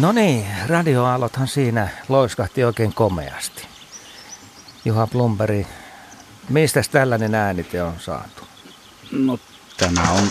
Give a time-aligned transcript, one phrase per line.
[0.00, 3.66] No niin, radioaalothan siinä loiskahti oikein komeasti.
[4.84, 5.66] Juha Plumberi,
[6.48, 8.44] mistä tällainen äänite on saatu?
[9.12, 9.38] No
[9.76, 10.22] tämä on,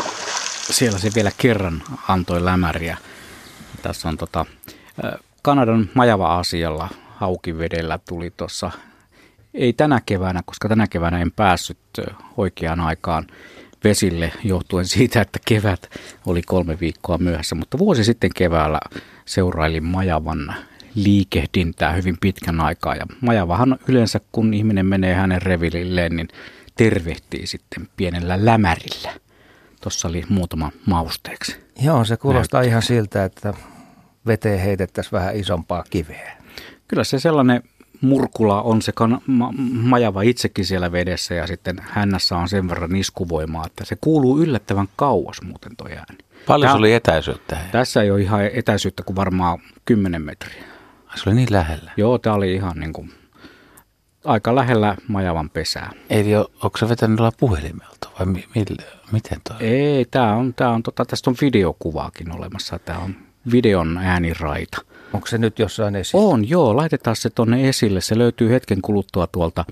[0.71, 2.97] siellä se vielä kerran antoi lämäriä.
[3.81, 4.45] Tässä on tota,
[5.41, 8.71] Kanadan Majava-asialla Haukivedellä tuli tuossa,
[9.53, 11.77] ei tänä keväänä, koska tänä keväänä en päässyt
[12.37, 13.27] oikeaan aikaan
[13.83, 15.89] vesille johtuen siitä, että kevät
[16.25, 18.79] oli kolme viikkoa myöhässä, mutta vuosi sitten keväällä
[19.25, 20.55] seurailin Majavan
[20.95, 22.95] liikehdintää hyvin pitkän aikaa.
[22.95, 26.27] Ja Majavahan yleensä, kun ihminen menee hänen revililleen, niin
[26.75, 29.13] tervehtii sitten pienellä lämärillä.
[29.81, 31.55] Tuossa oli muutama mausteeksi.
[31.81, 32.69] Joo, se kuulostaa Näyttää.
[32.71, 33.53] ihan siltä, että
[34.27, 36.37] veteen heitettäisiin vähän isompaa kiveä.
[36.87, 37.63] Kyllä se sellainen
[38.01, 42.95] murkula on se kan, ma, majava itsekin siellä vedessä ja sitten hännässä on sen verran
[42.95, 46.17] iskuvoimaa, että se kuuluu yllättävän kauas muuten toi ääni.
[46.47, 47.57] Paljon se oli etäisyyttä?
[47.71, 50.63] Tässä ei ole ihan etäisyyttä kuin varmaan 10 metriä.
[51.15, 51.91] Se oli niin lähellä?
[51.97, 53.13] Joo, tämä oli ihan niin kuin
[54.25, 55.91] aika lähellä majavan pesää.
[56.09, 59.57] Eli onko se vetänyt puhelimelta vai mi, mille, miten toi?
[59.59, 62.79] Ei, tämä on, tää on tota, tästä on videokuvaakin olemassa.
[62.79, 63.15] Tämä on
[63.51, 64.77] videon ääniraita.
[65.13, 66.25] Onko se nyt jossain esillä?
[66.25, 66.75] On, joo.
[66.75, 68.01] Laitetaan se tuonne esille.
[68.01, 69.65] Se löytyy hetken kuluttua tuolta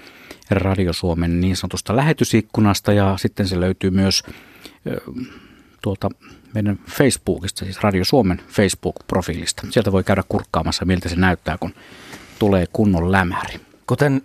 [0.52, 4.24] Radio Suomen niin sanotusta lähetysikkunasta ja sitten se löytyy myös
[5.84, 6.10] tuolta
[6.54, 9.68] meidän Facebookista, siis Radio Suomen Facebook-profiilista.
[9.70, 11.74] Sieltä voi käydä kurkkaamassa, miltä se näyttää, kun
[12.40, 13.60] tulee kunnon lämäri.
[13.88, 14.22] Kuten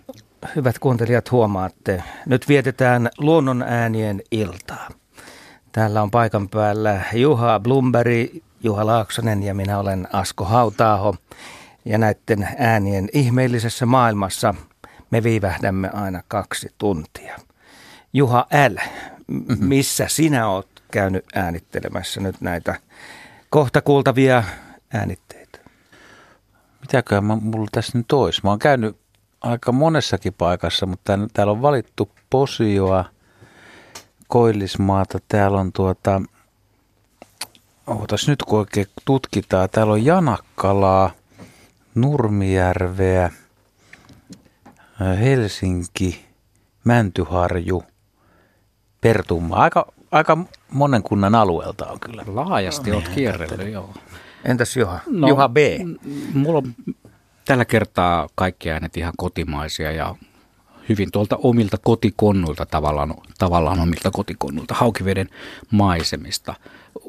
[0.55, 4.89] hyvät kuuntelijat huomaatte, nyt vietetään luonnon äänien iltaa.
[5.71, 11.15] Täällä on paikan päällä Juha Blumberi, Juha Laaksonen ja minä olen Asko Hautaaho.
[11.85, 14.55] Ja näiden äänien ihmeellisessä maailmassa
[15.11, 17.35] me viivähdämme aina kaksi tuntia.
[18.13, 18.75] Juha L.,
[19.27, 19.67] mm-hmm.
[19.67, 22.75] missä sinä oot käynyt äänittelemässä nyt näitä
[23.49, 24.43] kohta kuultavia
[24.93, 25.59] äänitteitä?
[26.81, 28.41] Mitäköhän mä, mulla tässä nyt olisi?
[28.43, 28.97] Mä oon käynyt
[29.41, 33.05] aika monessakin paikassa, mutta täällä on valittu Posioa,
[34.27, 36.21] Koillismaata, täällä on tuota,
[37.87, 41.11] ootas nyt kun oikein tutkitaan, täällä on Janakkalaa,
[41.95, 43.31] Nurmijärveä,
[45.19, 46.25] Helsinki,
[46.83, 47.83] Mäntyharju,
[49.01, 49.55] Pertumma.
[49.55, 50.37] Aika, aika
[50.71, 52.23] monen kunnan alueelta on kyllä.
[52.27, 53.93] Laajasti no, olet kierrellyt, joo.
[54.45, 54.99] Entäs Juha?
[55.07, 55.57] No, Juha B.
[56.33, 56.75] Mulla on
[57.45, 60.15] tällä kertaa kaikki äänet ihan kotimaisia ja
[60.89, 65.29] hyvin tuolta omilta kotikonnuilta, tavallaan, tavallaan omilta kotikonnuilta, haukiveden
[65.71, 66.55] maisemista.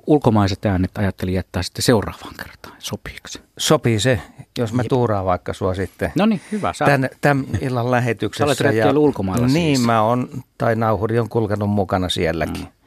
[0.06, 2.76] Ulkomaiset äänet ajattelin jättää sitten seuraavaan kertaan.
[2.78, 3.28] Sopiiko
[3.58, 4.20] Sopii se,
[4.58, 6.12] jos mä tuuraan vaikka sua sitten.
[6.14, 6.72] No niin, hyvä.
[6.72, 8.54] Sä tämän, tämän illan lähetyksessä.
[8.54, 9.86] Sä olet ja, ulkomailla Niin, siis.
[9.86, 10.28] mä oon,
[10.58, 12.62] tai nauhuri on kulkenut mukana sielläkin.
[12.62, 12.79] Mm.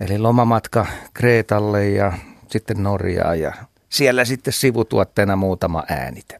[0.00, 2.12] Eli lomamatka Kreetalle ja
[2.48, 3.52] sitten Norjaa ja
[3.88, 6.38] siellä sitten sivutuotteena muutama äänite,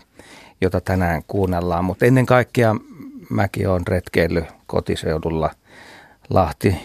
[0.60, 1.84] jota tänään kuunnellaan.
[1.84, 2.76] Mutta ennen kaikkea
[3.30, 5.50] mäkin olen retkeillyt kotiseudulla
[6.30, 6.76] Lahti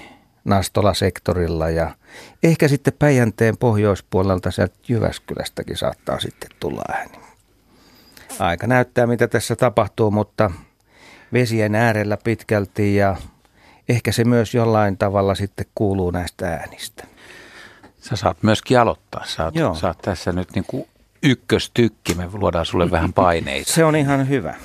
[0.45, 1.95] Nastola-sektorilla ja
[2.43, 7.19] ehkä sitten Päijänteen pohjoispuolelta sieltä Jyväskylästäkin saattaa sitten tulla ääni.
[8.39, 10.51] Aika näyttää, mitä tässä tapahtuu, mutta
[11.33, 13.15] vesien äärellä pitkälti ja
[13.89, 17.07] ehkä se myös jollain tavalla sitten kuuluu näistä äänistä.
[18.01, 19.25] Sä saat myöskin aloittaa.
[19.25, 19.75] Sä oot, Joo.
[19.75, 20.87] Sä oot tässä nyt niin kuin
[21.23, 22.15] ykköstykki.
[22.15, 23.71] Me luodaan sulle vähän paineita.
[23.73, 24.55] Se on ihan hyvä.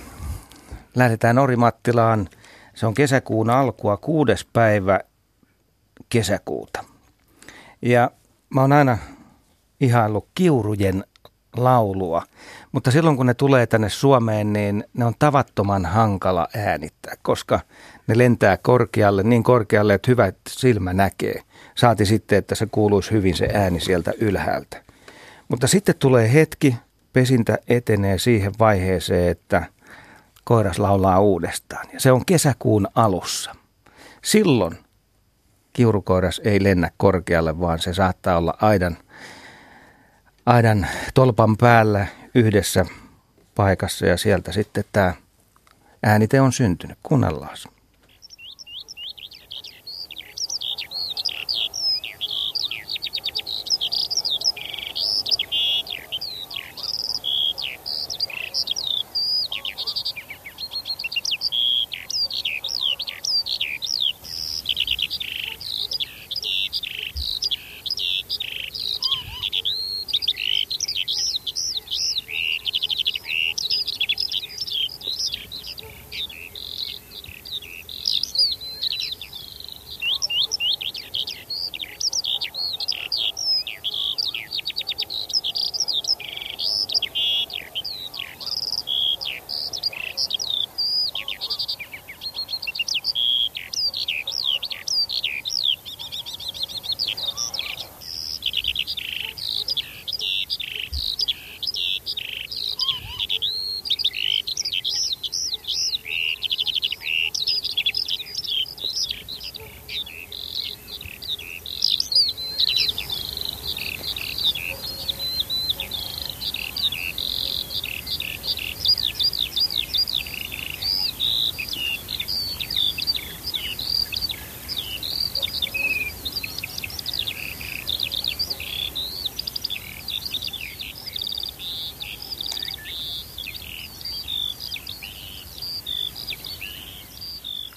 [0.95, 2.29] Lähdetään Orimattilaan.
[2.75, 5.01] Se on kesäkuun alkua, kuudes päivä
[6.09, 6.85] kesäkuuta.
[7.83, 8.11] Ja
[8.55, 8.99] mä oon aina
[9.81, 11.05] ihaillut kiurujen
[11.57, 12.23] laulua,
[12.73, 17.61] mutta silloin kun ne tulee tänne Suomeen, niin ne on tavattoman hankala äänittää, koska
[18.07, 21.43] ne lentää korkealle, niin korkealle, että hyvä silmä näkee.
[21.75, 24.83] Saati sitten, että se kuuluisi hyvin se ääni sieltä ylhäältä.
[25.49, 26.77] Mutta sitten tulee hetki,
[27.13, 29.67] pesintä etenee siihen vaiheeseen, että
[30.45, 31.87] koiras laulaa uudestaan.
[31.93, 33.55] Ja se on kesäkuun alussa.
[34.23, 34.79] Silloin
[35.73, 38.97] kiurukoiras ei lennä korkealle, vaan se saattaa olla aidan,
[40.47, 42.87] aidan tolpan päällä yhdessä
[43.55, 45.15] paikassa ja sieltä sitten tämä
[46.03, 46.99] äänite on syntynyt.
[47.03, 47.57] Kuunnellaan.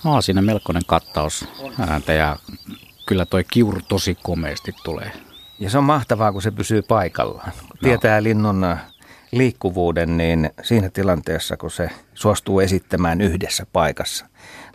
[0.08, 1.46] Aa, siinä melkoinen kattaus
[1.90, 2.36] ääntä ja
[3.06, 5.12] kyllä toi kiuru tosi komeasti tulee.
[5.60, 7.52] Ja se on mahtavaa, kun se pysyy paikallaan.
[7.68, 8.80] Kun tietää linnun äh,
[9.32, 14.26] liikkuvuuden, niin siinä tilanteessa, kun se suostuu esittämään yhdessä paikassa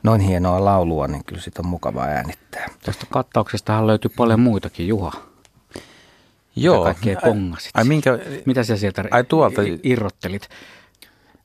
[0.02, 2.67] noin hienoa laulua, niin kyllä sitä on mukava äänittää.
[2.84, 5.12] Tuosta kattauksestahan löytyy paljon muitakin, Juha.
[6.56, 6.79] Joo.
[6.84, 7.70] Mitä kaikkea pongasit?
[7.75, 10.49] Ai minkä, Mitä sä sieltä Ai tuolta- irrottelit?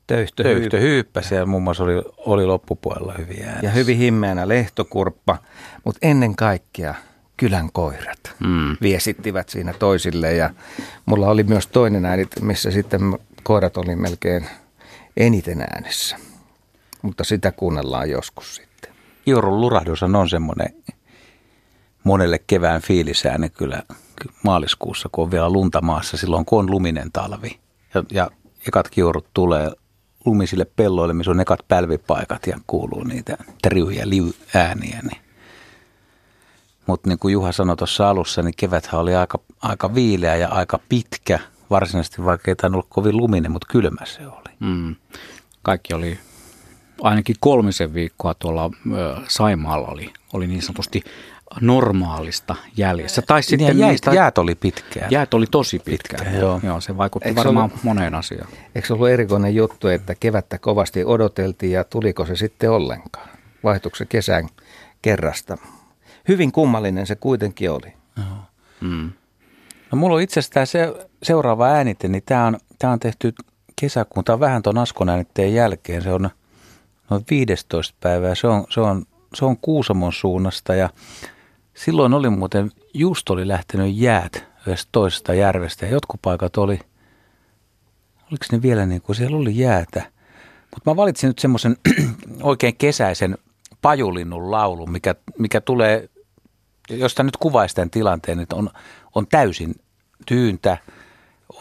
[0.08, 5.38] Töyhtö, töyhtö hyyppä siellä muun muassa oli, oli loppupuolella hyviä ja hyvin himmeänä lehtokurppa,
[5.84, 6.96] mutta ennen kaikkea
[7.38, 8.78] kylän koirat Mm.
[8.82, 10.50] viestittivät siinä toisille ja
[11.06, 13.02] mulla oli myös toinen ääni, missä sitten
[13.44, 14.50] koirat oli melkein
[15.18, 16.18] eniten äänessä.
[17.02, 18.92] Mutta sitä kuunnellaan joskus sitten.
[19.28, 20.84] Iorun lurahdushan on semmoinen
[22.04, 23.84] monelle kevään fiilisääne kyllä
[24.44, 27.60] maaliskuussa, kun on vielä lunta maassa, silloin kun on luminen talvi.
[27.94, 28.32] Ja, ja
[28.68, 29.72] ekat kiurut tulee
[30.28, 34.04] lumisille pelloille, missä on ekat pälvipaikat ja kuuluu niitä triuja
[34.56, 35.00] ääniä.
[35.04, 35.22] Niin.
[36.88, 40.80] Mutta niin kuin Juha sanoi tuossa alussa, niin keväthän oli aika, aika viileä ja aika
[40.90, 41.40] pitkä.
[41.70, 44.56] Varsinaisesti vaikka ei olla kovin luminen, mutta kylmä se oli.
[44.60, 44.96] Mm.
[45.62, 46.20] Kaikki oli,
[47.02, 51.04] ainakin kolmisen viikkoa tuolla ö, Saimaalla oli, oli niin sanotusti
[51.62, 53.22] normaalista jäljessä.
[53.22, 55.12] Tai Sitten sitten jäät, niistä, jäät oli pitkään.
[55.12, 56.20] jäät oli tosi pitkään.
[56.24, 56.60] Pitkään, joo.
[56.64, 56.82] joo.
[56.82, 58.48] se vaikutti Eikö varmaan ollut- moneen asiaan.
[58.76, 63.30] Eikö se ollut erikoinen juttu, että kevättä kovasti odoteltiin ja tuliko se sitten ollenkaan?
[63.64, 64.48] Vaihtuiko se kesän
[65.02, 65.58] kerrasta?
[66.28, 67.94] Hyvin kummallinen se kuitenkin oli.
[68.82, 69.12] Mm.
[69.92, 73.34] No mulla on itse asiassa se, seuraava äänite, niin tämä on, tää on tehty
[73.82, 76.30] kesäkuun, tämä on vähän tuon Askon äänitteen jälkeen, se on
[77.10, 80.90] noin 15 päivää, se on, se on, se on Kuusamon suunnasta ja
[81.86, 86.80] silloin oli muuten, just oli lähtenyt jäät yhdestä toisesta järvestä ja jotkut paikat oli,
[88.32, 90.12] oliko ne vielä niin kuin siellä oli jäätä,
[90.76, 91.78] mutta mä valitsin nyt semmoisen
[92.42, 93.38] oikein kesäisen
[93.82, 96.10] pajulinnun laulun, mikä, mikä tulee
[96.90, 98.70] josta nyt kuvaisi tämän tilanteen, että on,
[99.16, 99.76] on täysin
[100.26, 100.78] tyyntä,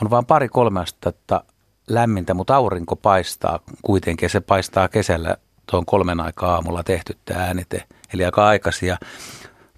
[0.02, 1.44] on vain pari-kolme astetta
[1.88, 4.30] lämmintä, mutta aurinko paistaa kuitenkin.
[4.30, 5.36] Se paistaa kesällä
[5.70, 7.84] tuon kolmen aikaa aamulla tehty tämä äänite,
[8.14, 8.96] eli aika aikaisin.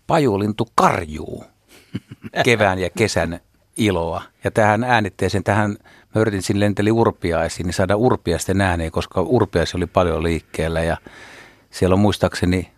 [0.08, 1.44] Pajulintu karjuu
[2.44, 3.40] kevään ja kesän
[3.76, 4.22] iloa.
[4.44, 5.76] Ja tähän äänitteeseen, tähän
[6.40, 10.96] siinä lenteli urpiaisiin, niin saada urpiaisten ääneen, koska urpiaisi oli paljon liikkeellä ja
[11.70, 12.72] siellä on muistaakseni,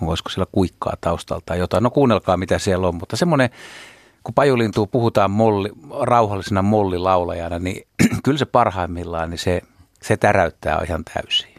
[0.00, 1.82] voisiko siellä kuikkaa taustalta tai jotain.
[1.82, 3.50] No kuunnelkaa mitä siellä on, mutta semmoinen,
[4.24, 7.86] kun pajulintuu puhutaan molli, rauhallisena mollilaulajana, niin
[8.24, 9.62] kyllä se parhaimmillaan, niin se,
[10.02, 11.54] se täräyttää ihan täysin.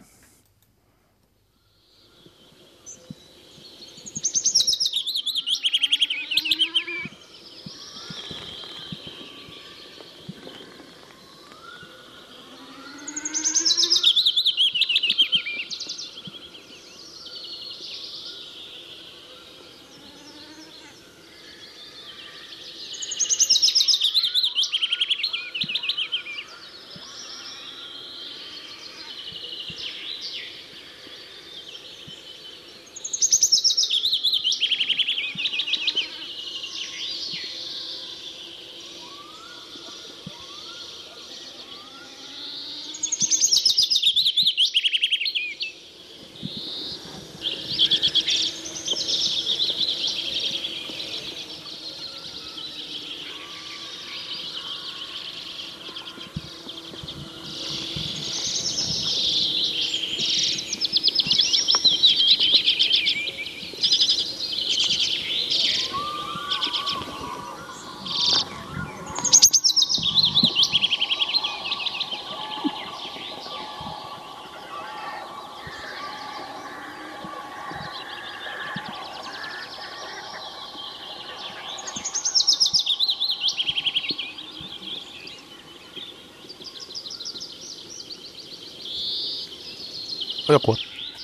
[90.48, 90.76] Joku.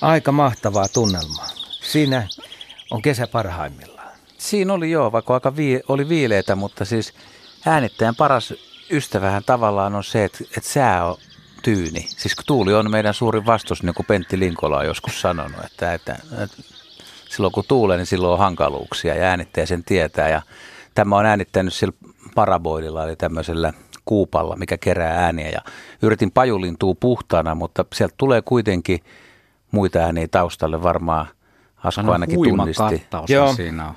[0.03, 1.47] Aika mahtavaa tunnelmaa.
[1.81, 2.27] Siinä
[2.91, 4.11] on kesä parhaimmillaan.
[4.37, 7.13] Siinä oli joo, vaikka aika vii, oli viileitä, mutta siis
[7.65, 8.53] äänittäjän paras
[8.91, 11.17] ystävähän tavallaan on se, että, että sää on
[11.61, 12.05] tyyni.
[12.09, 16.15] Siis tuuli on meidän suurin vastus, niin kuin Pentti Linkola on joskus sanonut, että, että,
[16.43, 16.57] että
[17.29, 20.29] silloin kun tuulee, niin silloin on hankaluuksia ja äänittäjä sen tietää.
[20.29, 20.41] Ja
[20.95, 21.93] tämä on äänittänyt sillä
[22.35, 23.73] paraboidilla, eli tämmöisellä
[24.05, 25.49] kuupalla, mikä kerää ääniä.
[25.49, 25.61] Ja
[26.01, 28.99] yritin pajulintua puhtaana, mutta sieltä tulee kuitenkin
[29.73, 31.27] muita ääniä taustalle varmaan.
[31.83, 33.07] Asko ainakin tunnisti.
[33.29, 33.53] Joo.
[33.53, 33.95] siinä on.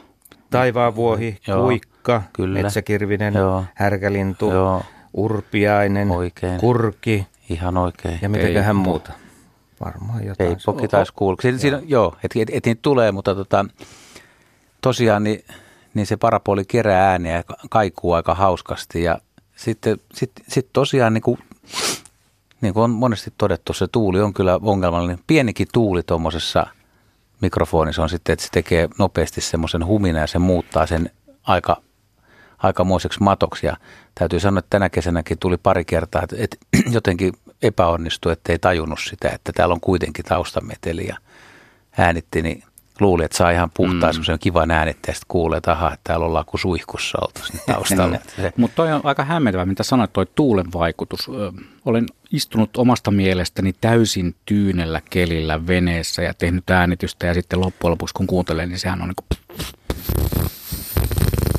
[0.51, 2.63] Taivaanvuohi, Joo, kuikka, kyllä.
[2.63, 3.65] metsäkirvinen, Joo.
[3.75, 4.83] härkälintu, Joo.
[5.15, 6.61] urpiainen, Oikein.
[6.61, 8.19] kurki Ihan oikein.
[8.23, 9.13] ja mitäköhän muuta.
[9.85, 10.51] Varmaan jotain.
[10.51, 11.37] Ei poki taisi kuulua.
[11.43, 13.65] Siinä, siinä, joo, että et, et niitä tulee, mutta tota,
[14.81, 15.45] tosiaan niin,
[15.95, 19.03] niin se parapoli kerää ääniä ja kaikuu aika hauskasti.
[19.03, 19.19] Ja
[19.57, 21.39] sitten sit, sit tosiaan niin kuin,
[22.61, 25.19] niin kuin on monesti todettu, se tuuli on kyllä ongelmallinen.
[25.27, 26.67] Pienikin tuuli tuommoisessa
[27.43, 31.11] mikrofonissa on sitten, että se tekee nopeasti semmoisen humina ja se muuttaa sen
[31.43, 31.77] aika
[32.59, 33.67] aikamoiseksi matoksi.
[33.67, 33.77] Ja
[34.15, 36.57] täytyy sanoa, että tänä kesänäkin tuli pari kertaa, että, että
[36.97, 37.33] jotenkin
[37.63, 41.17] epäonnistui, että ei tajunnut sitä, että täällä on kuitenkin taustameteli ja
[41.99, 42.63] äänitti, niin
[43.01, 44.13] luuli, että saa ihan puhtaan mm.
[44.13, 48.19] semmoisen kivan äänitti ja sitten kuulee, että aha, täällä ollaan kuin suihkussa oltaisiin taustalla.
[48.57, 51.29] Mutta toi on aika hämmentävä, mitä sanoit, toi tuulen vaikutus.
[51.29, 51.53] Ö,
[51.85, 58.15] olen istunut omasta mielestäni täysin tyynellä kelillä veneessä ja tehnyt äänitystä ja sitten loppujen lopuksi
[58.15, 59.67] kun kuuntelen, niin sehän on niin kuin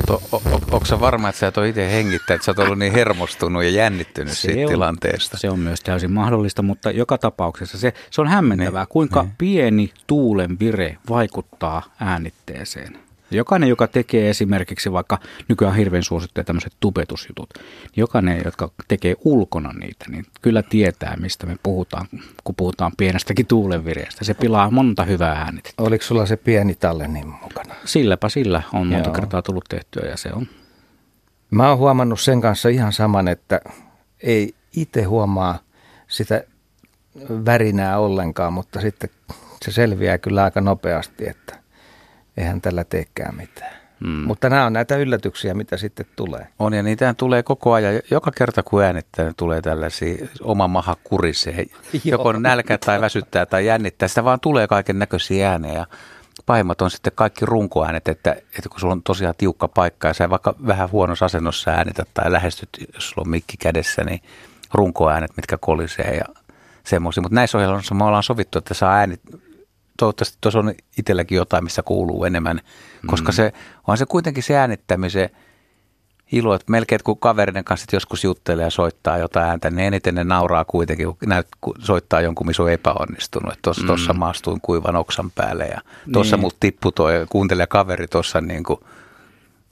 [0.09, 2.79] o, o, onko se varma, että sä et ole itse hengittänyt, että sä oot ollut
[2.79, 5.37] niin hermostunut ja jännittynyt se siitä on, tilanteesta?
[5.37, 9.33] Se on myös täysin mahdollista, mutta joka tapauksessa se, se on hämmentävää, niin, kuinka niin.
[9.37, 13.06] pieni tuulen vire vaikuttaa äänitteeseen.
[13.31, 19.73] Jokainen, joka tekee esimerkiksi vaikka nykyään hirveän suosittuja tämmöiset tubetusjutut, niin jokainen, jotka tekee ulkona
[19.73, 22.07] niitä, niin kyllä tietää, mistä me puhutaan,
[22.43, 24.25] kun puhutaan pienestäkin tuulenvireestä.
[24.25, 25.83] Se pilaa monta hyvää äänitettä.
[25.83, 27.75] Oliko sulla se pieni tallennin mukana?
[27.85, 29.15] Silläpä sillä on monta Joo.
[29.15, 30.47] kertaa tullut tehtyä ja se on.
[31.51, 33.61] Mä oon huomannut sen kanssa ihan saman, että
[34.23, 35.59] ei itse huomaa
[36.07, 36.43] sitä
[37.45, 39.09] värinää ollenkaan, mutta sitten
[39.65, 41.59] se selviää kyllä aika nopeasti, että
[42.37, 43.87] eihän tällä teekään mitään.
[43.99, 44.09] Mm.
[44.09, 46.47] Mutta nämä on näitä yllätyksiä, mitä sitten tulee.
[46.59, 48.01] On ja niitä tulee koko ajan.
[48.11, 51.65] Joka kerta kun äänettää, niin tulee tällaisia, oma maha kurisee.
[52.03, 54.07] Joko nälkä tai väsyttää tai jännittää.
[54.07, 55.85] Sitä vaan tulee kaiken näköisiä äänejä.
[56.45, 60.29] Pahimmat on sitten kaikki runkoäänet, että, että kun sulla on tosiaan tiukka paikka ja sä
[60.29, 64.21] vaikka vähän huonossa asennossa äänetät tai lähestyt, jos sulla on mikki kädessä, niin
[64.73, 66.25] runkoäänet, mitkä kolisee ja
[66.83, 67.21] semmoisia.
[67.21, 69.21] Mutta näissä ohjelmissa me ollaan sovittu, että saa äänet
[69.97, 72.61] toivottavasti tuossa on itselläkin jotain, missä kuuluu enemmän,
[73.07, 73.35] koska mm.
[73.35, 73.53] se
[73.87, 75.29] on se kuitenkin se äänittämisen
[76.31, 80.23] ilo, että melkein kun kaverinen kanssa joskus juttelee ja soittaa jotain ääntä, niin eniten ne
[80.23, 83.53] nauraa kuitenkin, kun näyt, kun soittaa jonkun, missä on epäonnistunut.
[83.53, 84.19] Että tuossa mm.
[84.19, 85.81] maastuin kuivan oksan päälle ja
[86.13, 86.41] tuossa niin.
[86.41, 88.79] mut tippui tuo kuuntelija kaveri tuossa niin kuin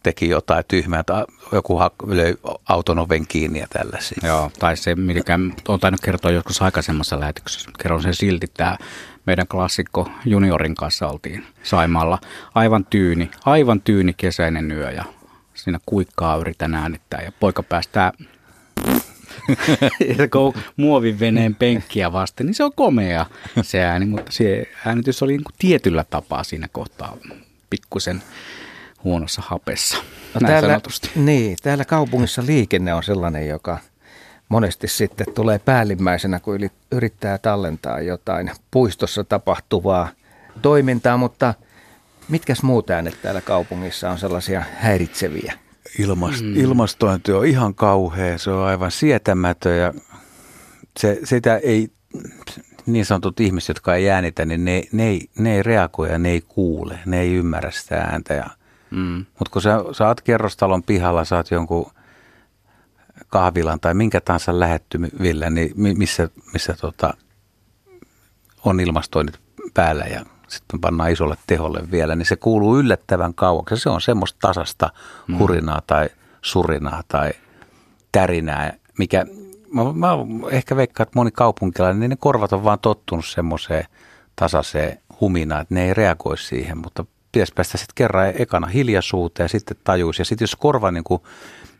[0.04, 2.36] teki jotain tyhmää, tai joku löi
[2.70, 4.18] auton oven kiinni ja tällaisia.
[4.24, 8.78] Joo, tai se, mikä on tainnut kertoa joskus aikaisemmassa lähetyksessä, kerron sen silti, tämä
[9.26, 12.20] meidän klassikko juniorin kanssa oltiin Saimalla.
[12.56, 15.04] Aivan tyyni, aivan tyyni kesäinen yö ja
[15.54, 18.12] siinä kuikkaa yritän äänittää ja poika päästää
[20.78, 23.26] muovin veneen penkkiä vasten, niin se on komea
[23.62, 27.18] se ääni, mutta se äänitys oli niin kuin tietyllä tapaa siinä kohtaa
[27.70, 28.24] pikkusen
[29.04, 29.98] huonossa hapessa.
[30.34, 30.80] No täällä,
[31.16, 33.78] niin, täällä kaupungissa liikenne on sellainen, joka–
[34.50, 36.60] monesti sitten tulee päällimmäisenä, kun
[36.92, 40.10] yrittää tallentaa jotain puistossa tapahtuvaa
[40.62, 41.54] toimintaa, mutta
[42.30, 45.54] mitkäs muut äänet täällä kaupungissa on sellaisia häiritseviä?
[46.00, 46.56] Ilmast, mm.
[46.56, 49.94] Ilmastointi on ihan kauhea, se on aivan sietämätön ja
[51.00, 51.90] se, sitä ei,
[52.86, 56.30] niin sanotut ihmiset, jotka ei äänitä, niin ne, ne, ei, ne ei reagoi ja ne
[56.30, 58.34] ei kuule, ne ei ymmärrä sitä ääntä.
[58.34, 58.50] Ja,
[58.92, 59.26] mm.
[59.40, 61.92] Mutta kun sä, sä oot kerrostalon pihalla, sä oot jonkun
[63.36, 67.14] kahvilan tai minkä tahansa lähettyvillä, niin missä, missä tota,
[68.66, 69.40] on ilmastoinnit
[69.74, 73.78] päällä ja sitten pannaan isolle teholle vielä, niin se kuuluu yllättävän kauaksi.
[73.78, 74.90] Se on semmoista tasasta
[75.28, 75.38] mm.
[75.38, 76.10] hurinaa tai
[76.42, 77.32] surinaa tai
[78.12, 79.26] tärinää, mikä
[79.74, 80.08] mä, mä
[80.52, 83.86] ehkä veikkaan, että moni kaupunkilainen, niin ne korvat on vaan tottunut semmoiseen
[84.36, 89.50] tasaiseen huminaan, että ne ei reagoi siihen, mutta pitäisi päästä sitten kerran ekana hiljaisuuteen ja
[89.50, 90.22] sitten tajuisi.
[90.22, 91.22] Ja sitten jos korva niin kuin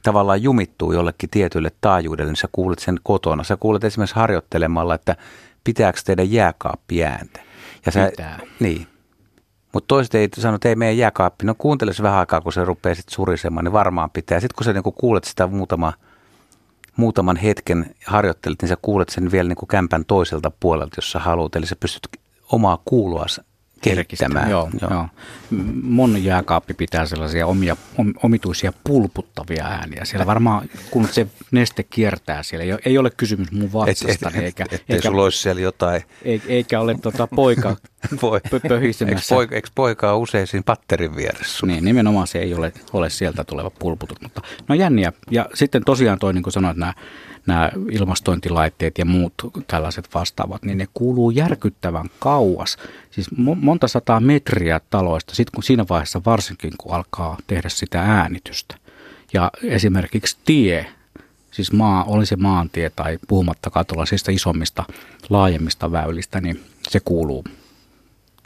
[0.06, 3.44] tavallaan jumittuu jollekin tietylle taajuudelle, niin sä kuulet sen kotona.
[3.44, 5.16] Sä kuulet esimerkiksi harjoittelemalla, että
[5.64, 7.40] pitääkö teidän jääkaappi ääntä.
[7.86, 8.40] Ja sä, Pitää.
[8.60, 8.88] Niin.
[9.74, 11.46] Mutta toiset ei sano, että ei meidän jääkaappi.
[11.46, 14.40] No kuuntele se vähän aikaa, kun se rupeaa sitten surisemaan, niin varmaan pitää.
[14.40, 15.94] Sitten kun sä niinku kuulet sitä muutama,
[16.96, 21.56] muutaman hetken harjoittelet, niin sä kuulet sen vielä niinku kämpän toiselta puolelta, jos sä haluat.
[21.56, 22.08] Eli sä pystyt
[22.52, 23.26] omaa kuulua
[23.94, 24.50] kehittämään.
[24.50, 24.92] Joo, joo.
[24.92, 25.08] joo.
[25.82, 30.06] Mun jääkaappi pitää sellaisia omia, om, omituisia pulputtavia ääniä.
[30.06, 34.38] Siellä varmaan, kun se neste kiertää siellä, ei ole kysymys mun vatsastani.
[34.38, 36.02] Et, et, eikä, et, eikä, sulla olisi siellä jotain.
[36.48, 37.76] Eikä ole tota poika
[38.22, 38.42] Voi.
[38.68, 39.36] pöhisemässä.
[39.36, 41.66] Eikö poika, eikö poika ole usein siinä patterin vieressä?
[41.66, 44.22] Niin, nimenomaan se ei ole, ole sieltä tuleva pulputus.
[44.22, 45.14] Mutta no jänniä.
[45.32, 46.94] Ja sitten tosiaan toi, niin kuin sanoit, nämä
[47.48, 49.34] nämä ilmastointilaitteet ja muut
[49.68, 52.78] tällaiset vastaavat, niin ne kuuluu järkyttävän kauas.
[53.12, 58.76] Siis monta sataa metriä taloista, sitten kun siinä vaiheessa varsinkin, kun alkaa tehdä sitä äänitystä.
[59.34, 60.86] Ja esimerkiksi tie,
[61.52, 64.84] siis maa, oli se maantie tai puhumattakaan tuollaisista isommista,
[65.30, 67.44] laajemmista väylistä, niin se kuuluu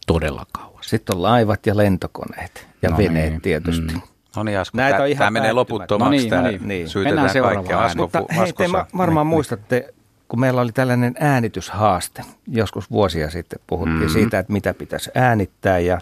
[0.07, 0.89] todella kauas.
[0.89, 3.93] Sitten on laivat ja lentokoneet ja No veneet niin, tietysti.
[3.93, 4.01] mm.
[4.35, 6.05] No niin, Asko, Näitä tämä, on ihan tämä menee loputtomaksi.
[6.05, 6.67] No niin, tämä no niin.
[6.67, 6.89] Niin.
[6.89, 7.85] Syytetään Mennään seuraavaan kaikkea.
[7.85, 9.35] Asko, Mutta Asko hei, te saa- ma- varmaan niin.
[9.35, 9.93] muistatte,
[10.27, 14.03] kun meillä oli tällainen äänityshaaste, joskus vuosia sitten puhuttiin Mhm.
[14.03, 14.13] mm-hmm.
[14.13, 15.99] siitä, että mitä pitäisi äänittää ja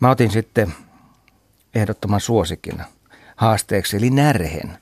[0.00, 0.74] mä otin sitten
[1.74, 2.82] ehdottoman suosikin
[3.36, 4.78] haasteeksi, eli närhen.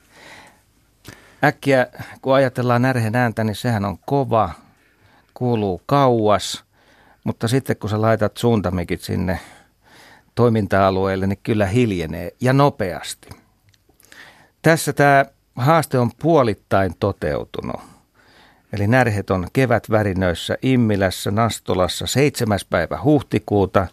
[1.43, 1.87] Äkkiä,
[2.21, 4.49] kun ajatellaan närhen ääntä, niin sehän on kova,
[5.33, 6.63] kuuluu kauas,
[7.23, 9.39] mutta sitten kun sä laitat suuntamikit sinne
[10.35, 13.29] toiminta-alueelle, niin kyllä hiljenee ja nopeasti.
[14.61, 15.25] Tässä tämä
[15.55, 17.81] haaste on puolittain toteutunut.
[18.73, 22.59] Eli närhet on kevätvärinöissä Immilässä, Nastolassa 7.
[22.69, 23.87] päivä huhtikuuta.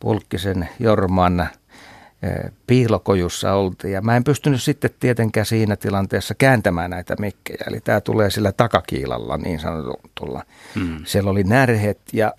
[0.00, 3.92] Pulkkisen Jorman eh, piilokojussa oltiin.
[3.92, 7.64] Ja mä en pystynyt sitten tietenkään siinä tilanteessa kääntämään näitä mikkejä.
[7.66, 10.44] Eli tämä tulee sillä takakiilalla niin sanotulla.
[10.74, 11.00] Mm.
[11.04, 12.32] Siellä oli närhet ja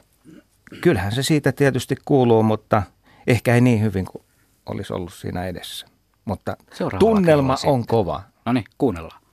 [0.82, 2.84] kyllähän se siitä tietysti kuuluu, mutta
[3.28, 4.24] ehkä ei niin hyvin kuin
[4.66, 5.88] olisi ollut siinä edessä.
[6.26, 8.22] Mutta Seuraavalla tunnelma on kova.
[8.46, 9.26] No niin, kuunnellaan.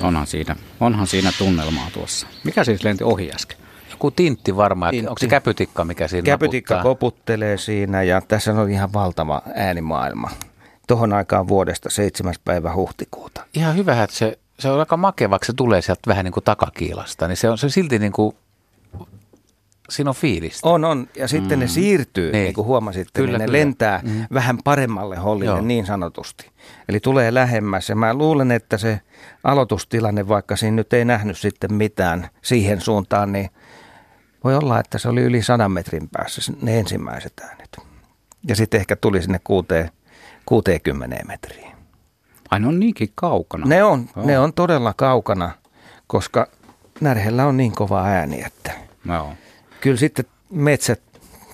[0.00, 2.26] Onhan siinä, onhan siinä tunnelmaa tuossa.
[2.44, 3.58] Mikä siis lenti ohi äsken?
[3.90, 4.90] Joku tintti varmaan.
[4.90, 5.08] Tintti.
[5.08, 6.90] Onko se käpytikka, mikä siinä Käpytikka naputtaa?
[6.90, 10.30] koputtelee siinä ja tässä on ihan valtava äänimaailma.
[10.86, 12.34] Tuohon aikaan vuodesta 7.
[12.44, 13.44] päivä huhtikuuta.
[13.54, 16.44] Ihan hyvä, että se, se on aika makea, vaikka se tulee sieltä vähän niin kuin
[16.44, 17.28] takakiilasta.
[17.28, 18.36] Niin se on, se silti niin kuin,
[19.90, 20.68] siinä on fiilistä.
[20.68, 21.06] On, on.
[21.16, 21.60] Ja sitten mm.
[21.60, 22.44] ne siirtyy, niin, Niin.
[22.44, 23.58] niin kuin huomasitte, Kyllä, niin ne kyllä.
[23.58, 24.26] lentää mm.
[24.34, 25.60] vähän paremmalle hollille Joo.
[25.60, 26.50] niin sanotusti.
[26.88, 27.88] Eli tulee lähemmäs.
[27.88, 29.00] Ja mä luulen, että se
[29.44, 33.50] aloitustilanne, vaikka siinä nyt ei nähnyt sitten mitään siihen suuntaan, niin
[34.44, 37.76] voi olla, että se oli yli sadan metrin päässä ne ensimmäiset äänet.
[38.48, 39.90] Ja sitten ehkä tuli sinne kuuteen,
[40.46, 41.70] 60 metriin.
[42.50, 43.66] Ai ne on niinkin kaukana.
[43.66, 44.26] Ne on, Joo.
[44.26, 45.50] ne on todella kaukana,
[46.06, 46.46] koska
[47.00, 48.72] närhellä on niin kova ääni, että
[49.06, 49.32] Joo.
[49.80, 51.02] Kyllä sitten metsät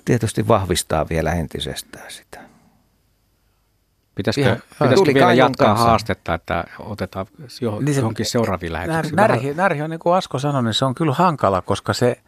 [0.04, 2.40] tietysti vahvistaa vielä entisestään sitä.
[4.14, 5.84] Pitäisikö, Ihan- pitäisikö Tuli vielä jatkaa kanssa.
[5.86, 7.26] haastetta, että otetaan
[7.60, 9.16] jo, Niin se- johonkin seuraaviin lähetyksiin?
[9.16, 12.20] närhi, närhi on niin kuin Asko sanoi, niin se on kyllä hankala, koska se,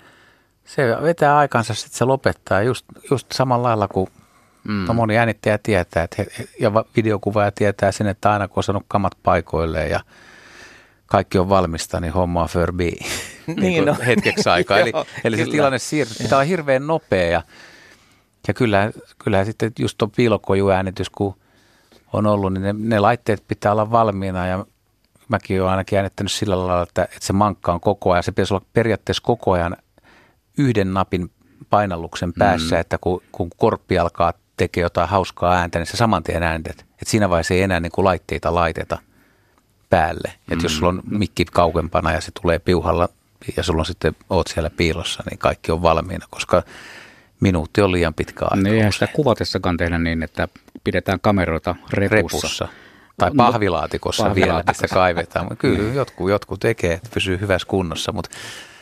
[0.64, 4.10] se vetää aikansa, sitten se lopettaa just, just samalla lailla kuin
[4.64, 4.84] mm.
[4.88, 6.24] no moni äänittäjä tietää, että
[6.60, 10.00] ja va- videokuvaaja tietää sen, että aina kun on saanut kamat paikoilleen ja
[11.06, 12.92] kaikki on valmista, niin homma on förbi
[13.56, 14.00] Niin kuin on.
[14.06, 14.78] hetkeksi aikaa.
[14.80, 14.92] eli,
[15.24, 17.42] eli se tilanne siirtyy, pitää olla hirveän nopea ja,
[18.48, 21.34] ja kyllä, kyllä sitten just tuon piilokojuäänitys, kun
[22.12, 24.66] on ollut, niin ne, ne laitteet pitää olla valmiina ja
[25.28, 28.54] mäkin olen ainakin äänettänyt sillä lailla, että, että se mankka on koko ajan, se pitäisi
[28.54, 29.76] olla periaatteessa koko ajan
[30.58, 31.30] yhden napin
[31.70, 32.80] painalluksen päässä, mm.
[32.80, 36.80] että kun, kun korppi alkaa tekee jotain hauskaa ääntä, niin se saman tien äänetät.
[36.80, 38.98] Että siinä vaiheessa ei enää niin kuin laitteita laiteta
[39.90, 40.28] päälle.
[40.34, 40.60] Että Mm.
[40.62, 43.08] jos sulla on mikki kaukempana ja se tulee piuhalla
[43.56, 46.62] ja sulla on sitten, oot siellä piilossa, niin kaikki on valmiina, koska
[47.40, 48.56] minuutti on liian pitkä aika.
[48.56, 50.48] Niin eihän sitä kuvatessakaan tehdä niin, että
[50.84, 52.16] pidetään kameroita repussa.
[52.16, 52.68] repussa.
[53.18, 54.82] Tai No, pahvilaatikossa, vielä, pahvilaatikossa.
[54.82, 55.56] mistä kaivetaan.
[55.56, 58.12] Kyllä jotkut, jotkut tekee, että pysyy hyvässä kunnossa.
[58.12, 58.30] Mutta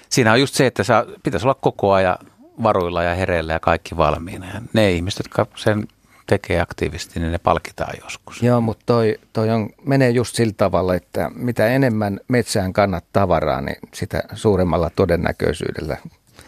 [0.09, 2.19] siinä on just se, että saa, pitäisi olla koko ajan
[2.63, 4.47] varuilla ja hereillä ja kaikki valmiina.
[4.47, 5.89] Ja ne ihmiset, jotka sen
[6.27, 8.43] tekee aktiivisesti, niin ne palkitaan joskus.
[8.43, 13.61] Joo, mutta toi, toi on, menee just sillä tavalla, että mitä enemmän metsään kannat tavaraa,
[13.61, 15.97] niin sitä suuremmalla todennäköisyydellä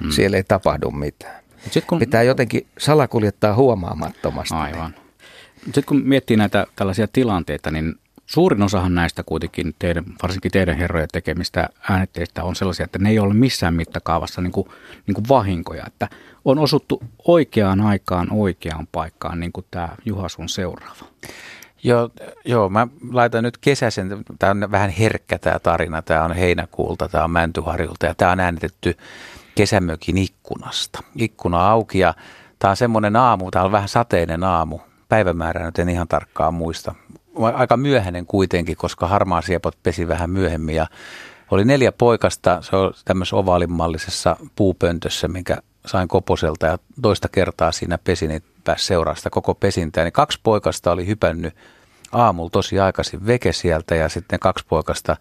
[0.01, 0.11] hmm.
[0.11, 1.43] siellä ei tapahdu mitään.
[1.71, 4.55] Sit kun, Pitää jotenkin salakuljettaa huomaamattomasti.
[4.55, 4.95] Aivan.
[5.64, 7.95] Sitten kun miettii näitä tällaisia tilanteita, niin
[8.29, 13.19] suurin osahan näistä kuitenkin, teidän, varsinkin teidän herrojen tekemistä äänitteistä on sellaisia, että ne ei
[13.19, 14.69] ole missään mittakaavassa niin kuin,
[15.07, 15.85] niin kuin vahinkoja.
[15.87, 16.09] Että
[16.45, 21.05] on osuttu oikeaan aikaan oikeaan paikkaan, niin kuin tämä Juha sun seuraava.
[21.83, 22.11] Joo,
[22.45, 27.25] joo, mä laitan nyt kesäisen, tämä on vähän herkkä tämä tarina, tämä on heinäkuulta, tämä
[27.25, 28.97] on Mäntyharjulta ja tämä on äänitetty
[29.55, 31.03] kesämökin ikkunasta.
[31.17, 32.14] Ikkuna auki ja
[32.59, 36.95] tämä on semmoinen aamu, tämä on vähän sateinen aamu, päivämäärä nyt en ihan tarkkaan muista.
[37.55, 40.87] Aika myöhäinen kuitenkin, koska harmaa siepot pesi vähän myöhemmin ja
[41.51, 47.98] oli neljä poikasta, se on tämmöisessä ovaalimmallisessa puupöntössä, minkä sain Koposelta ja toista kertaa siinä
[47.98, 50.05] pesin, niin pääsi seuraa sitä koko pesintää.
[50.05, 51.55] Niin kaksi poikasta oli hypännyt
[52.12, 55.16] aamulla tosi aikaisin veke sieltä ja sitten kaksi poikasta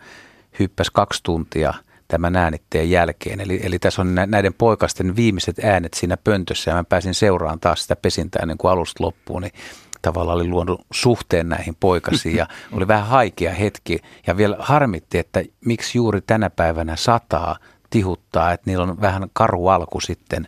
[0.59, 1.73] hyppäsi kaksi tuntia
[2.07, 3.41] tämän äänitteen jälkeen.
[3.41, 7.81] Eli, eli tässä on näiden poikasten viimeiset äänet siinä pöntössä ja mä pääsin seuraamaan taas
[7.81, 9.41] sitä pesintää ennen kuin alusta loppuun.
[9.41, 9.53] Niin
[10.01, 13.99] tavallaan oli luonut suhteen näihin poikasiin ja oli vähän haikea hetki.
[14.27, 17.57] Ja vielä harmitti, että miksi juuri tänä päivänä sataa
[17.89, 20.47] tihuttaa, että niillä on vähän karu alku sitten,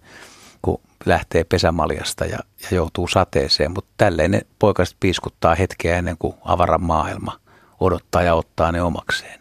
[0.62, 3.72] kun lähtee pesämaljasta ja, ja joutuu sateeseen.
[3.72, 7.40] Mutta tälleen ne poikaset piiskuttaa hetkeä ennen kuin avaran maailma
[7.80, 9.39] odottaa ja ottaa ne omakseen.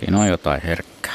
[0.00, 1.12] Siinä on jotain herkkää.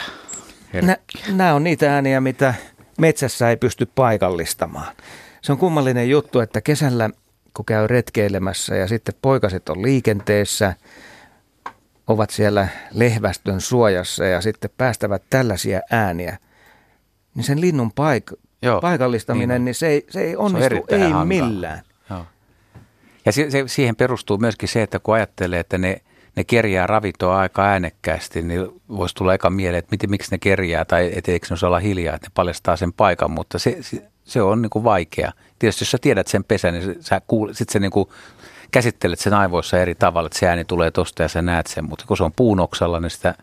[1.31, 2.53] Nämä on niitä ääniä, mitä
[2.99, 4.95] metsässä ei pysty paikallistamaan.
[5.41, 7.09] Se on kummallinen juttu, että kesällä
[7.53, 10.75] kun käy retkeilemässä ja sitten poikaset on liikenteessä,
[12.07, 16.37] ovat siellä lehvästön suojassa ja sitten päästävät tällaisia ääniä,
[17.35, 21.01] niin sen linnun paik- Joo, paikallistaminen, niin, niin se, ei, se ei onnistu se ei
[21.01, 21.25] hankala.
[21.25, 21.81] millään.
[22.09, 22.25] Joo.
[23.25, 26.01] Ja se, se, siihen perustuu myöskin se, että kun ajattelee, että ne
[26.35, 30.85] ne kerjää ravintoa aika äänekkäästi, niin voisi tulla eka mieleen, että miten, miksi ne kerjää
[30.85, 33.79] tai et, eikö ne olla hiljaa, että ne paljastaa sen paikan, mutta se,
[34.23, 35.31] se on niin kuin vaikea.
[35.59, 38.09] Tietysti jos sä tiedät sen pesän, niin sä kuul, sit sä niin kuin
[38.71, 42.05] käsittelet sen aivoissa eri tavalla, että se ääni tulee tosta ja sä näet sen, mutta
[42.07, 43.35] kun se on puunoksalla, niin sitä,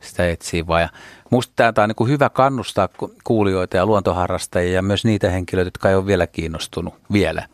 [0.00, 0.82] sitä etsii vaan.
[0.82, 0.88] Ja
[1.30, 2.88] musta tämä on niin hyvä kannustaa
[3.24, 7.48] kuulijoita ja luontoharrastajia ja myös niitä henkilöitä, jotka ei ole vielä kiinnostunut vielä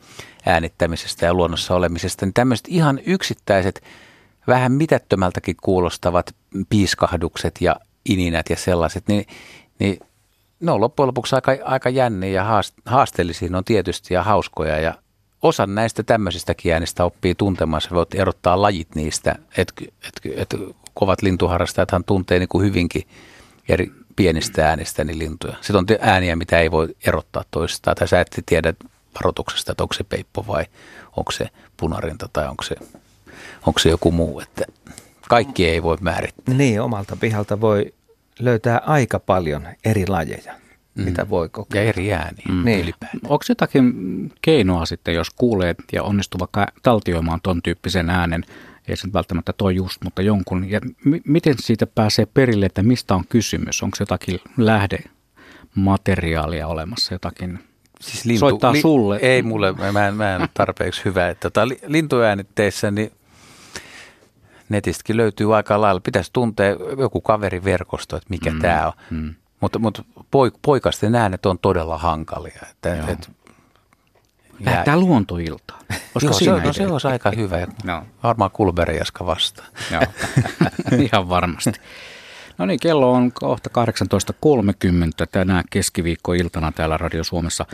[0.47, 3.83] äänittämisestä ja luonnossa olemisesta, niin tämmöiset ihan yksittäiset
[4.47, 6.35] vähän mitättömältäkin kuulostavat
[6.69, 9.27] piiskahdukset ja ininät ja sellaiset, niin,
[9.79, 9.99] niin
[10.61, 13.57] ne on loppujen lopuksi aika, aika jänniä ja haasteellisia.
[13.57, 14.95] On tietysti ja hauskoja ja
[15.43, 20.55] osan näistä tämmöisistä äänistä oppii tuntemaan, sä voit erottaa lajit niistä, että et, et,
[20.95, 23.03] kovat lintuharrastajathan tuntee niin kuin hyvinkin
[23.69, 25.57] eri pienistä äänistä niin lintuja.
[25.61, 28.75] Sitten on ääniä, mitä ei voi erottaa toisistaan, tai sä et tiedä
[29.15, 30.65] varoituksesta, että onko se peippo vai
[31.17, 32.77] onko se punarinta tai onko se
[33.67, 34.65] onko se joku muu, että
[35.29, 36.55] kaikki ei voi määrittää.
[36.55, 37.95] Niin, omalta pihalta voi
[38.39, 40.55] löytää aika paljon eri lajeja,
[40.95, 41.05] mm.
[41.05, 41.83] mitä voi kokea.
[41.83, 42.65] Ja eri ääniä mm.
[42.65, 42.81] niin.
[42.81, 43.21] ylipäätään.
[43.25, 43.93] Onko jotakin
[44.43, 48.45] keinoa sitten, jos kuulee ja onnistuu vaikka taltioimaan ton tyyppisen äänen,
[48.89, 53.15] ei se välttämättä toi just, mutta jonkun, ja m- miten siitä pääsee perille, että mistä
[53.15, 53.83] on kysymys?
[53.83, 57.59] Onko jotakin lähdemateriaalia olemassa, jotakin
[58.01, 59.19] siis lintu, soittaa li, sulle?
[59.23, 61.29] Ei mulle, mä en, mä en tarpeeksi hyvä.
[61.29, 63.13] Että tota, lintuäänitteissä niin
[64.75, 66.01] netistäkin löytyy aika lailla.
[66.01, 66.67] Pitäisi tuntea
[66.99, 68.93] joku kaveriverkosto, että mikä mm, tämä on.
[69.11, 69.35] Mm.
[69.61, 70.05] Mutta, mutta
[70.63, 72.61] poikasten äänet on todella hankalia.
[72.71, 73.31] Että, et,
[74.61, 75.81] Lähdetään luontoiltaan.
[76.23, 77.67] Joo, se, no, se olisi aika hyvä.
[77.85, 78.03] No.
[78.23, 79.69] Varmaan Kulberiaska vastaan.
[79.91, 80.03] Joo,
[81.05, 81.73] ihan varmasti.
[82.59, 83.71] No niin, kello on kohta
[85.23, 87.67] 18.30 tänä keskiviikkoiltana täällä Radio Suomessa.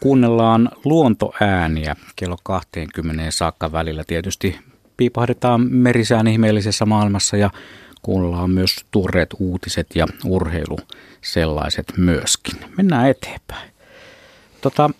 [0.00, 4.04] Kuunnellaan luontoääniä kello 20 saakka välillä.
[4.06, 4.58] Tietysti
[5.00, 7.50] piipahdetaan merisään ihmeellisessä maailmassa ja
[8.02, 10.78] kuunnellaan myös tuoreet uutiset ja urheilu
[11.22, 12.54] sellaiset myöskin.
[12.76, 13.70] Mennään eteenpäin.
[14.60, 14.90] Tota,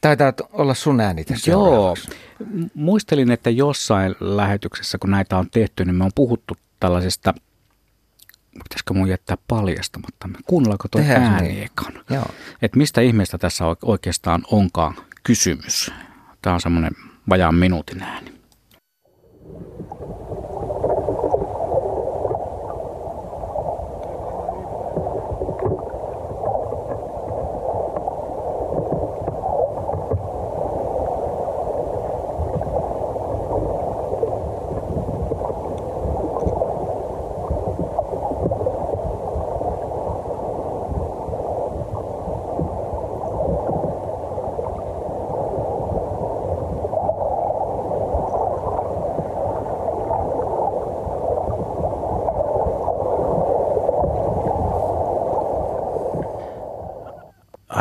[0.00, 1.96] Taitaa olla sun ääni tässä Joo.
[2.74, 7.34] Muistelin, että jossain lähetyksessä, kun näitä on tehty, niin me on puhuttu tällaisesta,
[8.52, 11.62] pitäisikö mun jättää paljastamatta, kuunnellaanko tuo ääni niin.
[11.62, 11.92] ekan?
[12.62, 15.92] Että mistä ihmeestä tässä oikeastaan onkaan kysymys?
[16.42, 16.92] Tämä on semmoinen
[17.28, 18.41] vajaan minuutin ääni.
[20.02, 20.41] Thank you.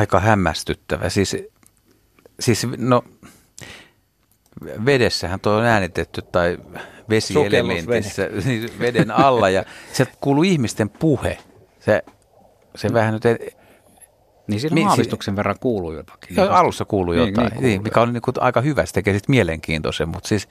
[0.01, 1.09] Aika hämmästyttävä.
[1.09, 1.37] Siis,
[2.39, 3.03] siis no,
[4.85, 6.57] vedessähän tuo on äänitetty tai
[7.09, 11.37] vesielementissä niin veden alla ja se kuuluu ihmisten puhe.
[11.79, 12.03] Se,
[12.75, 13.23] se vähän nyt...
[14.47, 16.37] Niin siinä niin, aavistuksen verran kuuluu jotakin.
[16.37, 19.13] Joo, alussa kuuluu niin, jotain, niin, niin, mikä on niin kuin aika hyvä, se tekee
[19.13, 20.47] sitten mielenkiintoisen, mutta siis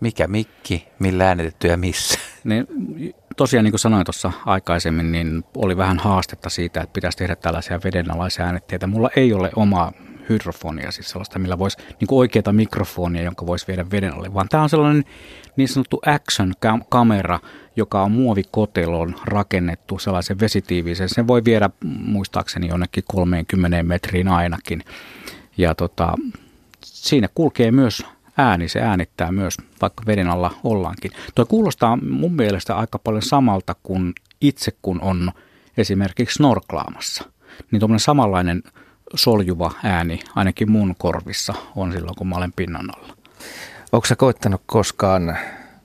[0.00, 2.18] mikä mikki, millä äänitetty ja missä.
[2.44, 2.66] Niin,
[3.36, 7.80] tosiaan niin kuin sanoin tuossa aikaisemmin, niin oli vähän haastetta siitä, että pitäisi tehdä tällaisia
[7.84, 8.86] vedenalaisia äänitteitä.
[8.86, 9.92] Mulla ei ole omaa
[10.28, 14.62] hydrofonia, siis sellaista, millä voisi niin oikeaa mikrofonia, jonka voisi viedä veden alle, vaan tämä
[14.62, 15.04] on sellainen
[15.56, 17.40] niin sanottu action-kamera,
[17.76, 21.08] joka on muovikoteloon rakennettu sellaisen vesitiivisen.
[21.08, 24.82] Sen voi viedä muistaakseni jonnekin 30 metriin ainakin.
[25.56, 26.14] Ja tota,
[26.84, 31.10] siinä kulkee myös ääni, se äänittää myös, vaikka veden alla ollaankin.
[31.34, 35.32] Tuo kuulostaa mun mielestä aika paljon samalta kuin itse, kun on
[35.76, 37.24] esimerkiksi snorklaamassa.
[37.70, 38.62] Niin tuommoinen samanlainen
[39.14, 43.16] soljuva ääni, ainakin mun korvissa, on silloin, kun mä olen pinnan alla.
[43.92, 45.38] Onko sä koittanut koskaan,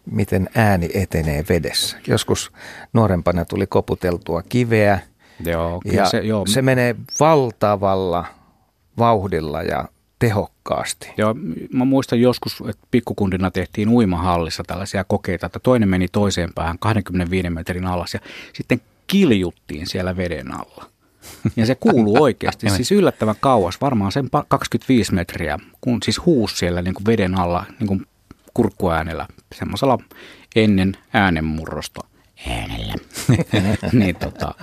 [0.06, 1.98] miten ääni etenee vedessä?
[2.08, 2.52] Joskus
[2.94, 5.00] nuorempana tuli koputeltua kiveä,
[5.46, 6.46] joo, ja se, joo.
[6.46, 8.26] se menee valtavalla
[8.98, 9.86] vauhdilla ja
[10.22, 11.14] tehokkaasti.
[11.18, 11.36] Joo,
[11.74, 17.50] mä muistan joskus, että pikkukundina tehtiin uimahallissa tällaisia kokeita, että toinen meni toiseen päähän 25
[17.50, 18.20] metrin alas ja
[18.54, 20.86] sitten kiljuttiin siellä veden alla.
[21.56, 26.82] Ja se kuuluu oikeasti, siis yllättävän kauas, varmaan sen 25 metriä, kun siis huus siellä
[26.82, 28.06] niin kuin veden alla niin kuin
[28.54, 29.98] kurkkuäänellä, semmoisella
[30.56, 32.02] ennen äänenmurrosta
[32.48, 32.94] äänellä.
[33.92, 34.54] niin, tota.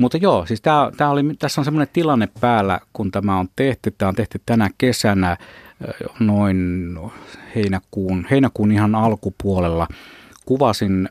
[0.00, 3.94] Mutta joo, siis tää, tää oli, tässä on semmoinen tilanne päällä, kun tämä on tehty.
[3.98, 5.36] Tämä on tehty tänä kesänä
[6.20, 6.94] noin
[7.54, 9.88] heinäkuun, heinäkuun ihan alkupuolella.
[10.46, 11.08] Kuvasin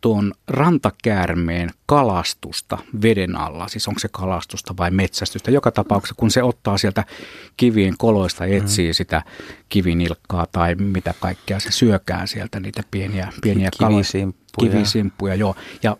[0.00, 5.50] tuon rantakäärmeen kalastusta veden alla, siis onko se kalastusta vai metsästystä.
[5.50, 7.04] Joka tapauksessa, kun se ottaa sieltä
[7.56, 8.94] kivien koloista, etsii mm.
[8.94, 9.22] sitä
[9.68, 14.70] kivinilkkaa tai mitä kaikkea se syökää sieltä, niitä pieniä, pieniä kivisimppuja.
[14.70, 15.34] kivisimppuja.
[15.34, 15.54] Joo.
[15.82, 15.96] Ja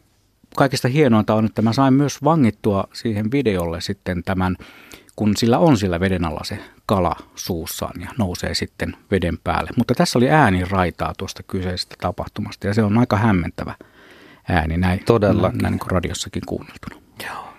[0.57, 4.57] kaikista hienointa on, että mä sain myös vangittua siihen videolle sitten tämän,
[5.17, 9.71] kun sillä on sillä veden alla se kala suussaan ja nousee sitten veden päälle.
[9.77, 13.75] Mutta tässä oli ääni raitaa tuosta kyseisestä tapahtumasta ja se on aika hämmentävä
[14.49, 15.59] ääni näin, Todellakin.
[15.59, 16.97] näin niin kuin radiossakin kuunneltuna.
[17.27, 17.55] Joo.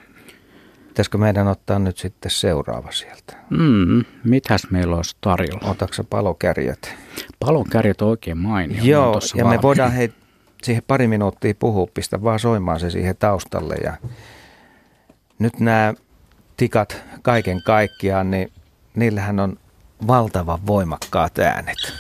[0.88, 3.34] Pitäisikö meidän ottaa nyt sitten seuraava sieltä?
[3.50, 5.70] Mm, mitäs meillä olisi tarjolla?
[5.70, 6.96] Otatko palokärjet?
[7.40, 8.84] Palokärjet on oikein mainio.
[8.84, 9.60] Joo, ja valmiin.
[9.60, 10.14] me voidaan hei,
[10.66, 13.76] siihen pari minuuttia puhua, pistä vaan soimaan se siihen taustalle.
[13.84, 13.98] Ja
[15.40, 15.94] nyt nämä
[16.58, 18.52] tikat kaiken kaikkiaan, niin
[18.96, 19.60] niillähän on
[20.08, 21.94] valtavan voimakkaat äänet.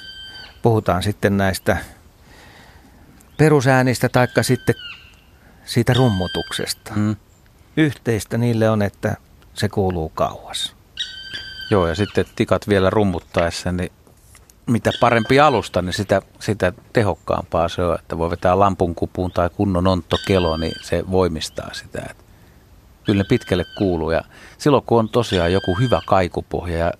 [0.61, 1.77] Puhutaan sitten näistä
[3.37, 4.75] perusäänistä taikka sitten
[5.65, 6.91] siitä rummutuksesta.
[6.95, 7.15] Mm.
[7.77, 9.15] Yhteistä niille on, että
[9.53, 10.75] se kuuluu kauas.
[11.71, 13.91] Joo, ja sitten tikat vielä rummuttaessa, niin
[14.67, 19.49] mitä parempi alusta, niin sitä, sitä tehokkaampaa se on, että voi vetää lampun kupuun tai
[19.49, 22.01] kunnon onttokelo, niin se voimistaa sitä.
[22.09, 22.23] Että
[23.03, 24.21] kyllä ne pitkälle kuuluu ja
[24.57, 26.91] silloin kun on tosiaan joku hyvä kaikupohja ja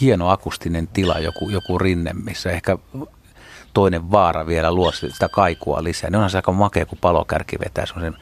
[0.00, 2.78] hieno akustinen tila, joku, joku rinne, missä ehkä
[3.74, 6.10] toinen vaara vielä luo sitä kaikua lisää.
[6.10, 8.16] Ne on se aika makea, kun palokärki vetää semmoisen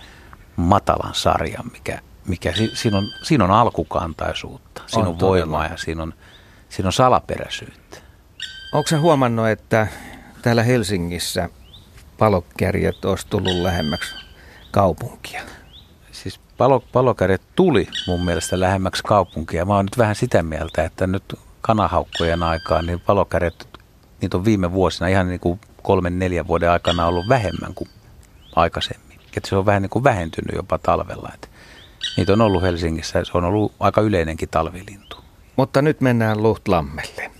[0.56, 6.02] matalan sarjan, mikä, mikä siinä, on, siinä on alkukantaisuutta, siinä on, on voimaa ja siinä
[6.02, 6.14] on,
[6.68, 7.87] siinä on salaperäisyyttä.
[8.72, 9.86] Onko se huomannut, että
[10.42, 11.48] täällä Helsingissä
[12.18, 14.14] palokärjet olisi tullut lähemmäksi
[14.70, 15.42] kaupunkia?
[16.12, 19.64] Siis palo, palokärjet tuli mun mielestä lähemmäksi kaupunkia.
[19.64, 23.68] Mä oon nyt vähän sitä mieltä, että nyt kanahaukkojen aikaan niin palokärjet
[24.20, 27.88] niitä on viime vuosina ihan niin kuin kolmen, neljän vuoden aikana ollut vähemmän kuin
[28.56, 29.18] aikaisemmin.
[29.36, 31.30] Että se on vähän niin kuin vähentynyt jopa talvella.
[31.34, 31.48] Että
[32.16, 35.16] niitä on ollut Helsingissä, se on ollut aika yleinenkin talvilintu.
[35.56, 37.37] Mutta nyt mennään Luhtlammelle.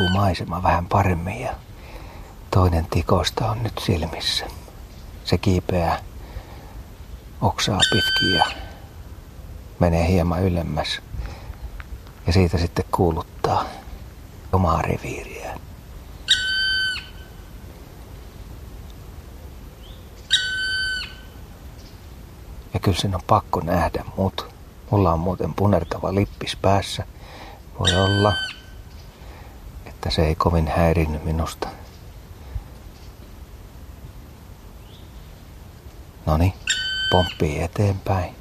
[0.00, 1.54] Avautuu maisema vähän paremmin ja
[2.50, 4.46] toinen tikosta on nyt silmissä.
[5.24, 5.98] Se kiipeää
[7.40, 8.44] oksaa pitkin ja
[9.78, 11.00] menee hieman ylemmäs.
[12.26, 13.64] Ja siitä sitten kuuluttaa
[14.52, 15.58] omaa reviiriä.
[22.74, 24.54] Ja kyllä sen on pakko nähdä mut.
[24.90, 27.04] Mulla on muuten punertava lippis päässä.
[27.78, 28.32] Voi olla,
[30.00, 31.68] että se ei kovin häirinnyt minusta.
[36.26, 36.54] Noni,
[37.10, 38.36] pomppii eteenpäin.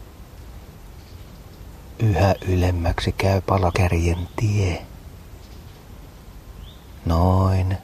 [1.99, 4.85] Yhä ylemmäksi käy palakärjen tie.
[7.05, 7.77] Noin.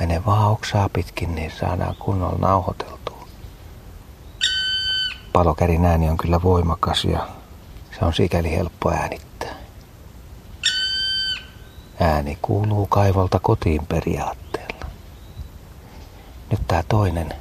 [0.00, 3.28] Mene vaan oksaa pitkin, niin saadaan kunnolla nauhoiteltua.
[5.32, 7.28] Palokärin ääni on kyllä voimakas ja
[7.98, 9.31] se on sikäli helppo äänittää.
[12.02, 14.86] Ääni kuuluu kaivolta kotiin periaatteella.
[16.50, 17.34] Nyt tää toinen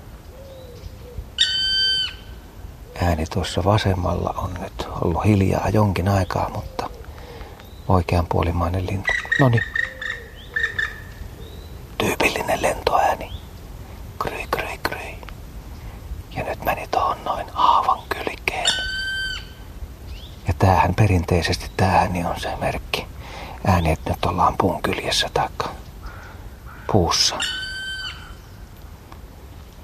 [3.01, 6.89] ääni tuossa vasemmalla on nyt ollut hiljaa jonkin aikaa, mutta
[7.87, 9.13] oikeanpuolimainen lintu.
[9.39, 9.59] Noni.
[11.97, 13.31] Tyypillinen lentoääni.
[14.19, 15.17] Kryi, kryi, kryi.
[16.35, 18.67] Ja nyt meni tuohon noin haavan kylkeen.
[20.47, 23.10] Ja tämähän perinteisesti tämä ääni on se merkki.
[23.67, 25.69] Ääni, että nyt ollaan puun kyljessä taikka
[26.91, 27.39] puussa.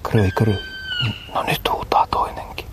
[0.04, 0.60] Kryi, kryi.
[1.34, 2.66] No nyt huutaa toinenkin.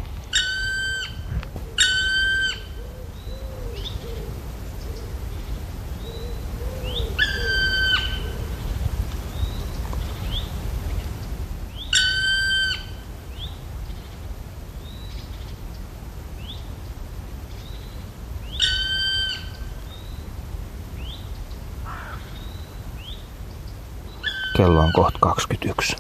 [24.65, 25.97] Kello on kohta 21.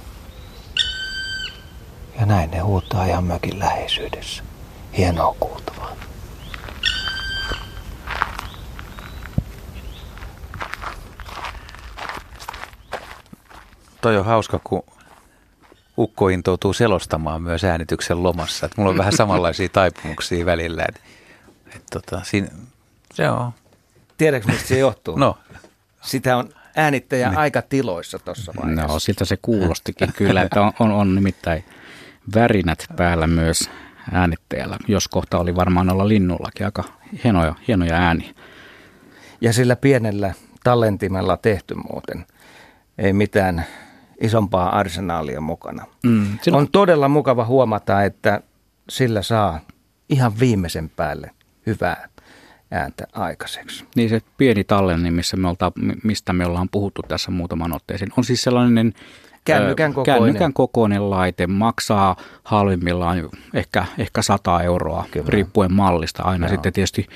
[2.21, 4.43] Ja näin ne huutaa ihan mökin läheisyydessä.
[4.97, 5.97] Hienoa kuultavaa.
[14.01, 14.83] Toi on hauska, kun
[15.99, 18.67] ukko intoutuu selostamaan myös äänityksen lomassa.
[18.67, 20.85] Et mulla on vähän samanlaisia taipumuksia välillä.
[20.89, 21.01] Et,
[21.77, 22.49] et tota, siinä,
[23.15, 23.53] se on.
[24.19, 25.17] Tiedätkö, mistä se johtuu?
[25.17, 25.39] No,
[26.03, 27.39] Sitä on äänittäjä niin.
[27.39, 28.87] aika tiloissa tuossa vaiheessa.
[28.87, 31.65] No siltä se kuulostikin kyllä, että on, on, on nimittäin
[32.35, 33.71] värinät päällä myös
[34.13, 36.85] äänittäjällä, jos kohta oli varmaan olla linnullakin aika
[37.25, 38.35] hienoja, hienoja ääniä.
[39.41, 42.27] Ja sillä pienellä tallentimella tehty muuten.
[42.99, 43.65] Ei mitään
[44.21, 45.87] isompaa arsenaalia mukana.
[46.03, 46.63] Mm, Silloin...
[46.63, 48.41] On todella mukava huomata, että
[48.89, 49.61] sillä saa
[50.09, 51.31] ihan viimeisen päälle
[51.67, 52.09] hyvää
[52.71, 53.85] ääntä aikaiseksi.
[53.97, 55.73] Niin se pieni tallenne, missä me olta,
[56.05, 58.95] mistä me ollaan puhuttu tässä muutaman otteeseen, on siis sellainen
[59.45, 60.25] Kännykän kokoinen.
[60.25, 65.27] Kännykän kokoinen laite maksaa halvimmillaan ehkä, ehkä 100 euroa, Kyllä.
[65.29, 66.51] riippuen mallista aina Joo.
[66.55, 67.07] sitten tietysti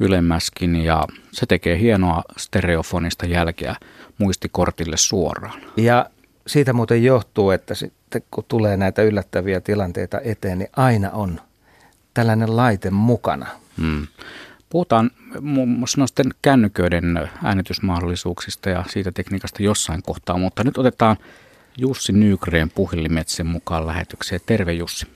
[0.00, 3.76] ylemmäskin ja se tekee hienoa stereofonista jälkeä
[4.18, 5.60] muistikortille suoraan.
[5.76, 6.06] Ja
[6.46, 11.40] siitä muuten johtuu, että sitten kun tulee näitä yllättäviä tilanteita eteen, niin aina on
[12.14, 13.46] tällainen laite mukana.
[13.80, 14.06] Hmm.
[14.74, 15.10] Puhutaan
[15.40, 21.16] muun muassa noisten kännyköiden äänitysmahdollisuuksista ja siitä tekniikasta jossain kohtaa, mutta nyt otetaan
[21.78, 24.40] Jussi Nygreen puhelimetsen mukaan lähetykseen.
[24.46, 25.06] Terve Jussi.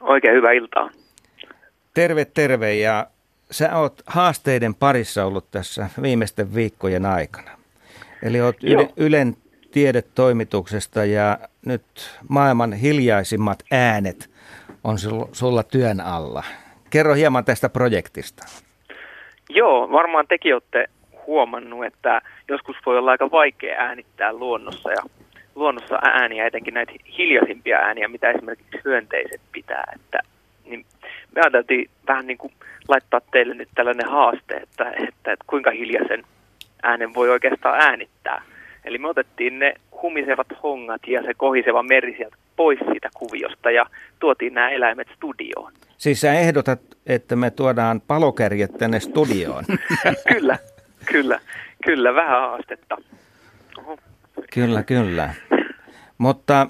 [0.00, 0.90] Oikein hyvää iltaa.
[1.94, 3.06] Terve, terve ja
[3.50, 7.50] sä oot haasteiden parissa ollut tässä viimeisten viikkojen aikana.
[8.22, 8.92] Eli oot Joo.
[8.96, 9.36] Ylen
[9.70, 14.30] tiedetoimituksesta ja nyt maailman hiljaisimmat äänet
[14.84, 16.44] on sul- sulla työn alla.
[16.90, 18.44] Kerro hieman tästä projektista.
[19.54, 20.86] Joo, varmaan tekin olette
[21.26, 25.02] huomannut, että joskus voi olla aika vaikea äänittää luonnossa ja
[25.54, 29.92] luonnossa ääniä, etenkin näitä hiljaisimpia ääniä, mitä esimerkiksi hyönteiset pitää.
[29.94, 30.18] Että,
[30.64, 30.84] niin
[31.34, 32.52] me ajateltiin vähän niin kuin
[32.88, 36.24] laittaa teille nyt tällainen haaste, että, että, että kuinka hiljaisen
[36.82, 38.42] äänen voi oikeastaan äänittää.
[38.84, 43.86] Eli me otettiin ne humisevat hongat ja se kohiseva meri sieltä pois siitä kuviosta ja
[44.18, 45.72] tuotiin nämä eläimet studioon.
[45.96, 49.64] Siis sä ehdotat, että me tuodaan palokärjet tänne studioon.
[50.32, 50.58] kyllä,
[51.04, 51.40] kyllä,
[51.84, 52.96] kyllä, vähän haastetta.
[53.78, 53.98] Oho.
[54.54, 55.34] kyllä, kyllä.
[56.18, 56.66] Mutta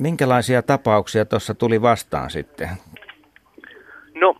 [0.00, 2.68] minkälaisia tapauksia tuossa tuli vastaan sitten?
[4.14, 4.36] No,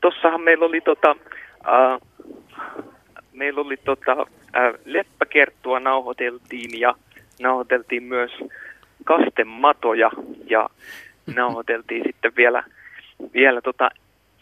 [0.00, 1.16] tossahan meillä oli tota,
[1.68, 2.00] äh,
[3.32, 4.26] meillä oli tota,
[4.84, 6.94] leppäkerttua nauhoiteltiin ja
[7.40, 8.30] nauhoiteltiin myös
[9.04, 10.10] kastematoja
[10.46, 10.68] ja
[11.36, 12.64] nauhoiteltiin sitten vielä,
[13.34, 13.90] vielä tota,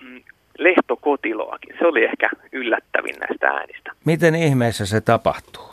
[0.03, 0.23] mm,
[0.59, 1.77] lehtokotiloakin.
[1.79, 3.93] Se oli ehkä yllättävin näistä äänistä.
[4.05, 5.71] Miten ihmeessä se tapahtuu?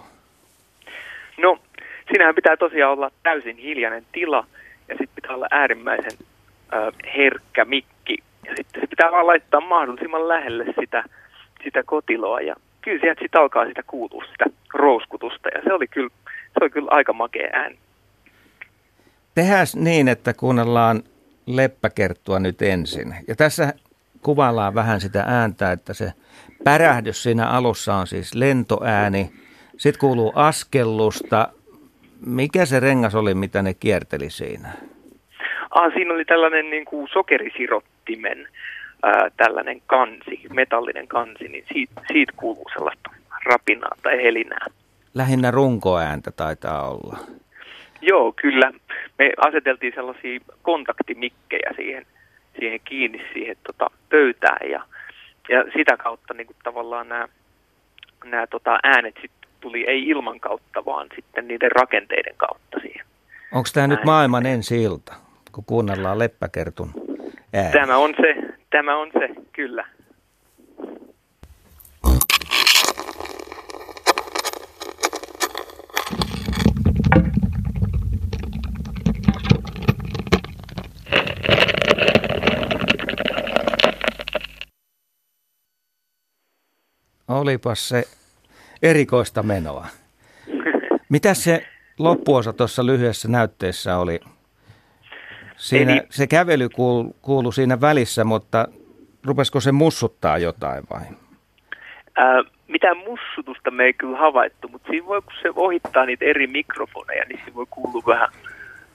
[1.38, 1.60] No,
[2.08, 4.48] siinähän pitää tosiaan olla täysin hiljainen tila
[4.88, 6.18] ja sitten pitää olla äärimmäisen
[6.74, 8.18] ö, herkkä mikki.
[8.46, 11.04] Ja sitten se pitää vaan laittaa mahdollisimman lähelle sitä,
[11.64, 16.10] sitä kotiloa ja kyllä sieltä sitten alkaa sitä kuulua sitä rouskutusta ja se oli kyllä,
[16.26, 17.78] se oli kyllä aika makea ääni.
[19.36, 21.04] Tehdään niin, että kuunnellaan
[21.46, 23.16] leppäkerttua nyt ensin.
[23.28, 23.74] Ja tässä
[24.22, 26.12] kuvaillaan vähän sitä ääntä, että se
[26.64, 29.30] pärähdys siinä alussa on siis lentoääni.
[29.78, 31.48] Sitten kuuluu askellusta.
[32.26, 34.70] Mikä se rengas oli, mitä ne kierteli siinä?
[35.70, 38.48] Ah, siinä oli tällainen niin kuin sokerisirottimen
[39.04, 43.10] ää, tällainen kansi, metallinen kansi, niin siitä, siitä kuuluu sellaista
[43.45, 44.66] rapinaa tai helinää.
[45.14, 47.18] Lähinnä runkoääntä taitaa olla.
[48.01, 48.72] Joo, kyllä.
[49.20, 52.06] Me aseteltiin sellaisia kontaktimikkejä siihen,
[52.60, 54.84] siihen kiinni siihen tota, pöytään ja,
[55.49, 57.28] ja sitä kautta niin kuin tavallaan nämä,
[58.26, 59.32] nämä tota, äänet sit
[59.62, 63.06] tuli ei ilman kautta, vaan sitten niiden rakenteiden kautta siihen.
[63.51, 65.14] Onko tämä nyt maailman ensi ilta,
[65.51, 66.91] kun kuunnellaan leppäkertun
[67.54, 67.72] ääni?
[67.72, 68.36] Tämä on se,
[68.74, 69.86] tämä on se, kyllä.
[87.28, 88.04] Olipas se
[88.82, 89.88] erikoista menoa.
[91.10, 91.68] Mitä se
[92.00, 94.20] loppuosa tuossa lyhyessä näytteessä oli?
[95.58, 98.68] Siinä, Eli- se kävely kuulu, kuulu siinä välissä, mutta
[99.26, 101.01] rupesiko se mussuttaa jotain vai?
[102.16, 106.47] Ää, mitään mussutusta me ei kyllä havaittu, mutta siinä voi, kun se ohittaa niitä eri
[106.47, 108.30] mikrofoneja, niin siinä voi kuulua vähän,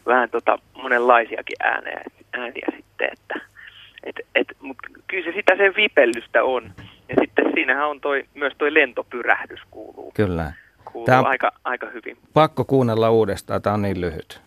[0.06, 2.00] vähän tota monenlaisiakin ääniä,
[2.32, 3.40] ääniä sitten, että
[4.04, 6.72] et, et, mutta kyllä se sitä sen vipellystä on.
[7.08, 10.52] Ja sitten siinähän on toi, myös toi lentopyrähdys kuuluu, Kyllä.
[10.84, 12.16] kuuluu on- aika, aika hyvin.
[12.32, 14.40] Pakko kuunnella uudestaan, tämä on niin lyhyt.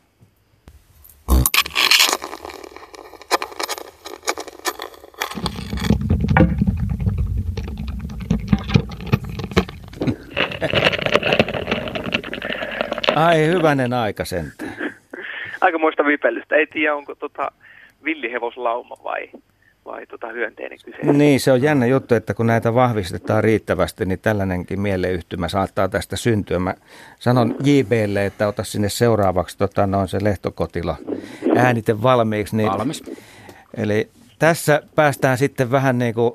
[13.25, 14.93] Ai hyvänen aika sentään.
[15.61, 16.55] Aikamoista vipellystä.
[16.55, 17.51] Ei tiedä, onko tota
[18.03, 19.29] villihevoslauma vai,
[19.85, 21.13] vai tota hyönteinen kyseessä.
[21.13, 26.15] Niin, se on jännä juttu, että kun näitä vahvistetaan riittävästi, niin tällainenkin mieleyhtymä saattaa tästä
[26.15, 26.59] syntyä.
[26.59, 26.75] Mä
[27.19, 30.95] sanon JBlle, että ota sinne seuraavaksi tota, noin se lehtokotilo
[31.55, 32.57] äänite valmiiksi.
[32.57, 33.03] Niin, Valmis.
[33.77, 34.09] Eli
[34.39, 36.33] tässä päästään sitten vähän niin kuin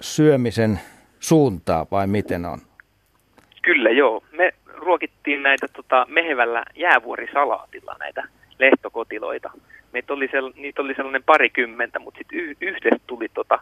[0.00, 0.80] syömisen
[1.20, 2.58] suuntaan vai miten on?
[3.62, 4.22] Kyllä joo.
[4.88, 8.28] Ruokittiin näitä tota, mehevällä jäävuorisalaatilla näitä
[8.58, 9.50] lehtokotiloita.
[9.92, 13.58] Meitä oli sel, niitä oli sellainen parikymmentä, mutta sitten y- yhdestä tuli tota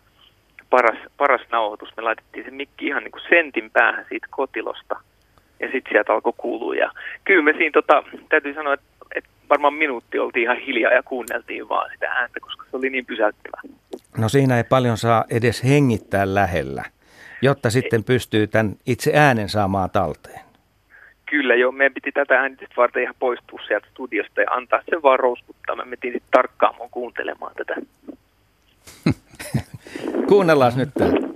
[0.71, 1.97] paras, paras nauhoitus.
[1.97, 5.01] Me laitettiin se mikki ihan niin kuin sentin päähän siitä kotilosta
[5.61, 6.75] ja sitten sieltä alkoi kuulua.
[6.75, 6.91] Ja
[7.25, 11.69] kyllä me siinä tota, täytyy sanoa, että, että varmaan minuutti oltiin ihan hiljaa ja kuunneltiin
[11.69, 13.61] vaan sitä ääntä, koska se oli niin pysäyttävää.
[14.19, 16.85] No siinä ei paljon saa edes hengittää lähellä,
[17.43, 20.46] jotta sitten pystyy tämän itse äänen saamaan talteen.
[21.31, 25.19] Kyllä joo, meidän piti tätä äänitystä varten ihan poistua sieltä studiosta ja antaa sen vaan
[25.19, 25.77] rouskuttaa.
[25.77, 27.77] Me mentiin sitten tarkkaamaan kuuntelemaan tätä.
[30.29, 31.36] Kuunnellaan nyt tämä.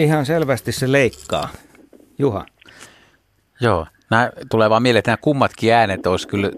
[0.00, 1.48] Ihan selvästi se leikkaa.
[2.18, 2.46] Juha.
[3.60, 6.50] Joo, nämä tulee vaan mieleen, että nämä kummatkin äänet olisi kyllä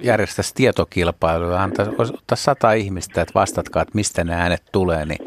[0.00, 5.18] järjestäisi tietokilpailuja, antaa, ottaa sata ihmistä, että vastatkaa, että mistä nämä äänet tulee, niin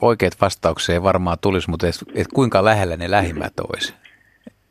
[0.00, 3.94] oikeat vastauksia ei varmaan tulisi, mutta et, et kuinka lähellä ne lähimmät olisi.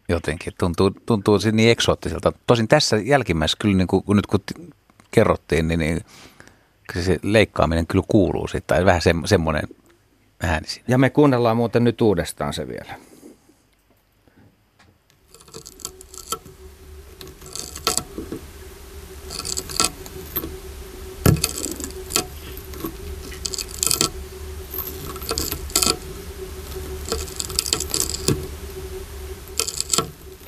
[0.10, 2.34] Jotenkin tuntuu, tuntuu niin eksoottiselta.
[2.48, 4.40] Tosin tässä jälkimmäisessä kyllä, niin kuin, nyt kun
[5.12, 6.02] kerrottiin, niin, niin
[7.02, 9.64] se leikkaaminen kyllä kuuluu sitten, tai vähän se, semmoinen
[10.44, 10.86] ääni siinä.
[10.88, 12.96] Ja me kuunnellaan muuten nyt uudestaan se vielä.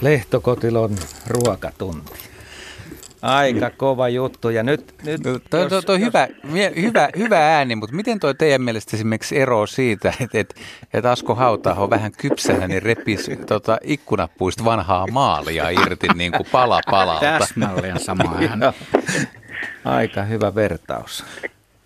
[0.02, 2.12] Lehtokotilon ruokatunti.
[3.22, 4.50] Aika kova juttu.
[4.50, 7.96] Ja nyt, nyt No, Toi, jos- toi, toi jos- hyvä, mie- hyvä, hyvä ääni, mutta
[7.96, 10.56] miten toi teidän mielestä esimerkiksi ero siitä, että et,
[10.94, 16.80] et Asko Hautaho vähän kypsänä, niin repisi tota, ikkunapuista vanhaa maalia irti niin kuin pala
[16.92, 17.26] palalta.
[17.40, 18.74] Täsmälleen sama ääni.
[19.86, 21.26] Aika hyvä vertaus.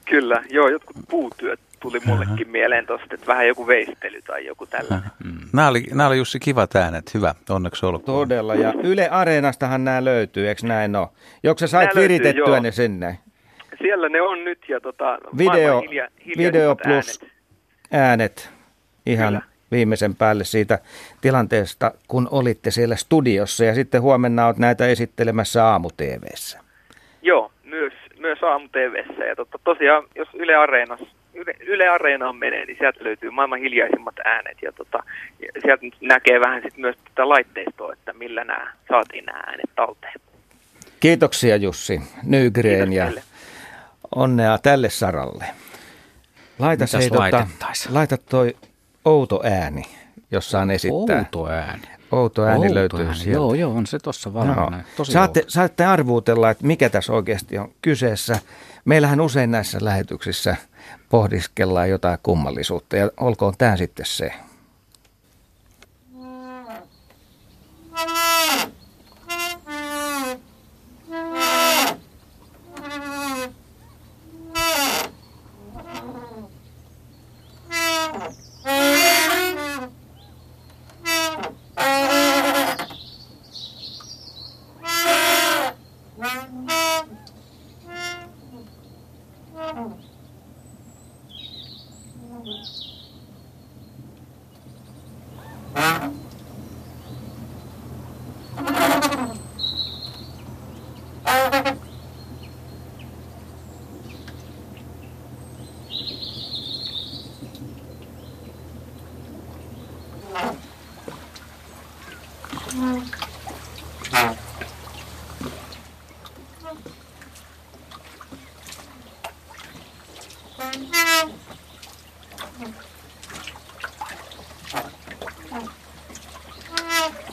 [0.06, 5.10] Kyllä, joo, jotkut puutyöt tuli mullekin mieleen tuosta, että vähän joku veistely tai joku tällainen.
[5.24, 5.40] Mm.
[5.54, 8.18] Nämä oli, nämä oli Jussi kivat äänet, hyvä, onneksi olkoon.
[8.18, 11.08] Todella, ja Yle Areenastahan nämä löytyy, eikö näin ole?
[11.44, 13.18] Joksa sä sait viritettyä ne sinne?
[13.78, 16.08] Siellä ne on nyt ja tota, Video, hilja,
[16.38, 17.32] video plus äänet.
[17.92, 18.50] äänet
[19.06, 19.42] ihan Kyllä.
[19.72, 20.80] viimeisen päälle siitä
[21.22, 26.60] tilanteesta, kun olitte siellä studiossa ja sitten huomenna olet näitä esittelemässä aamu-tvssä.
[27.22, 29.24] Joo, myös, myös aamu TVssä.
[29.26, 31.00] Ja tota, tosiaan, jos Yle, Areenas,
[31.34, 34.58] Yle, Yle Areenaan menee, niin sieltä löytyy maailman hiljaisimmat äänet.
[34.62, 35.04] Ja tota,
[35.40, 40.14] ja sieltä näkee vähän sit myös tätä laitteistoa, että millä nämä saatiin nämä äänet talteen.
[41.00, 43.24] Kiitoksia Jussi Nygren Kiitos ja teille.
[44.16, 45.46] onnea tälle saralle.
[46.60, 47.48] Laita, se, tota,
[47.90, 48.56] laita toi
[49.06, 49.84] outo ääni,
[50.32, 51.18] jos saan esittää.
[51.18, 51.82] Outo ääni.
[52.12, 53.16] Outo ääni Outo löytyy ääni.
[53.16, 53.38] sieltä.
[53.38, 54.34] Joo, joo, on se tuossa Joo.
[54.34, 54.84] valmiina.
[54.98, 55.50] Tosi Saatte, outo.
[55.50, 58.40] saatte arvuutella, että mikä tässä oikeasti on kyseessä.
[58.86, 60.56] Meillähän usein näissä lähetyksissä
[61.10, 64.34] pohdiskellaan jotain kummallisuutta ja olkoon tämä sitten se.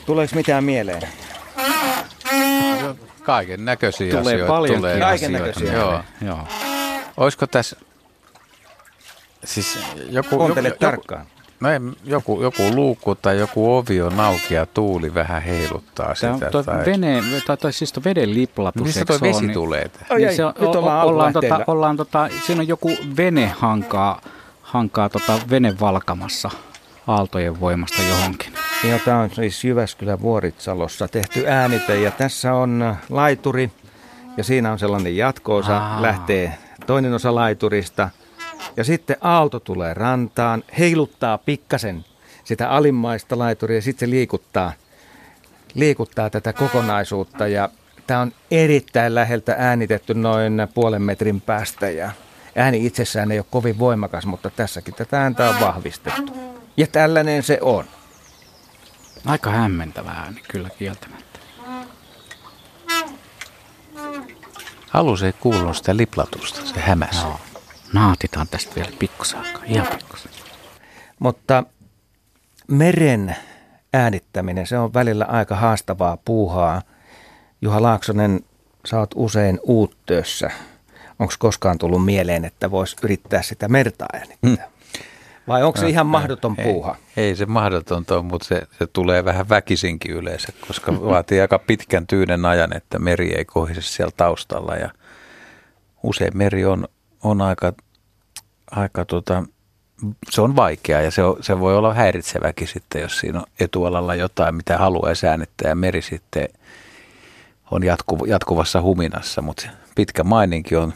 [0.09, 1.01] Tuleeko mitään mieleen?
[3.23, 4.53] Kaiken näköisiä Tulee asioita.
[4.53, 6.35] paljon tulee kaikennäköisiä asioita, Joo.
[6.35, 6.47] Joo.
[7.17, 7.75] Olisiko tässä,
[9.43, 9.79] siis
[10.09, 11.25] joku, Kuuntele joku, tarkkaan.
[11.59, 16.33] no ei, joku, joku luukku tai joku ovi on auki ja tuuli vähän heiluttaa Tämä
[16.33, 16.63] sitä.
[16.63, 16.85] tai...
[16.85, 18.83] vene, tai, tai siis tuo veden liplatus.
[18.83, 19.81] Mistä ole, vesi niin- tulee?
[19.81, 23.47] Ai, ai, niin se on, nyt ollaan ollaan, tota, ollaan tota, siinä on joku vene
[23.47, 24.21] hankaa,
[24.61, 26.49] hankaa tota vene valkamassa
[27.07, 28.53] aaltojen voimasta johonkin.
[28.83, 33.71] Ja tämä on siis Jyväskylän Vuoritsalossa tehty äänite ja tässä on laituri
[34.37, 36.01] ja siinä on sellainen jatko-osa, Aa.
[36.01, 38.09] lähtee toinen osa laiturista
[38.77, 42.05] ja sitten aalto tulee rantaan, heiluttaa pikkasen
[42.43, 44.71] sitä alimmaista laituria ja sitten se liikuttaa,
[45.73, 47.69] liikuttaa tätä kokonaisuutta ja
[48.07, 52.11] tämä on erittäin läheltä äänitetty noin puolen metrin päästä ja
[52.55, 56.33] ääni itsessään ei ole kovin voimakas, mutta tässäkin tätä ääntä on vahvistettu.
[56.77, 57.85] Ja tällainen se on.
[59.25, 61.39] Aika hämmentävä ääni kyllä kieltämättä.
[64.93, 67.21] Alus ei kuulunut sitä liplatusta, se hämäsi.
[67.21, 67.39] Joo.
[67.93, 70.31] Naatitaan tästä vielä pikkusen aikaa, ihan pikkusen.
[71.19, 71.63] Mutta
[72.67, 73.35] meren
[73.93, 76.81] äänittäminen, se on välillä aika haastavaa puuhaa.
[77.61, 78.39] Juha Laaksonen,
[78.85, 80.51] sä oot usein uuttöössä.
[81.19, 84.68] Onko koskaan tullut mieleen, että voisi yrittää sitä merta äänittää?
[85.49, 86.95] Vai onko se ihan mahdoton ei, puuha?
[87.17, 92.07] Ei se mahdotonta ole, mutta se, se tulee vähän väkisinkin yleensä, koska vaatii aika pitkän
[92.07, 94.75] tyynen ajan, että meri ei kohise siellä taustalla.
[94.75, 94.89] Ja
[96.03, 96.87] usein meri on,
[97.23, 97.73] on aika,
[98.71, 99.43] aika tota,
[100.29, 104.15] se on vaikea ja se, on, se voi olla häiritseväkin sitten, jos siinä on etualalla
[104.15, 106.47] jotain, mitä haluaisi äänittää ja meri sitten
[107.71, 110.93] on jatku, jatkuvassa huminassa, mutta pitkä maininki on,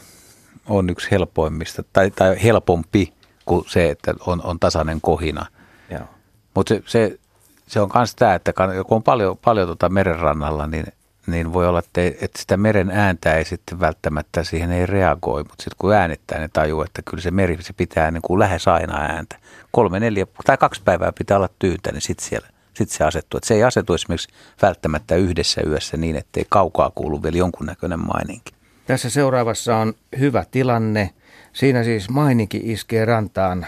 [0.66, 3.12] on yksi helpoimmista, tai, tai helpompi
[3.46, 5.46] kuin se, että on, on tasainen kohina.
[6.54, 7.18] Mutta se, se,
[7.66, 10.86] se on myös tämä, että kun on paljon, paljon tuota merenrannalla, niin,
[11.26, 15.42] niin voi olla, että, ei- että sitä meren ääntä ei sitten välttämättä siihen ei reagoi,
[15.42, 18.68] mutta sitten kun äänittää, niin tajuu, että kyllä se meri se pitää niin kuin lähes
[18.68, 19.36] aina ääntä.
[19.70, 23.38] Kolme, neljä tai kaksi päivää pitää olla tyyntä, niin sitten siellä sit se asettuu.
[23.38, 24.28] Et se ei asetu esimerkiksi
[24.62, 28.52] välttämättä yhdessä yössä niin, ettei kaukaa kuulu vielä jonkunnäköinen maininki.
[28.86, 31.10] Tässä seuraavassa on hyvä tilanne.
[31.54, 33.66] Siinä siis maininki iskee rantaan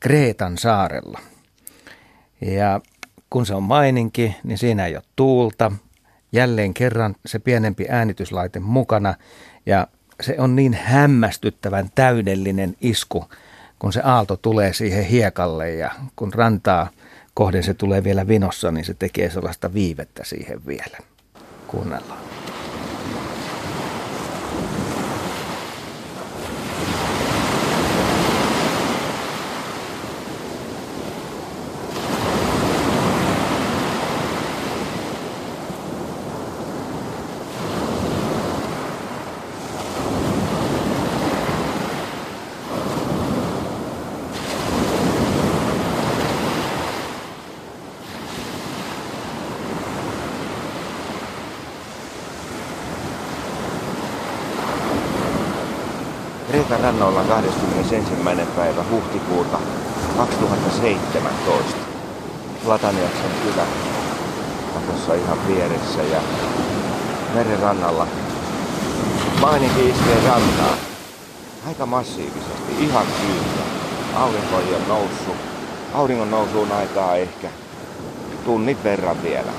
[0.00, 1.20] Kreetan saarella.
[2.40, 2.80] Ja
[3.30, 5.72] kun se on maininki, niin siinä ei ole tuulta.
[6.32, 9.14] Jälleen kerran se pienempi äänityslaite mukana.
[9.66, 9.86] Ja
[10.20, 13.24] se on niin hämmästyttävän täydellinen isku,
[13.78, 16.90] kun se aalto tulee siihen hiekalle ja kun rantaa
[17.34, 20.98] kohden se tulee vielä vinossa, niin se tekee sellaista viivettä siihen vielä.
[21.66, 22.22] Kuunnellaan.
[56.52, 57.94] Kreekan rannoilla 21.
[58.56, 59.58] päivä huhtikuuta
[60.16, 61.76] 2017.
[62.64, 63.62] Plataniaksen kylä
[64.76, 66.20] on tuossa ihan vieressä ja
[67.34, 68.06] meren rannalla
[69.40, 70.76] maininkin iskee rantaa.
[71.68, 73.62] Aika massiivisesti, ihan kyyttä.
[74.16, 75.36] Aurinko ei ole noussut.
[75.94, 77.48] Auringon nousuun aikaa ehkä
[78.44, 79.52] tunnin verran vielä.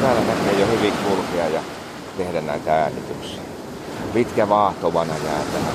[0.00, 1.60] Täällä näkee jo hyvin kulkea ja
[2.16, 3.42] tehdä näitä äänityksiä.
[4.14, 5.74] Pitkä vaahtovana jää tähän.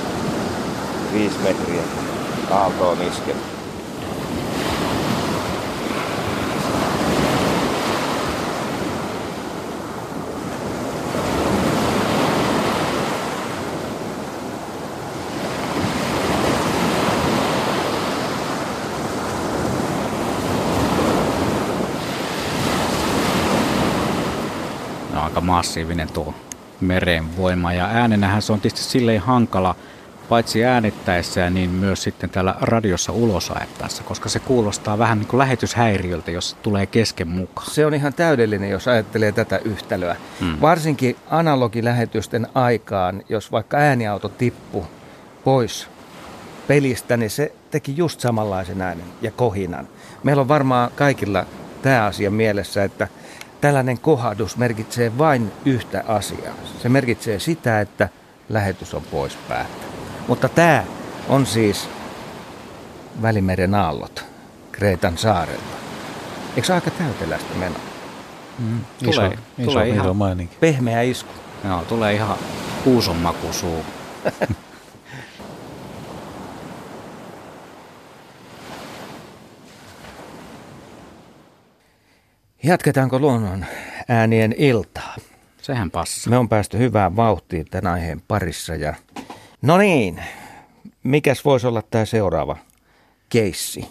[1.12, 1.82] Viisi metriä
[2.50, 3.57] aaltoon iskenyt.
[25.58, 26.34] Massiivinen tuo
[26.80, 27.72] meren voima.
[27.72, 29.74] Ja äänenähän se on tietysti silleen hankala,
[30.28, 35.38] paitsi äänittäessä, niin myös sitten täällä radiossa ulos ajettaessa, koska se kuulostaa vähän niin kuin
[35.38, 37.70] lähetyshäiriöltä, jos tulee kesken mukaan.
[37.70, 40.16] Se on ihan täydellinen, jos ajattelee tätä yhtälöä.
[40.40, 40.60] Hmm.
[40.60, 44.86] Varsinkin analogilähetysten aikaan, jos vaikka ääniauto tippu
[45.44, 45.88] pois
[46.68, 49.88] pelistä, niin se teki just samanlaisen äänen ja kohinan.
[50.22, 51.46] Meillä on varmaan kaikilla
[51.82, 53.08] tämä asia mielessä, että
[53.60, 56.54] tällainen kohdus merkitsee vain yhtä asiaa.
[56.82, 58.08] Se merkitsee sitä, että
[58.48, 59.84] lähetys on pois päältä.
[60.28, 60.84] Mutta tämä
[61.28, 61.88] on siis
[63.22, 64.24] Välimeren aallot
[64.72, 65.78] Kreetan saarella.
[66.56, 67.80] Eikö aika täytelästä menoa?
[68.58, 71.32] Mm, tulee, iso, tulee iso ihan pehmeä isku.
[71.64, 72.36] Joo, tulee ihan
[72.84, 73.46] kuuson maku.
[82.68, 83.64] Jatketaanko luonnon
[84.08, 85.16] äänien iltaa?
[85.62, 86.30] Sehän passaa.
[86.30, 88.74] Me on päästy hyvään vauhtiin tämän aiheen parissa.
[88.74, 88.94] Ja...
[89.62, 90.22] No niin,
[91.02, 92.56] mikäs voisi olla tämä seuraava
[93.28, 93.88] keissi?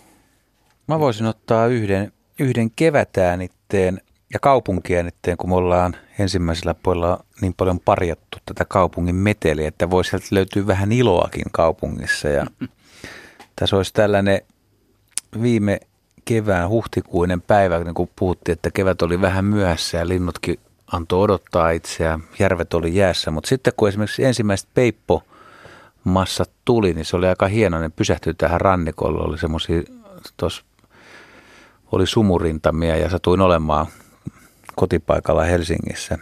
[0.87, 4.01] Mä voisin ottaa yhden, yhden kevätäänitteen
[4.33, 10.09] ja kaupunkiäänitteen, kun me ollaan ensimmäisellä puolella niin paljon parjattu tätä kaupungin meteliä, että voisi
[10.09, 12.29] sieltä löytyä vähän iloakin kaupungissa.
[12.29, 12.45] Ja
[13.59, 14.41] tässä olisi tällainen
[15.41, 15.79] viime
[16.27, 20.59] kevään huhtikuinen päivä, niin kun puhuttiin, että kevät oli vähän myöhässä ja linnutkin
[20.91, 25.23] antoi odottaa itseään, järvet oli jäässä, mutta sitten kun esimerkiksi ensimmäiset peippo
[26.03, 29.81] massat tuli, niin se oli aika hieno, ne pysähtyi tähän rannikolle, oli semmoisia,
[31.91, 33.85] oli sumurintamia ja satuin olemaan
[34.75, 36.17] kotipaikalla Helsingissä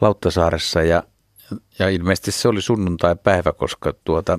[0.00, 0.82] Lauttasaaressa.
[0.82, 1.02] Ja,
[1.78, 4.38] ja ilmeisesti se oli sunnuntai-päivä, koska tuota,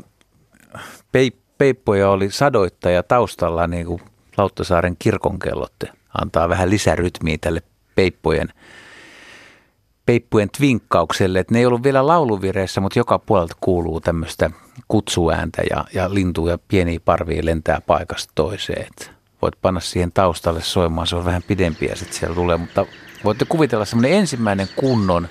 [1.11, 4.01] peip, peippoja oli sadoittaja taustalla niin kuin
[4.41, 5.73] Lauttasaaren kirkonkellot
[6.21, 7.61] antaa vähän lisärytmiä tälle
[7.95, 8.47] peippojen,
[10.05, 11.39] peippujen tvinkkaukselle.
[11.39, 14.51] Että ne ei ollut vielä lauluvireessä, mutta joka puolelta kuuluu tämmöistä
[14.87, 18.87] kutsuääntä ja, ja lintuja pieniä parvia lentää paikasta toiseen.
[18.87, 19.11] Et
[19.41, 22.57] voit panna siihen taustalle soimaan, se on vähän pidempi ja sitten siellä tulee.
[22.57, 22.85] Mutta
[23.23, 25.27] voitte kuvitella semmoinen ensimmäinen kunnon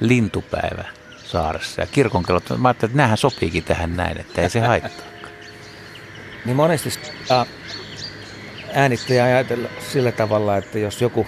[0.00, 0.84] lintupäivä
[1.24, 2.44] saaressa ja kirkonkellot.
[2.58, 5.06] Mä ajattelin, että näähän sopiikin tähän näin, että ei se haittaa.
[6.44, 6.90] Niin monesti
[8.78, 11.26] äänittäjä ajatella sillä tavalla, että jos joku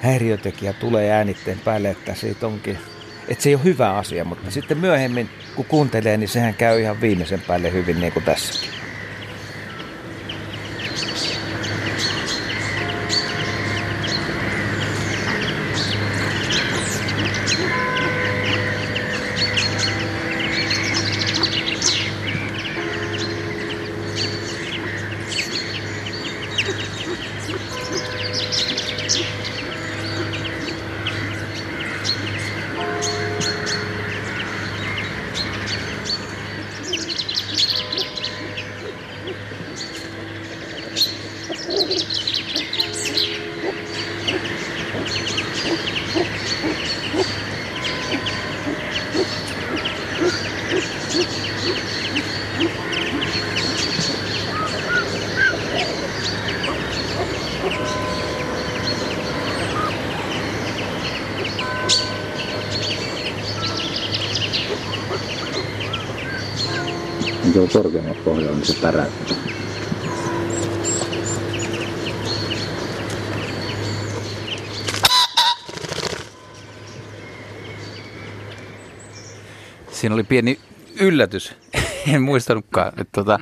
[0.00, 2.78] häiriötekijä tulee äänitteen päälle, että siitä onkin,
[3.28, 7.00] että se ei ole hyvä asia, mutta sitten myöhemmin kun kuuntelee, niin sehän käy ihan
[7.00, 8.70] viimeisen päälle hyvin niin kuin tässäkin.
[67.72, 69.36] Korkeammat pohjalla, niin se päräyttää.
[79.90, 80.58] Siinä oli pieni
[81.00, 81.54] yllätys.
[82.14, 82.88] en muistanutkaan.
[82.88, 83.38] Että tota,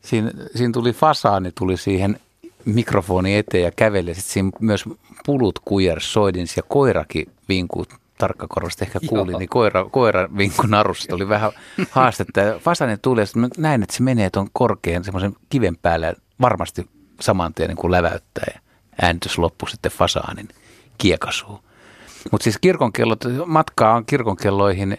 [0.00, 2.20] siinä, siinä tuli fasaani tuli siihen
[2.64, 4.14] mikrofoni eteen ja käveli.
[4.14, 4.84] Sitten siinä myös
[5.26, 7.84] pulut kujers soidins ja koirakin vinkuu
[8.20, 11.52] tarkkakorvasta ehkä kuulin, niin koira, koira vinkku narussa oli vähän
[11.90, 12.40] haastetta.
[12.40, 16.88] Ja fasanin tuli ja näin, että se menee tuon korkean semmoisen kiven päälle varmasti
[17.20, 18.60] saman tien niin kuin läväyttää ja
[19.02, 20.48] äänitys loppui sitten fasaanin
[20.98, 21.62] kiekasuun.
[22.30, 24.98] Mutta siis kirkonkellot, matkaa on kirkonkelloihin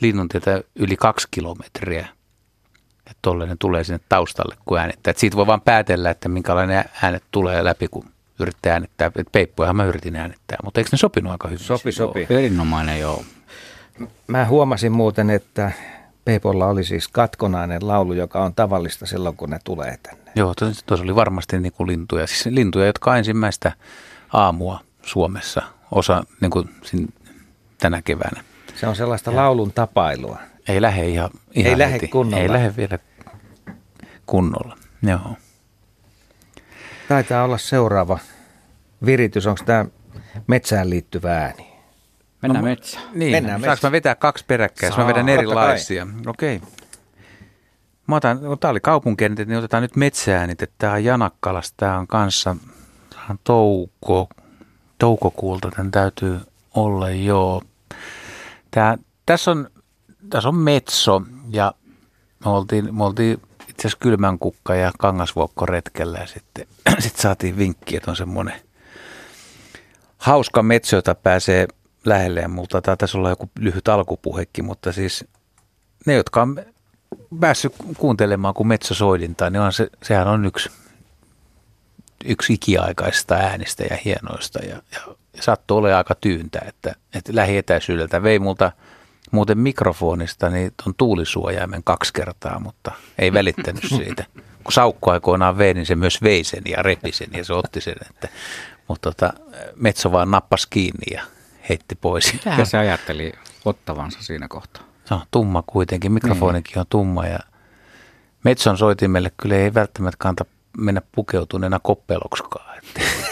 [0.00, 2.08] linnuntietä yli kaksi kilometriä.
[3.10, 5.10] Että tulee sinne taustalle, kun äänittää.
[5.10, 8.04] Et siitä voi vaan päätellä, että minkälainen äänet tulee läpi, kun
[8.40, 9.10] yrittää äänittää.
[9.16, 11.64] Et peippujahan mä yritin äänittää, mutta eikö ne sopinut aika hyvin?
[11.64, 12.26] Sopi, sopi.
[12.30, 13.24] Erinomainen, joo.
[14.26, 15.72] Mä huomasin muuten, että
[16.24, 20.32] Peipolla oli siis katkonainen laulu, joka on tavallista silloin, kun ne tulee tänne.
[20.34, 20.54] Joo,
[20.86, 22.26] tuossa oli varmasti niin kuin lintuja.
[22.26, 23.72] Siis lintuja, jotka ensimmäistä
[24.32, 26.70] aamua Suomessa osa niin kuin
[27.78, 28.44] tänä keväänä.
[28.74, 29.36] Se on sellaista ja.
[29.36, 30.38] laulun tapailua.
[30.68, 32.42] Ei lähde ihan, ihan Ei lähde kunnolla.
[32.42, 32.98] Ei lähde vielä
[34.26, 35.36] kunnolla, joo.
[37.08, 38.18] Taitaa olla seuraava
[39.06, 39.46] viritys.
[39.46, 39.84] Onko tämä
[40.46, 41.66] metsään liittyvä ääni?
[42.42, 43.04] Mennään no, metsään.
[43.14, 43.90] Niin, Mennään saanko metsään.
[43.90, 44.92] mä vetää kaksi peräkkäin?
[44.92, 46.06] Saa, mä vedän erilaisia.
[46.26, 46.56] Okei.
[46.56, 46.68] Okay.
[48.06, 50.58] Mä otan, tää oli kaupunkiäänit, niin otetaan nyt metsääänit.
[50.78, 52.56] Tämä on Janakkalas, tämä on kanssa
[53.10, 54.28] tää on touko,
[54.98, 56.40] toukokuulta, tämän täytyy
[56.74, 57.62] olla joo.
[58.70, 59.70] Tää, tässä, on,
[60.30, 61.74] tässä on metso ja
[62.44, 63.40] me oltiin, me oltiin
[63.76, 66.66] itse asiassa kylmän kukka ja kangasvuokko retkellä ja sitten
[66.98, 68.60] sit saatiin vinkki, että on semmoinen
[70.18, 71.68] hauska metso, jota pääsee
[72.04, 72.40] lähelle.
[72.40, 75.24] Ja multa tässä olla joku lyhyt alkupuhekki, mutta siis
[76.06, 76.64] ne, jotka on
[77.40, 80.70] päässyt kuuntelemaan kuin metsäsoidintaa, niin on se, sehän on yksi,
[82.24, 84.58] yksi ikiaikaista äänistä ja hienoista.
[84.58, 85.00] Ja, ja
[85.40, 88.72] sattui olemaan aika tyyntä, että, että lähietäisyydeltä vei multa
[89.36, 94.24] muuten mikrofonista niin on tuulisuojaimen kaksi kertaa, mutta ei välittänyt siitä.
[94.64, 97.80] Kun saukko aikoinaan vei, niin se myös vei sen ja repi sen ja se otti
[97.80, 98.28] sen, että,
[98.88, 99.32] mutta tota,
[99.76, 101.22] Metso vaan nappas kiinni ja
[101.68, 102.32] heitti pois.
[102.32, 103.32] Mitä se ajatteli
[103.64, 104.82] ottavansa siinä kohtaa?
[105.04, 106.80] Se on tumma kuitenkin, mikrofonikin niin.
[106.80, 107.38] on tumma ja
[108.44, 110.44] Metson soitimelle kyllä ei välttämättä kanta
[110.78, 112.78] mennä pukeutuneena koppeloksikaan,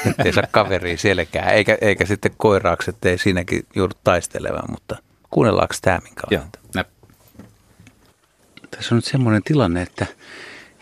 [0.07, 4.97] ettei saa kaveriin selkää, eikä, eikä sitten koiraaksi, ettei siinäkin joudu taistelemaan, mutta
[5.35, 6.43] kuunnellaanko tämä minkä Joo.
[8.71, 10.07] Tässä on nyt semmoinen tilanne, että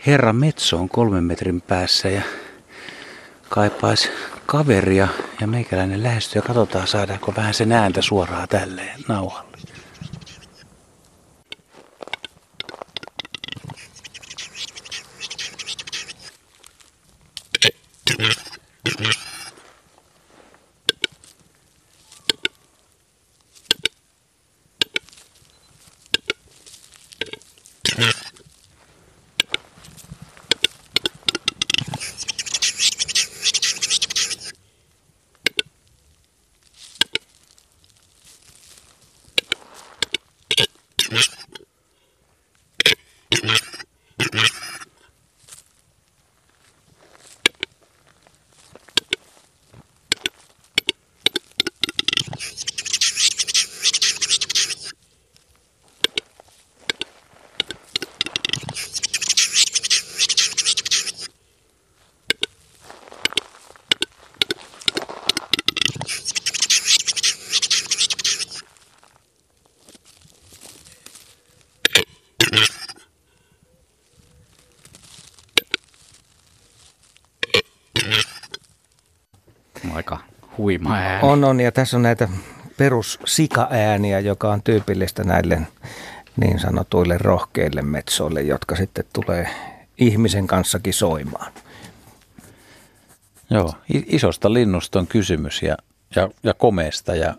[0.07, 2.21] herra Metso on kolmen metrin päässä ja
[3.49, 4.09] kaipaisi
[4.45, 5.07] kaveria
[5.41, 9.52] ja meikäläinen lähestyy ja katsotaan saadaanko vähän sen ääntä suoraan tälleen nauhalle.
[80.63, 81.27] Huima ääni.
[81.27, 82.29] On, on, ja tässä on näitä
[82.77, 85.61] perussika-ääniä, joka on tyypillistä näille
[86.37, 89.49] niin sanotuille rohkeille metsoille, jotka sitten tulee
[89.97, 91.51] ihmisen kanssakin soimaan.
[93.49, 95.77] Joo, isosta linnusta on kysymys ja,
[96.15, 97.33] ja, ja komeesta ja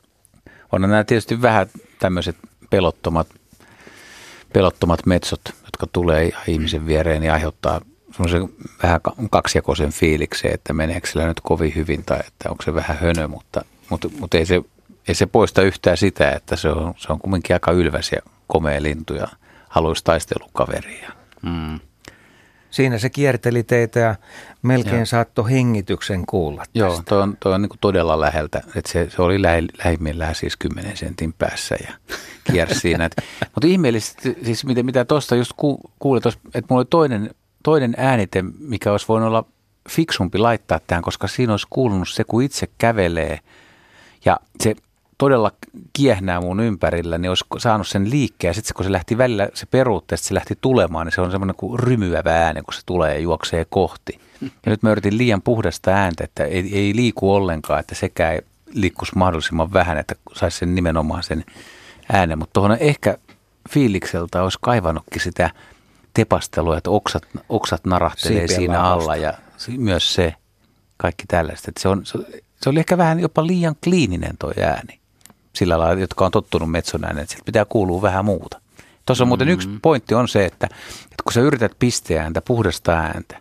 [0.73, 1.67] on nämä tietysti vähän
[1.99, 2.37] tämmöiset
[2.71, 3.29] pelottomat,
[4.53, 7.81] pelottomat metsot, jotka tulee ihmisen viereen ja aiheuttaa
[8.17, 8.49] semmoisen
[8.83, 9.01] vähän
[9.31, 13.65] kaksijakoisen fiiliksen, että meneekö sillä nyt kovin hyvin tai että onko se vähän hönö, mutta,
[13.91, 14.63] mutta, mutta ei, se,
[15.09, 18.83] ei se poista yhtään sitä, että se on, se on kumminkin aika ylväs ja komea
[18.83, 19.29] lintu ja
[19.69, 21.13] haluaisi taistelukaveria.
[21.43, 21.81] Mm.
[22.71, 24.15] Siinä se kierteli teitä ja
[24.63, 25.07] melkein Joo.
[25.07, 26.79] saattoi hengityksen kuulla tästä.
[26.79, 28.63] Joo, toi on, toi on niin todella läheltä.
[28.77, 31.95] Että se, se oli lähi, lähimmillään siis 10 sentin päässä ja
[32.53, 33.11] kiersi siinä.
[33.55, 37.31] mutta ihmeellisesti, siis mitä, mitä tuosta just ku, kuulit, että mulla oli toinen
[37.65, 39.45] toinen äänite, mikä olisi voinut olla
[39.89, 43.41] fiksumpi laittaa tähän, koska siinä olisi kuulunut se, kun itse kävelee
[44.25, 44.75] ja se
[45.19, 45.53] todella
[45.93, 48.55] kiehnää mun ympärillä, niin olisi saanut sen liikkeen.
[48.55, 51.79] Sitten kun se lähti välillä, se peruutti, se lähti tulemaan, niin se on semmoinen kuin
[51.79, 54.21] rymyävä ääni, kun se tulee ja juoksee kohti.
[54.43, 58.41] Ja nyt mä yritin liian puhdasta ääntä, että ei, ei liiku ollenkaan, että sekään ei
[58.73, 61.45] liikkuisi mahdollisimman vähän, että saisi sen nimenomaan sen
[62.13, 62.39] äänen.
[62.39, 63.19] Mutta tuohon ehkä
[63.71, 65.51] fiilikseltä olisi kaivannutkin sitä
[66.15, 68.93] tepastelua, että oksat, oksat narahtelee Siipien siinä lausta.
[68.93, 69.35] alla ja
[69.79, 70.35] myös se,
[70.97, 71.71] kaikki tällaista.
[71.71, 75.01] Että se, on, se, oli ehkä vähän jopa liian kliininen tuo ääni.
[75.53, 78.61] Sillä lailla, jotka on tottunut metson äänen, että pitää kuulua vähän muuta.
[79.07, 80.67] Tuossa on muuten yksi pointti on se, että,
[81.05, 83.41] että kun sä yrität pisteääntä, puhdasta ääntä,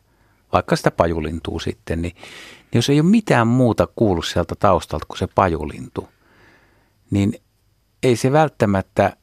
[0.54, 5.18] vaikka sitä pajulintuu sitten, niin, niin jos ei ole mitään muuta kuulu sieltä taustalta kuin
[5.18, 6.10] se pajulintu,
[7.12, 7.34] niin
[8.04, 9.16] ei se välttämättä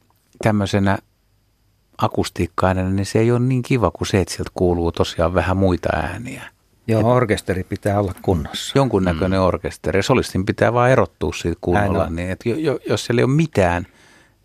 [0.43, 0.97] tämmöisenä
[2.01, 5.89] akustiikkaina, niin se ei ole niin kiva kuin se, että sieltä kuuluu tosiaan vähän muita
[5.93, 6.43] ääniä.
[6.87, 8.79] Joo, orkesteri pitää olla kunnossa.
[8.79, 9.45] Jonkunnäköinen mm.
[9.45, 10.03] orkesteri.
[10.03, 12.09] Solistin pitää vaan erottua siitä kunnolla.
[12.09, 13.87] Niin, että jo, jo, jos siellä ei ole mitään,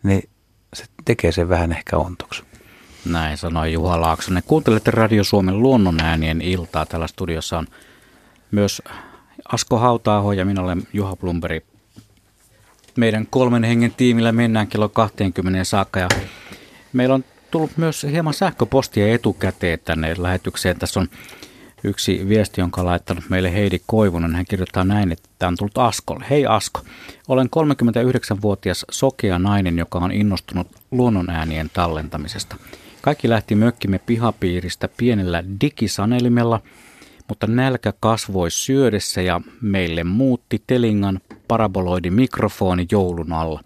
[0.02, 0.28] niin
[0.74, 2.42] se tekee sen vähän ehkä ontoksi.
[3.04, 4.42] Näin sanoi Juha Laaksonen.
[4.46, 6.86] Kuuntelette Radio Suomen luonnonäänien iltaa.
[6.86, 7.66] Täällä studiossa on
[8.50, 8.82] myös
[9.52, 11.60] Asko Hautaaho ja minä olen Juha Plumberi.
[12.96, 16.08] Meidän kolmen hengen tiimillä mennään kello 20 saakka ja
[16.92, 20.78] meillä on tullut myös hieman sähköpostia etukäteen tänne lähetykseen.
[20.78, 21.08] Tässä on
[21.84, 24.34] yksi viesti, jonka on laittanut meille Heidi Koivunen.
[24.34, 26.24] Hän kirjoittaa näin, että tämä on tullut Askolle.
[26.30, 26.80] Hei Asko,
[27.28, 32.56] olen 39-vuotias sokea nainen, joka on innostunut luonnonäänien tallentamisesta.
[33.02, 36.60] Kaikki lähti mökkimme pihapiiristä pienellä digisanelimella,
[37.28, 43.60] mutta nälkä kasvoi syödessä ja meille muutti Telingan paraboloidi mikrofoni joulun alla.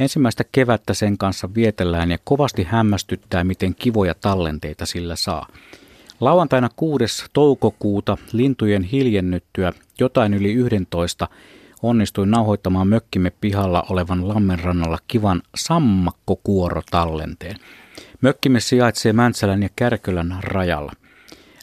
[0.00, 5.46] Ensimmäistä kevättä sen kanssa vietellään ja kovasti hämmästyttää, miten kivoja tallenteita sillä saa.
[6.20, 7.24] Lauantaina 6.
[7.32, 11.28] toukokuuta lintujen hiljennyttyä jotain yli 11
[11.82, 17.56] onnistuin nauhoittamaan mökkimme pihalla olevan lammenrannalla kivan sammakkokuorotallenteen.
[18.20, 20.92] Mökkimme sijaitsee Mäntsälän ja Kärkölän rajalla.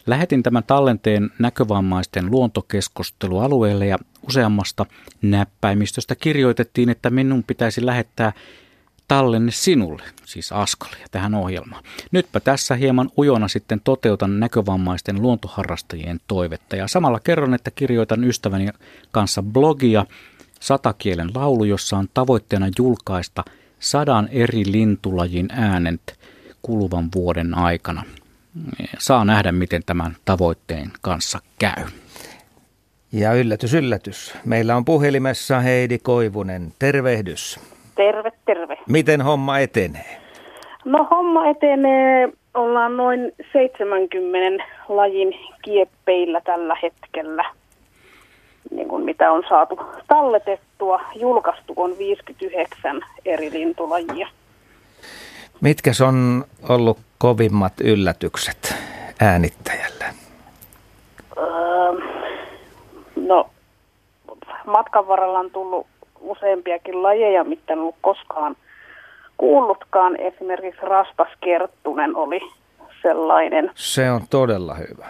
[0.08, 3.98] Lähetin tämän tallenteen näkövammaisten luontokeskustelualueelle ja
[4.28, 4.86] useammasta
[5.22, 8.32] näppäimistöstä kirjoitettiin, että minun pitäisi lähettää
[9.08, 11.84] tallenne sinulle, siis Askalle ja tähän ohjelmaan.
[12.10, 18.68] Nytpä tässä hieman ujona sitten toteutan näkövammaisten luontoharrastajien toivetta ja samalla kerron, että kirjoitan ystäväni
[19.10, 20.06] kanssa blogia
[20.60, 23.44] Satakielen laulu, jossa on tavoitteena julkaista
[23.80, 26.18] sadan eri lintulajin äänet
[26.62, 28.04] kuluvan vuoden aikana.
[28.98, 31.84] Saa nähdä, miten tämän tavoitteen kanssa käy.
[33.12, 34.34] Ja yllätys, yllätys.
[34.44, 36.72] Meillä on puhelimessa Heidi Koivunen.
[36.78, 37.60] Tervehdys.
[37.94, 38.78] Terve, terve.
[38.88, 40.20] Miten homma etenee?
[40.84, 47.44] No homma etenee, ollaan noin 70 lajin kieppeillä tällä hetkellä.
[48.70, 54.28] Niin kuin mitä on saatu talletettua, julkaistu on 59 eri lintulajia.
[55.60, 58.74] Mitkä on ollut kovimmat yllätykset
[59.20, 60.04] äänittäjälle?
[61.38, 61.92] Öö,
[63.16, 63.50] no,
[64.66, 65.86] matkan varrella on tullut
[66.20, 68.56] useampiakin lajeja, mitä en ollut koskaan
[69.38, 70.16] kuullutkaan.
[70.16, 72.40] Esimerkiksi rastaskerttunen oli
[73.02, 75.06] sellainen, Se on todella hyvä.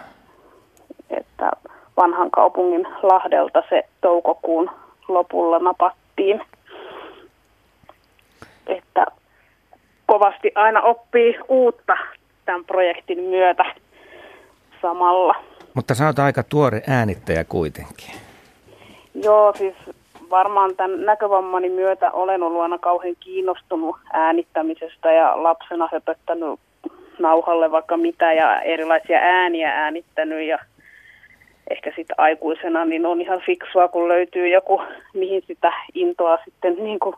[1.09, 1.51] että
[1.97, 4.71] vanhan kaupungin Lahdelta se toukokuun
[5.07, 6.41] lopulla napattiin.
[8.67, 9.05] Että
[10.09, 11.97] kovasti aina oppii uutta
[12.45, 13.65] tämän projektin myötä
[14.81, 15.35] samalla.
[15.73, 18.11] Mutta sä oot aika tuore äänittäjä kuitenkin.
[19.23, 19.75] Joo, siis
[20.29, 26.59] varmaan tämän näkövammani myötä olen ollut aina kauhean kiinnostunut äänittämisestä ja lapsena höpöttänyt
[27.19, 30.59] nauhalle vaikka mitä ja erilaisia ääniä äänittänyt ja
[31.69, 34.81] ehkä sitten aikuisena niin on ihan fiksua, kun löytyy joku,
[35.13, 37.15] mihin sitä intoa sitten niin kuin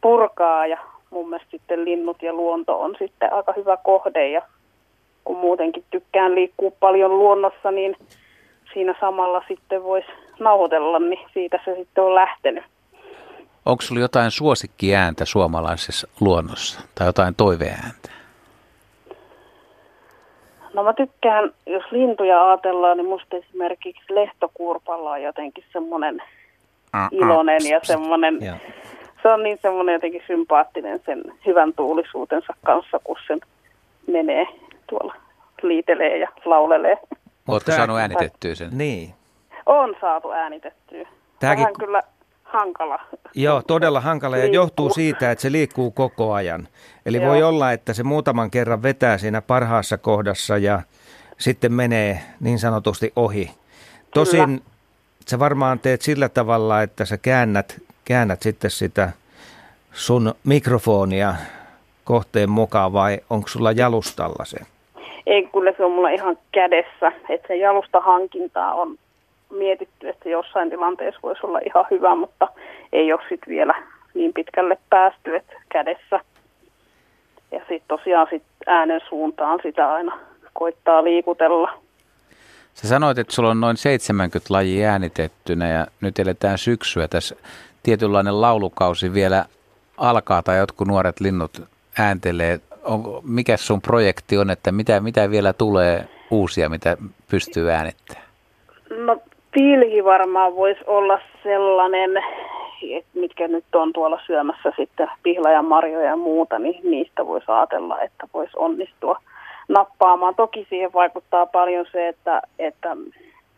[0.00, 0.78] purkaa ja
[1.12, 4.42] mun mielestä sitten linnut ja luonto on sitten aika hyvä kohde ja
[5.24, 7.96] kun muutenkin tykkään liikkua paljon luonnossa, niin
[8.74, 10.08] siinä samalla sitten voisi
[10.40, 12.64] nauhoitella, niin siitä se sitten on lähtenyt.
[13.66, 18.10] Onko sulla jotain suosikkiääntä suomalaisessa luonnossa tai jotain toiveääntä?
[20.74, 26.22] No mä tykkään, jos lintuja ajatellaan, niin musta esimerkiksi lehtokurpalla on jotenkin semmoinen
[27.10, 28.38] iloinen ja semmoinen.
[29.22, 33.40] Se on niin semmoinen jotenkin sympaattinen sen hyvän tuulisuutensa kanssa, kun sen
[34.06, 34.46] menee
[34.86, 35.14] tuolla
[35.62, 36.96] liitelee ja laulelee.
[37.48, 38.68] Oletko tää- saanut äänitettyä sen?
[38.72, 39.14] Niin.
[39.66, 41.08] On saatu äänitettyä.
[41.40, 42.02] Tääkin- Vähän kyllä
[42.44, 42.98] hankala.
[43.34, 44.54] Joo, todella hankala ja Liikkuu.
[44.54, 46.68] johtuu siitä, että se liikkuu koko ajan.
[47.06, 47.26] Eli Joo.
[47.26, 50.82] voi olla, että se muutaman kerran vetää siinä parhaassa kohdassa ja
[51.38, 53.50] sitten menee niin sanotusti ohi.
[54.14, 54.62] Tosin
[55.28, 57.80] sä varmaan teet sillä tavalla, että sä käännät,
[58.12, 59.12] käännät sitten sitä
[59.92, 61.34] sun mikrofonia
[62.04, 64.56] kohteen mukaan vai onko sulla jalustalla se?
[65.26, 68.96] Ei, kyllä se on mulla ihan kädessä, että se jalusta hankintaa on
[69.50, 72.48] mietitty, että jossain tilanteessa voisi olla ihan hyvä, mutta
[72.92, 73.74] ei ole sitten vielä
[74.14, 76.20] niin pitkälle päästy, että kädessä.
[77.52, 80.18] Ja sitten tosiaan sit äänen suuntaan sitä aina
[80.52, 81.78] koittaa liikutella.
[82.74, 87.08] Sä sanoit, että sulla on noin 70 lajia äänitettynä ja nyt eletään syksyä.
[87.08, 87.36] Tässä
[87.82, 89.44] tietynlainen laulukausi vielä
[89.96, 91.62] alkaa tai jotkut nuoret linnut
[91.98, 92.60] ääntelee.
[92.84, 96.96] On, mikä sun projekti on, että mitä, mitä vielä tulee uusia, mitä
[97.30, 98.26] pystyy äänittämään?
[98.96, 99.16] No
[99.52, 102.10] tiilikin varmaan voisi olla sellainen,
[103.14, 108.00] mitkä nyt on tuolla syömässä sitten pihla ja marjoja ja muuta, niin niistä voisi ajatella,
[108.00, 109.20] että voisi onnistua
[109.68, 110.34] nappaamaan.
[110.34, 112.96] Toki siihen vaikuttaa paljon se, että, että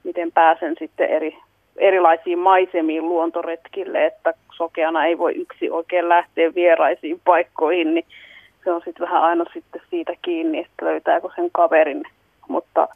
[0.04, 1.38] miten pääsen sitten eri,
[1.76, 8.06] erilaisiin maisemiin luontoretkille, että sokeana ei voi yksi oikein lähteä vieraisiin paikkoihin, niin
[8.64, 12.02] se on sitten vähän aina sitten siitä kiinni, että löytääkö sen kaverin.
[12.48, 12.88] Mutta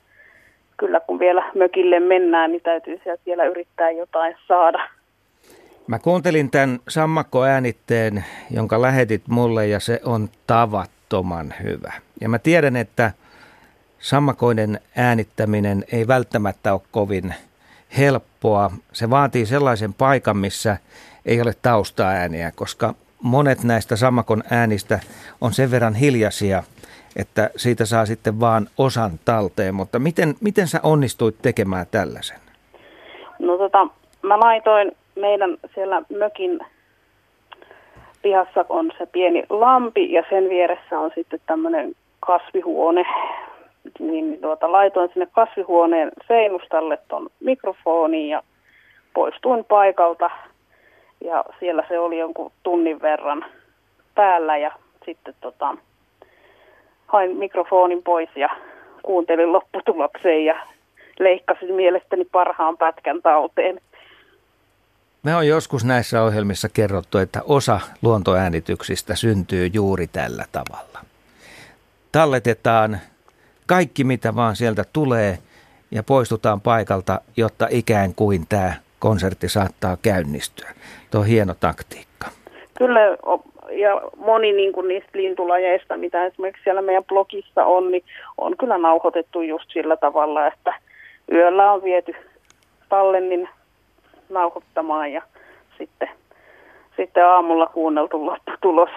[0.76, 4.89] kyllä kun vielä mökille mennään, niin täytyy sieltä vielä yrittää jotain saada.
[5.87, 11.93] Mä kuuntelin tämän sammakkoäänitteen, jonka lähetit mulle ja se on tavattoman hyvä.
[12.20, 13.12] Ja mä tiedän, että
[13.99, 17.35] sammakoiden äänittäminen ei välttämättä ole kovin
[17.99, 18.70] helppoa.
[18.93, 20.76] Se vaatii sellaisen paikan, missä
[21.26, 24.99] ei ole taustaääniä, koska monet näistä sammakon äänistä
[25.41, 26.62] on sen verran hiljaisia,
[27.16, 29.74] että siitä saa sitten vaan osan talteen.
[29.74, 32.39] Mutta miten, miten sä onnistuit tekemään tällaisen?
[33.39, 33.86] No tota,
[34.22, 36.61] mä laitoin meidän siellä mökin
[38.22, 43.05] pihassa on se pieni lampi ja sen vieressä on sitten tämmöinen kasvihuone.
[43.99, 48.43] Niin tuota, laitoin sinne kasvihuoneen seinustalle ton mikrofonin ja
[49.14, 50.30] poistuin paikalta.
[51.24, 53.45] Ja siellä se oli jonkun tunnin verran
[54.14, 54.72] päällä ja
[55.05, 55.76] sitten tota,
[57.07, 58.49] hain mikrofonin pois ja
[59.03, 60.66] kuuntelin lopputulokseen ja
[61.18, 63.80] leikkasin mielestäni parhaan pätkän talteen.
[65.22, 71.01] Me on joskus näissä ohjelmissa kerrottu, että osa luontoäänityksistä syntyy juuri tällä tavalla.
[72.12, 72.99] Talletetaan
[73.68, 75.38] kaikki, mitä vaan sieltä tulee,
[75.90, 80.70] ja poistutaan paikalta, jotta ikään kuin tämä konsertti saattaa käynnistyä.
[81.10, 82.26] Tuo on hieno taktiikka.
[82.78, 83.00] Kyllä,
[83.70, 88.04] ja moni niin kuin niistä lintulajeista, mitä esimerkiksi siellä meidän blogissa on, niin
[88.38, 90.74] on kyllä nauhoitettu just sillä tavalla, että
[91.32, 92.14] yöllä on viety
[92.88, 93.48] tallennin
[94.28, 95.22] nauhoittamaan ja
[95.78, 96.08] sitten,
[96.96, 98.90] sitten aamulla kuunneltu lopputulos,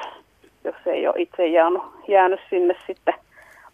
[0.63, 3.13] jos ei ole itse jäänyt, jäänyt sinne sitten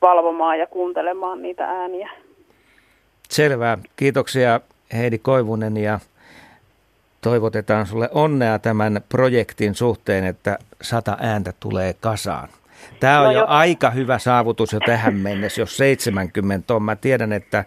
[0.02, 2.10] valvomaan ja kuuntelemaan niitä ääniä.
[3.30, 3.78] Selvä.
[3.96, 4.60] Kiitoksia
[4.94, 6.00] Heidi Koivunen ja
[7.22, 12.50] toivotetaan sulle onnea tämän projektin suhteen, että sata ääntä tulee kasaan.
[13.00, 16.84] Tämä on no jo, jo aika hyvä saavutus jo tähän mennessä, jos 70 on.
[16.84, 17.66] Mä tiedän, että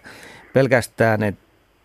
[0.53, 1.41] pelkästään, että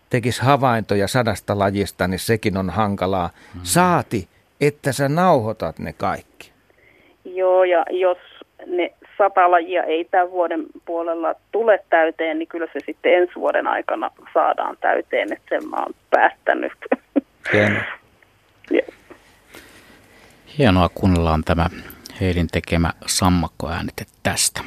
[0.09, 3.29] tekisi havaintoja sadasta lajista, niin sekin on hankalaa.
[3.53, 3.59] Mm.
[3.63, 4.27] Saati,
[4.61, 6.51] että sä nauhoitat ne kaikki.
[7.25, 8.17] Joo, ja jos
[8.65, 13.67] ne sata lajia ei tämän vuoden puolella tule täyteen, niin kyllä se sitten ensi vuoden
[13.67, 16.71] aikana saadaan täyteen, että sen mä oon päättänyt.
[17.53, 17.81] Hienoa.
[20.57, 21.65] Hienoa, kuunnellaan tämä
[22.21, 24.61] Heidin tekemä sammakkoäänite tästä.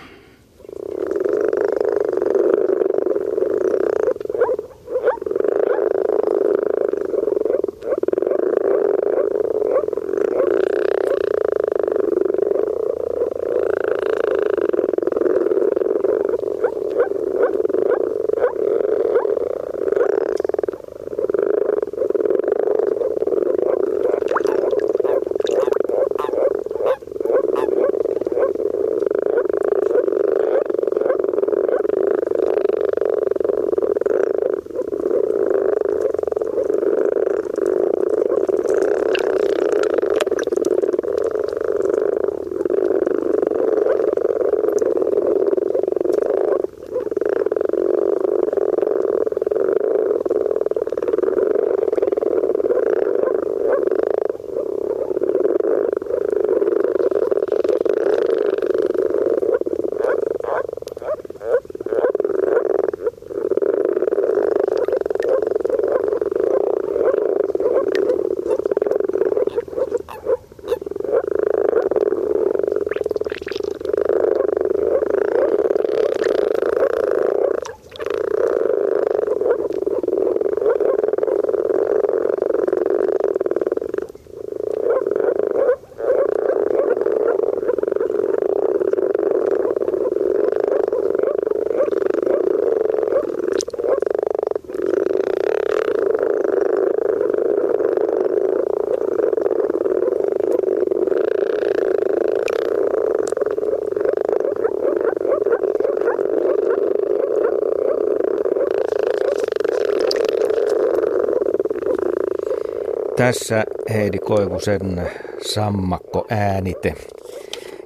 [113.30, 115.10] Tässä Heidi Koivusen
[115.42, 116.94] sammakko äänite.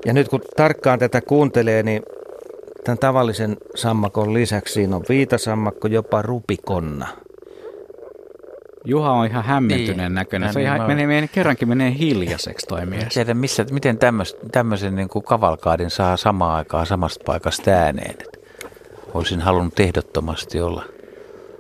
[0.04, 2.02] Ja nyt kun tarkkaan tätä kuuntelee, niin
[2.84, 7.06] tämän tavallisen sammakon lisäksi siinä on viitasammakko, jopa rupikonna.
[8.84, 10.52] Juha on ihan hämmentyneen niin, näköinen.
[10.52, 13.14] Se ihan, menee, menee, kerrankin menee hiljaiseksi toi mies.
[13.14, 18.16] Tiedän, missä, miten tämmöis, tämmöisen niin kuin kavalkaadin saa samaan aikaan samasta paikasta ääneen.
[19.14, 20.84] Olisin halunnut ehdottomasti olla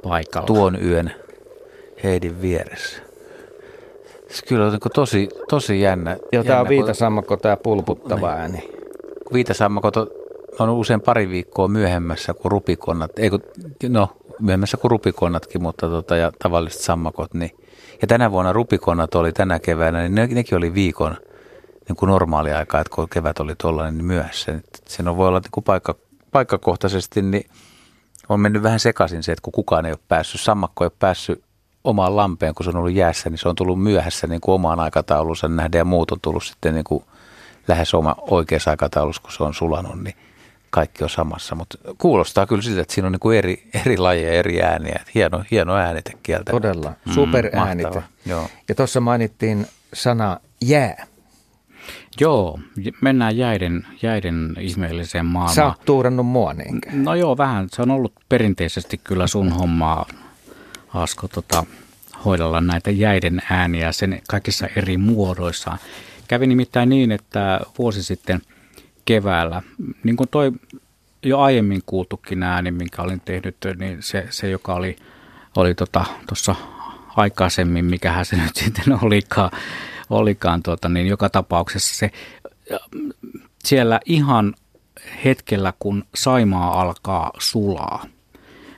[0.02, 0.46] paikalla.
[0.46, 1.12] tuon yön
[2.04, 3.13] Heidin vieressä.
[4.34, 6.16] Se kyllä on niin tosi, tosi jännä.
[6.32, 8.40] Joo, tämä on viitasammakko, tämä pulputtava niin.
[8.40, 8.70] ääni.
[9.32, 9.96] Viitasammakot
[10.58, 13.18] on usein pari viikkoa myöhemmässä kuin rupikonnat.
[13.18, 13.42] Ei kun,
[13.88, 14.08] no,
[14.40, 17.34] myöhemmässä kuin rupikonnatkin, mutta tota, ja tavalliset sammakot.
[17.34, 17.50] Niin.
[18.02, 21.16] Ja tänä vuonna rupikonnat oli tänä keväänä, niin ne, nekin oli viikon
[21.88, 24.60] niin kuin normaali aika, että kun kevät oli tuollainen niin myöhässä.
[24.88, 25.94] Siinä voi olla niin kuin paikka,
[26.30, 27.50] paikkakohtaisesti, niin
[28.28, 31.44] on mennyt vähän sekaisin se, että kun kukaan ei ole päässyt, sammakko ei ole päässyt
[31.84, 34.80] omaan lampeen, kun se on ollut jäässä, niin se on tullut myöhässä niin kuin omaan
[34.80, 37.04] aikataulunsa nähdä ja muut on tullut sitten niin kuin
[37.68, 40.16] lähes oma oikeassa aikataulussa, kun se on sulanut, niin
[40.70, 41.54] kaikki on samassa.
[41.54, 45.00] Mutta kuulostaa kyllä siltä, että siinä on niin kuin eri, eri lajeja, eri ääniä.
[45.14, 46.50] Hieno, hieno äänite kieltä.
[46.52, 47.98] Todella, superäänite.
[47.98, 48.32] Mm,
[48.68, 51.06] ja tuossa mainittiin sana jää.
[52.20, 52.58] Joo,
[53.00, 55.54] mennään jäiden, jäiden ihmeelliseen maailmaan.
[55.54, 56.90] Sä oot tuurannut mua niinkö?
[56.92, 57.68] No joo, vähän.
[57.70, 60.06] Se on ollut perinteisesti kyllä sun hommaa,
[60.94, 61.64] Asko, tota,
[62.24, 65.78] hoidella näitä jäiden ääniä sen kaikissa eri muodoissaan.
[66.28, 68.42] Kävi nimittäin niin, että vuosi sitten
[69.04, 69.62] keväällä,
[70.04, 70.52] niin kuin toi
[71.22, 74.96] jo aiemmin kuultukin ääni, minkä olin tehnyt, niin se, se joka oli,
[75.56, 76.54] oli tuossa tota,
[77.16, 79.50] aikaisemmin, mikähän se nyt sitten olikaan,
[80.10, 82.10] olikaan tuota, niin joka tapauksessa se
[83.64, 84.54] siellä ihan
[85.24, 88.06] hetkellä, kun Saimaa alkaa sulaa,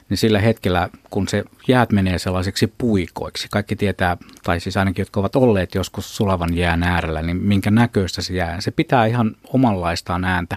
[0.08, 5.20] niin sillä hetkellä, kun se jäät menee sellaiseksi puikoiksi, kaikki tietää, tai siis ainakin jotka
[5.20, 8.60] ovat olleet joskus sulavan jään äärellä, niin minkä näköistä se jää.
[8.60, 10.56] Se pitää ihan omanlaistaan ääntä.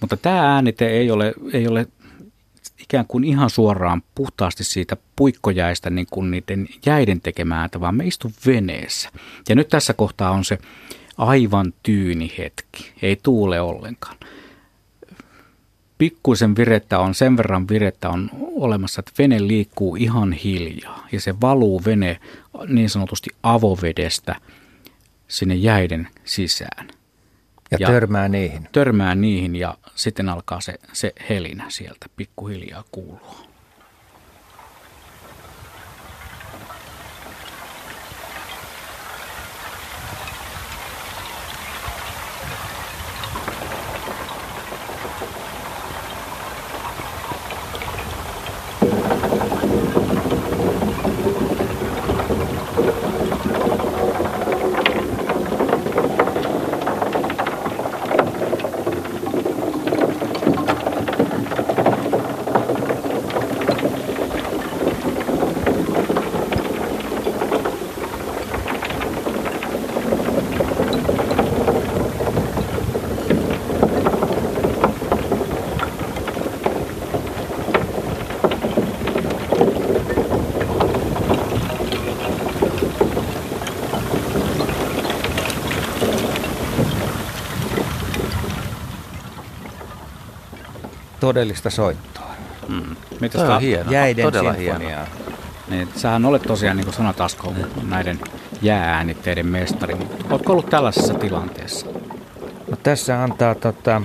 [0.00, 1.86] Mutta tämä äänite ei ole, ei ole
[2.78, 8.06] ikään kuin ihan suoraan puhtaasti siitä puikkojäistä niin kuin niiden jäiden tekemää ääntä, vaan me
[8.06, 9.10] istu veneessä.
[9.48, 10.58] Ja nyt tässä kohtaa on se
[11.18, 14.16] aivan tyyni hetki, ei tuule ollenkaan
[15.98, 21.40] pikkuisen virettä on, sen verran virettä on olemassa, että vene liikkuu ihan hiljaa ja se
[21.40, 22.20] valuu vene
[22.68, 24.36] niin sanotusti avovedestä
[25.28, 26.88] sinne jäiden sisään.
[27.70, 28.68] Ja, ja törmää niihin.
[28.72, 33.45] Törmää niihin ja sitten alkaa se, se helinä sieltä pikkuhiljaa kuulua.
[91.36, 92.30] Todellista soittoa.
[92.68, 92.96] Mm.
[93.20, 93.92] Mitä on hieno.
[93.92, 95.06] Jäiden Todella sinfoniaa.
[95.68, 97.52] Niin, sähän olet tosiaan, niin kuin sanot Asko,
[97.88, 98.20] näiden
[98.62, 99.96] jäääänitteiden mestari.
[100.30, 101.86] Oletko ollut tällaisessa tilanteessa?
[102.70, 104.02] No, tässä antaa tota,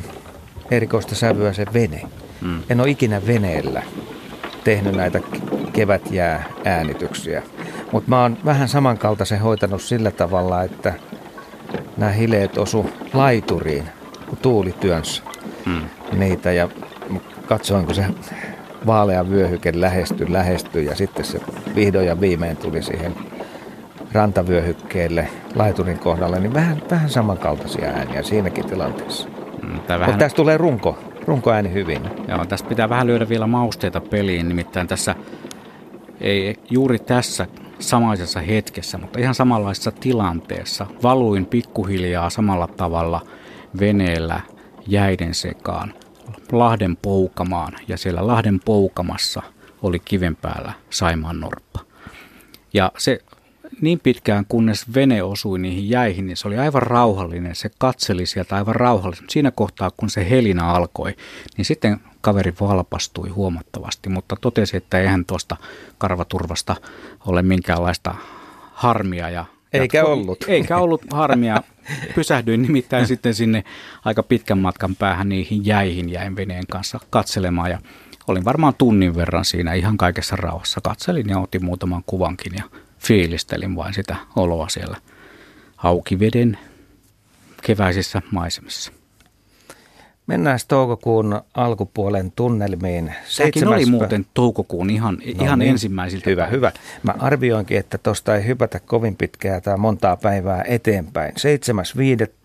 [0.71, 2.01] erikoista sävyä se vene.
[2.41, 2.63] Mm.
[2.69, 3.83] En ole ikinä veneellä
[4.63, 5.19] tehnyt näitä
[5.73, 7.43] kevätjää äänityksiä.
[7.91, 10.93] Mutta mä oon vähän samankaltaisen hoitanut sillä tavalla, että
[11.97, 13.89] nämä hileet osu laituriin,
[14.29, 15.23] kun tuuli työnsä
[15.65, 15.81] mm.
[16.11, 16.51] niitä.
[16.51, 16.69] Ja
[17.51, 18.05] katsoin, kun se
[18.85, 21.41] vaalea vyöhyke lähestyi, lähestyi ja sitten se
[21.75, 23.15] vihdoin ja viimein tuli siihen
[24.11, 29.29] rantavyöhykkeelle laiturin kohdalle, niin vähän, vähän samankaltaisia ääniä siinäkin tilanteessa.
[29.63, 30.09] Mm, vähän...
[30.09, 30.97] Mutta tästä tulee runko,
[31.27, 32.01] runkoääni hyvin.
[32.27, 35.15] Joo, tästä pitää vähän lyödä vielä mausteita peliin, nimittäin tässä
[36.21, 37.47] ei juuri tässä
[37.79, 43.21] samaisessa hetkessä, mutta ihan samanlaisessa tilanteessa valuin pikkuhiljaa samalla tavalla
[43.79, 44.41] veneellä
[44.87, 45.93] jäiden sekaan
[46.51, 49.41] Lahden poukamaan ja siellä Lahden poukamassa
[49.81, 51.79] oli kiven päällä Saimaan norppa.
[52.73, 53.19] Ja se
[53.81, 57.55] niin pitkään kunnes vene osui niihin jäihin, niin se oli aivan rauhallinen.
[57.55, 59.33] Se katseli sieltä aivan rauhallisesti.
[59.33, 61.15] Siinä kohtaa, kun se helinä alkoi,
[61.57, 65.57] niin sitten kaveri valpastui huomattavasti, mutta totesi, että eihän tuosta
[65.97, 66.75] karvaturvasta
[67.25, 68.15] ole minkäänlaista
[68.73, 69.29] harmia.
[69.29, 70.45] Ja eikä jatko, ollut.
[70.47, 71.63] Eikä ollut harmia.
[72.15, 73.63] Pysähdyin nimittäin sitten sinne
[74.05, 77.79] aika pitkän matkan päähän niihin jäihin jäin veneen kanssa katselemaan ja
[78.27, 80.81] olin varmaan tunnin verran siinä ihan kaikessa rauhassa.
[80.83, 82.63] Katselin ja otin muutaman kuvankin ja
[82.99, 84.97] fiilistelin vain sitä oloa siellä
[85.75, 86.57] haukiveden
[87.63, 88.91] keväisissä maisemissa.
[90.31, 93.13] Mennään toukokuun alkupuolen tunnelmiin.
[93.25, 95.71] Sekin oli muuten toukokuun ihan, no ihan niin.
[95.71, 96.71] ensimmäisiltä Hyvä, hyvä.
[97.03, 101.33] Mä arvioinkin, että tuosta ei hypätä kovin pitkää tai montaa päivää eteenpäin.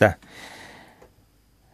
[0.06, 0.12] 7.5.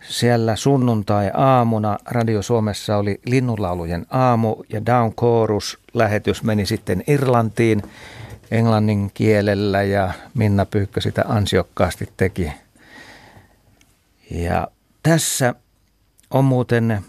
[0.08, 7.82] Siellä sunnuntai-aamuna Radio Suomessa oli linnunlaulujen aamu ja Down Chorus lähetys meni sitten Irlantiin
[8.50, 12.52] englannin kielellä ja Minna Pyykkö sitä ansiokkaasti teki.
[14.30, 14.68] Ja
[15.02, 15.54] tässä
[16.32, 17.00] on muuten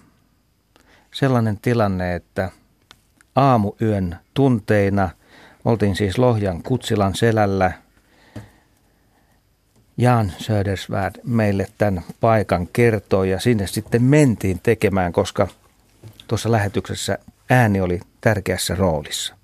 [1.14, 2.50] sellainen tilanne, että
[3.36, 5.10] aamuyön tunteina
[5.66, 7.72] oltiin siis Lohjan Kutsilan selällä.
[9.98, 15.48] Jan Södersvärd meille tämän paikan kertoi ja sinne sitten mentiin tekemään, koska
[16.28, 17.18] tuossa lähetyksessä
[17.50, 19.36] ääni oli tärkeässä roolissa.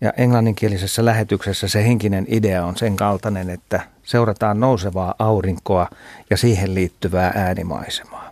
[0.00, 5.88] Ja englanninkielisessä lähetyksessä se henkinen idea on sen kaltainen, että seurataan nousevaa aurinkoa
[6.30, 8.25] ja siihen liittyvää äänimaisemaa.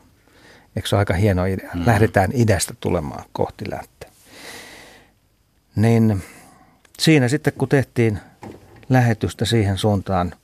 [0.77, 1.71] Eikö se ole aika hieno idea?
[1.75, 1.83] Mm.
[1.87, 4.07] Lähdetään idästä tulemaan kohti länttä.
[5.77, 6.23] Niin
[6.99, 8.19] siinä sitten kun tehtiin
[8.89, 10.35] lähetystä siihen suuntaan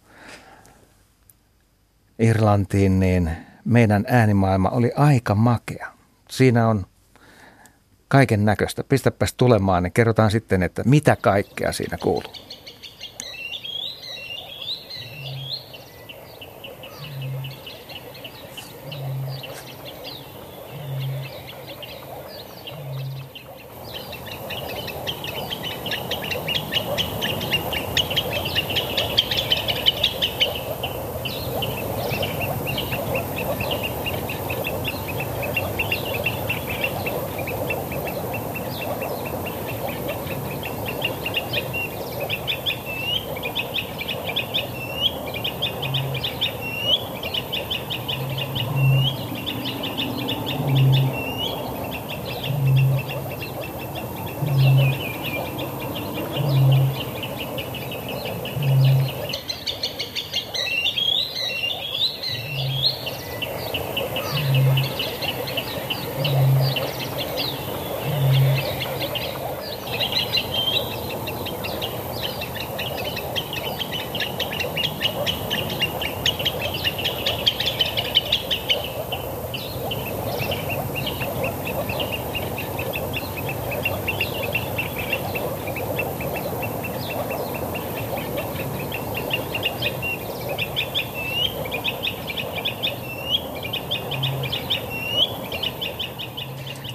[2.18, 3.30] Irlantiin, niin
[3.64, 5.92] meidän äänimaailma oli aika makea.
[6.30, 6.86] Siinä on
[8.08, 8.84] kaiken näköistä.
[8.84, 12.49] Pistäpäs tulemaan, niin kerrotaan sitten, että mitä kaikkea siinä kuuluu.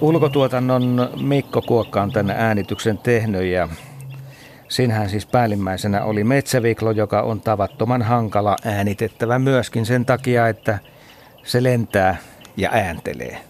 [0.06, 3.70] Ulkotuotannon Mikko Kuokka on tänne äänityksen tehnyt ja
[4.68, 10.80] Siinähän siis päällimmäisenä oli Metsäviklo, joka on tavattoman hankala äänitettävä myöskin sen takia, että
[11.44, 12.18] se lentää
[12.58, 13.42] ja ääntelee.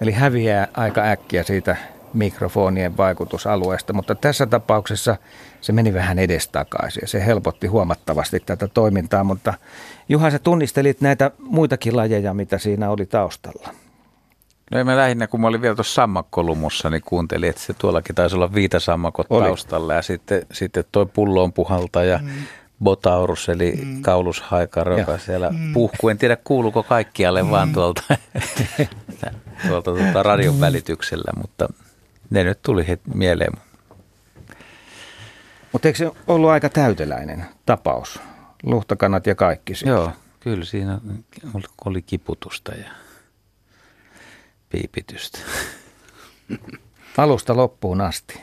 [0.00, 1.76] Eli häviää aika äkkiä siitä
[2.12, 5.16] mikrofonien vaikutusalueesta, mutta tässä tapauksessa
[5.60, 9.54] se meni vähän edestakaisin ja se helpotti huomattavasti tätä toimintaa, mutta
[10.08, 13.81] Juha, sä tunnistelit näitä muitakin lajeja, mitä siinä oli taustalla.
[14.72, 18.36] No mä lähinnä, kun mä olin vielä tuossa sammakkolumussa, niin kuuntelin, että se tuollakin taisi
[18.36, 19.44] olla viitasammakot oli.
[19.44, 19.94] taustalla.
[19.94, 22.28] Ja sitten, sitten toi pullon puhalta ja mm.
[22.84, 24.02] botaurus, eli mm.
[24.02, 25.72] kaulushaikaro, joka siellä mm.
[25.72, 26.10] puhkuu.
[26.10, 27.50] En tiedä, kuuluuko kaikkialle mm.
[27.50, 28.02] vaan tuolta,
[29.68, 31.68] tuolta tuolta radion välityksellä, mutta
[32.30, 33.52] ne nyt tuli heti mieleen.
[35.72, 38.20] Mutta eikö se ollut aika täyteläinen tapaus?
[38.62, 39.90] Luhtakanat ja kaikki siitä.
[39.90, 41.00] Joo, kyllä siinä
[41.84, 43.01] oli kiputusta ja
[44.72, 45.38] piipitystä.
[47.18, 48.40] Alusta loppuun asti.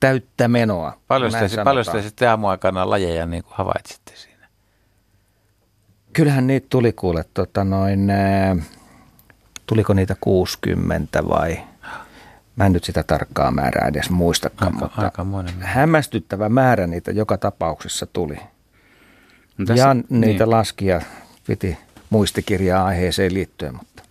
[0.00, 0.98] Täyttä menoa.
[1.08, 4.48] Paljon te, paljon te sitten aamuaikana lajeja niin kuin havaitsitte siinä?
[6.12, 8.12] Kyllähän niitä tuli kuule, tota noin,
[9.66, 11.62] tuliko niitä 60 vai
[12.56, 15.26] Mä en nyt sitä tarkkaa määrää edes muistakaan, aika, mutta aika
[15.60, 18.36] hämmästyttävä määrä niitä joka tapauksessa tuli.
[19.58, 20.50] No tässä, ja niitä niin.
[20.50, 21.00] laskia
[21.46, 21.78] piti
[22.10, 24.01] muistikirjaa aiheeseen liittyen, mutta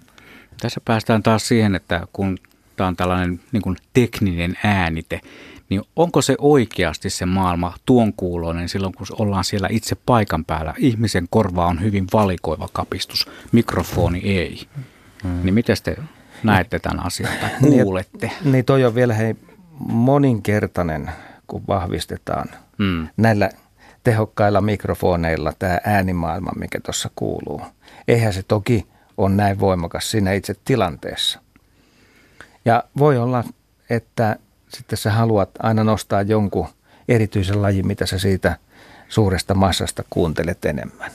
[0.62, 2.38] tässä päästään taas siihen, että kun
[2.76, 5.22] tämä on tällainen niin kuin tekninen äänite,
[5.70, 10.74] niin onko se oikeasti se maailma tuon kuuloinen silloin, kun ollaan siellä itse paikan päällä?
[10.78, 14.68] Ihmisen korva on hyvin valikoiva kapistus, mikrofoni ei.
[15.24, 15.40] Hmm.
[15.44, 15.98] Niin miten te
[16.44, 18.32] näette tämän asian tai niin, kuulette?
[18.44, 19.36] Niin, niin toi on vielä hei
[19.88, 21.12] moninkertainen,
[21.48, 23.08] kun vahvistetaan hmm.
[23.18, 23.50] näillä
[24.04, 27.62] tehokkailla mikrofoneilla tämä äänimaailma, mikä tuossa kuuluu.
[28.08, 28.88] Eihän se toki
[29.23, 31.39] on näin voimakas siinä itse tilanteessa.
[32.65, 33.43] Ja voi olla,
[33.89, 34.35] että
[34.69, 36.68] sitten sä haluat aina nostaa jonkun
[37.07, 38.57] erityisen lajin, mitä sä siitä
[39.10, 41.11] suuresta massasta kuuntelet enemmän.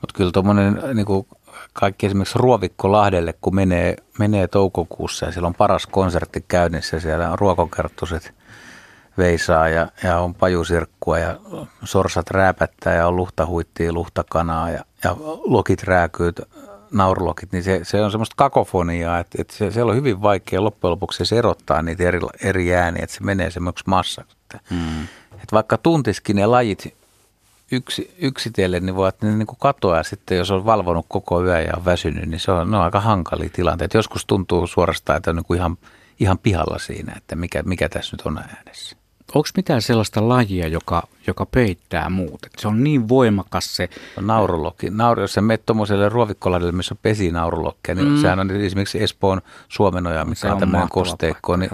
[0.00, 1.26] Mutta kyllä tuommoinen niin
[1.72, 7.30] kaikki esimerkiksi Ruovikko Lahdelle, kun menee, menee toukokuussa ja siellä on paras konsertti käynnissä, siellä
[7.30, 8.34] on ruokokerttuset
[9.18, 11.40] veisaa ja, ja on pajusirkkua ja
[11.84, 16.32] sorsat rääpättää ja on luhtahuittia, luhtakanaa ja, ja lokit rääkyy,
[16.94, 20.90] naurulokit, niin se, se on semmoista kakofoniaa, että, että se, siellä on hyvin vaikea loppujen
[20.90, 24.36] lopuksi se erottaa niitä eri, eri ääniä, että se menee semmoiksi massaksi.
[24.70, 25.02] Mm.
[25.32, 26.94] Että vaikka tuntiskin ne lajit
[27.72, 31.72] yksi, yksitellen, niin voi ne niin kuin katoaa sitten, jos on valvonut koko yön ja
[31.76, 33.96] on väsynyt, niin se on, ne on aika hankalia tilanteita.
[33.96, 35.76] Joskus tuntuu suorastaan, että on niin kuin ihan,
[36.20, 38.96] ihan pihalla siinä, että mikä, mikä tässä nyt on äänessä.
[39.34, 42.44] Onko mitään sellaista lajia, joka, joka peittää muut?
[42.46, 43.88] Et se on niin voimakas se...
[44.18, 44.90] On naurulokki.
[44.90, 48.20] Nauru, jos sä menet tuommoiselle ruovikkolaidelle, missä on pesinaurulokki, niin mm.
[48.20, 51.70] sehän on esimerkiksi Espoon Suomenoja, mikä on, on tämmöinen kosteikko, niin,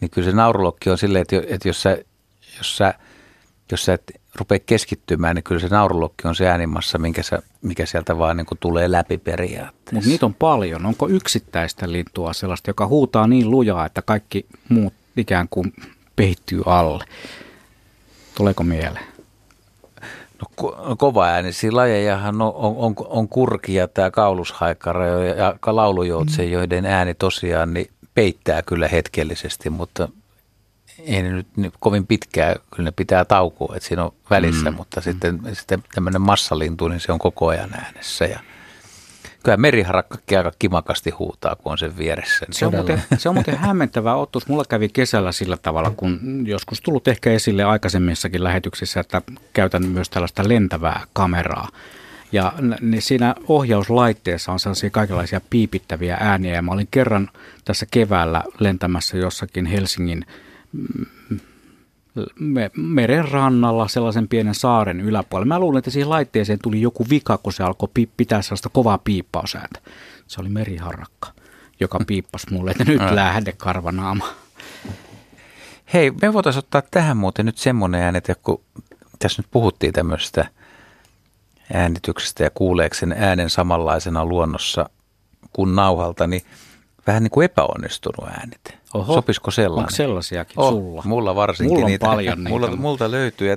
[0.00, 1.98] niin kyllä se naurulokki on silleen, että, että jos sä,
[2.58, 2.94] jos sä
[3.72, 7.86] jos sä et rupea keskittymään, niin kyllä se naurulokki on se äänimassa, minkä sä, mikä
[7.86, 9.94] sieltä vaan niin tulee läpi periaatteessa.
[9.94, 10.86] Mutta niitä on paljon.
[10.86, 15.72] Onko yksittäistä lintua sellaista, joka huutaa niin lujaa, että kaikki muut ikään kuin
[16.20, 17.04] peittyy alle?
[18.34, 19.06] Tuleeko mieleen?
[20.40, 26.42] No, ko- kova äänisiä lajejahan on, on, on, on kurki ja tämä kaulushaikara ja, laulujoutse,
[26.42, 26.50] mm.
[26.50, 30.08] joiden ääni tosiaan niin peittää kyllä hetkellisesti, mutta
[30.98, 34.76] ei ne nyt niin kovin pitkää, kyllä ne pitää taukua, että siinä on välissä, mm.
[34.76, 38.40] mutta sitten, sitten tämmöinen massalintu, niin se on koko ajan äänessä ja
[39.42, 42.46] kyllä meriharakkakin aika kimakasti huutaa, kun on sen vieressä.
[42.50, 44.48] Se on, muuten, se on muuten hämmentävä otus.
[44.48, 49.22] Mulla kävi kesällä sillä tavalla, kun joskus tullut ehkä esille aikaisemmissakin lähetyksissä, että
[49.52, 51.68] käytän myös tällaista lentävää kameraa.
[52.32, 56.54] Ja niin siinä ohjauslaitteessa on sellaisia kaikenlaisia piipittäviä ääniä.
[56.54, 57.30] Ja mä olin kerran
[57.64, 60.26] tässä keväällä lentämässä jossakin Helsingin
[62.76, 65.54] meren rannalla sellaisen pienen saaren yläpuolella.
[65.54, 69.80] Mä luulen, että siihen laitteeseen tuli joku vika, kun se alkoi pitää sellaista kovaa piippausääntä.
[70.26, 71.28] Se oli meriharrakka,
[71.80, 74.26] joka piippasi mulle, että nyt lähde karvanaama.
[75.92, 78.60] Hei, me voitaisiin ottaa tähän muuten nyt semmoinen äänet, kun
[79.18, 80.48] tässä nyt puhuttiin tämmöisestä
[81.72, 84.90] äänityksestä ja kuuleeko sen äänen samanlaisena luonnossa
[85.52, 86.42] kuin nauhalta, niin
[87.10, 88.78] vähän niin kuin epäonnistunut äänet.
[88.94, 89.84] Oho, Sopisiko sellainen?
[89.84, 91.02] Onko sellaisiakin oh, sulla?
[91.04, 91.74] Mulla varsinkin.
[91.74, 92.50] Mulla on niitä, paljon niitä.
[92.50, 93.56] Multa, multa löytyy.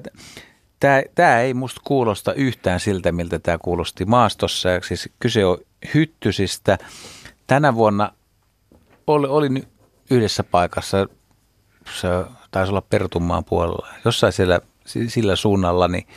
[0.79, 4.69] Tämä, tämä ei musta kuulosta yhtään siltä, miltä tämä kuulosti maastossa.
[4.87, 5.57] Siis kyse on
[5.93, 6.77] hyttysistä.
[7.47, 8.11] Tänä vuonna
[9.07, 9.67] oli, olin
[10.11, 11.07] yhdessä paikassa,
[12.01, 12.07] se
[12.51, 14.59] taisi olla Pertunmaan puolella, jossain siellä
[15.07, 16.07] sillä suunnalla, niin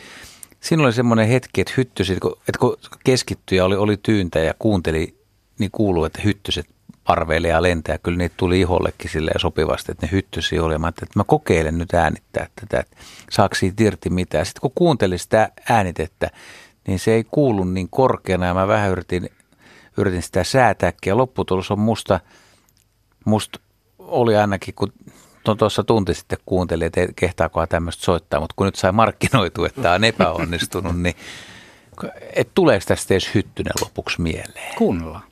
[0.60, 5.16] siinä oli semmoinen hetki, että hyttysit, että kun keskittyi ja oli, oli tyyntä ja kuunteli,
[5.58, 6.66] niin kuuluu, että hyttyset
[7.06, 7.98] parveilee ja lentää.
[7.98, 10.78] Kyllä niitä tuli ihollekin silleen sopivasti, että ne hyttysi oli.
[10.78, 12.96] Mä että mä kokeilen nyt äänittää tätä, että
[13.30, 14.46] saako siitä irti mitään.
[14.46, 16.30] Sitten kun kuuntelin sitä äänitettä,
[16.86, 19.30] niin se ei kuulu niin korkeana ja mä vähän yritin,
[19.96, 21.10] yritin sitä säätääkin.
[21.10, 22.20] Ja lopputulos on musta,
[23.24, 23.58] musta
[23.98, 24.92] oli ainakin, kun
[25.58, 30.04] tuossa tunti sitten kuuntelin, että kehtaakohan tämmöistä soittaa, mutta kun nyt sai markkinoitu, että on
[30.04, 31.14] epäonnistunut, niin
[32.36, 34.74] et tuleeko tästä edes hyttynen lopuksi mieleen?
[34.78, 35.22] Kuunnellaan.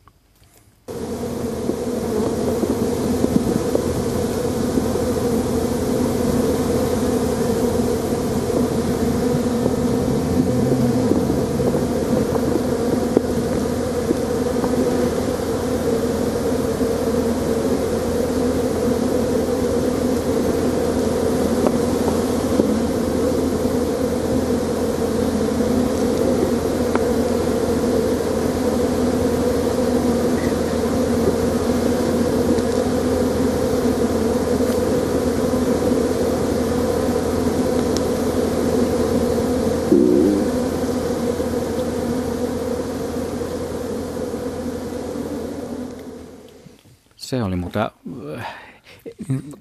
[47.25, 47.91] Se oli mutta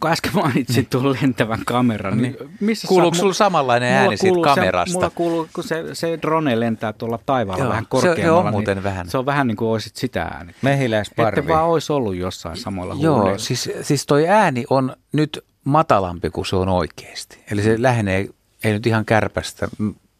[0.03, 4.91] kun äsken mainitsit tuon lentävän kameran, niin, niin missä Kuuluuko sinulla samanlainen ääni siitä kamerasta?
[4.91, 8.41] Se, mulla kuuluu, kun se, se drone lentää tuolla taivaalla Joo, vähän korkeammalla.
[8.41, 9.09] Se, on muuten niin vähän.
[9.09, 10.55] Se on vähän niin kuin olisit sitä ääni.
[10.61, 11.39] Mehiläisparvi.
[11.39, 13.39] Että vaan olisi ollut jossain samalla Joo, huuleilla.
[13.39, 17.43] siis, siis toi ääni on nyt matalampi kuin se on oikeasti.
[17.51, 18.27] Eli se lähenee,
[18.63, 19.67] ei nyt ihan kärpästä,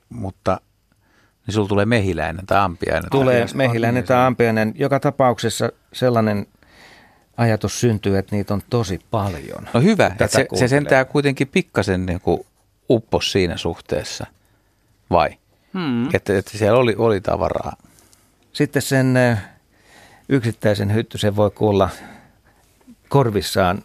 [0.10, 0.62] mutta
[1.48, 3.10] niin sulla tulee mehiläinen tai ampiainen.
[3.12, 4.74] Tulee mehiläinen tai ampiainen.
[4.76, 6.48] Joka tapauksessa sellainen
[7.38, 9.68] ajatus syntyy, että niitä on tosi paljon.
[9.74, 12.46] No hyvä, että se, se sentää kuitenkin pikkasen niin kuin
[12.90, 14.26] uppos siinä suhteessa.
[15.10, 15.30] vai?
[15.74, 16.16] Hmm.
[16.16, 17.76] Että, että siellä oli, oli tavaraa.
[18.54, 19.18] Sitten sen
[20.30, 21.90] yksittäisen hyttysen voi kuulla
[23.10, 23.84] korvissaan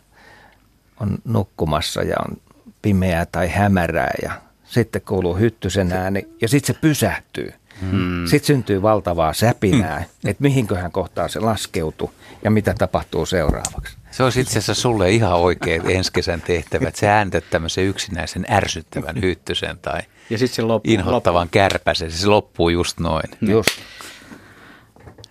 [1.01, 2.37] on nukkumassa ja on
[2.83, 4.33] pimeää tai hämärää ja
[4.65, 7.53] sitten kuuluu hyttysen ääni ja sitten se pysähtyy.
[7.81, 8.27] Hmm.
[8.27, 12.11] Sitten syntyy valtavaa säpinää, että mihinköhän kohtaan se laskeutuu
[12.45, 13.97] ja mitä tapahtuu seuraavaksi.
[14.11, 18.47] Se olisi itse asiassa sulle ihan oikein ensi kesän tehtävä, että sä ääntät tämmöisen yksinäisen
[18.51, 20.01] ärsyttävän hyttysen tai
[20.31, 20.93] Ja sitten se loppuu.
[20.95, 22.11] inhottavan kärpäsen.
[22.13, 23.25] Se loppuu just noin.
[23.41, 23.71] Just.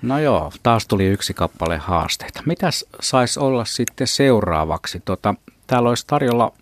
[0.02, 2.42] No joo, taas tuli yksi kappale haasteita.
[2.46, 5.02] Mitäs saisi olla sitten seuraavaksi?
[5.06, 5.36] Tota,
[5.68, 6.54] täällä olisi tarjolla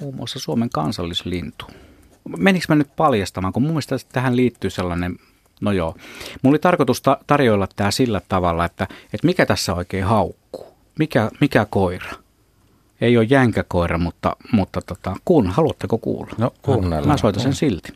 [0.00, 1.66] muun muassa Suomen kansallislintu.
[2.38, 5.16] Menikö mä nyt paljastamaan, kun mun mielestä tähän liittyy sellainen,
[5.60, 5.94] no joo.
[6.42, 10.74] Mulla oli tarkoitus ta- tarjoilla tämä sillä tavalla, että, että mikä tässä oikein haukkuu?
[10.98, 12.10] Mikä, mikä koira?
[13.00, 16.34] Ei ole jänkäkoira, mutta, mutta tota, kun, haluatteko kuulla?
[16.38, 17.08] No kuunnellaan.
[17.08, 17.92] Mä soitan sen silti.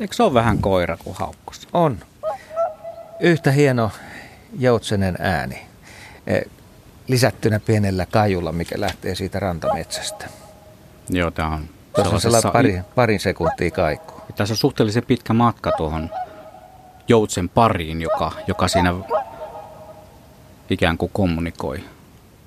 [0.00, 1.68] Eikö se ole vähän koira kuin haukkus?
[1.72, 1.98] On.
[3.20, 3.90] Yhtä hieno
[4.58, 5.66] joutsenen ääni.
[6.26, 6.42] Eh,
[7.08, 10.26] Lisättynä pienellä kajulla, mikä lähtee siitä rantametsästä.
[11.08, 14.20] Joo, tämä on Tuossa on sellainen pari, parin sekuntia kaikuu.
[14.36, 16.10] Tässä on suhteellisen pitkä matka tuohon
[17.08, 18.94] joutsen pariin, joka, joka siinä
[20.70, 21.84] ikään kuin kommunikoi.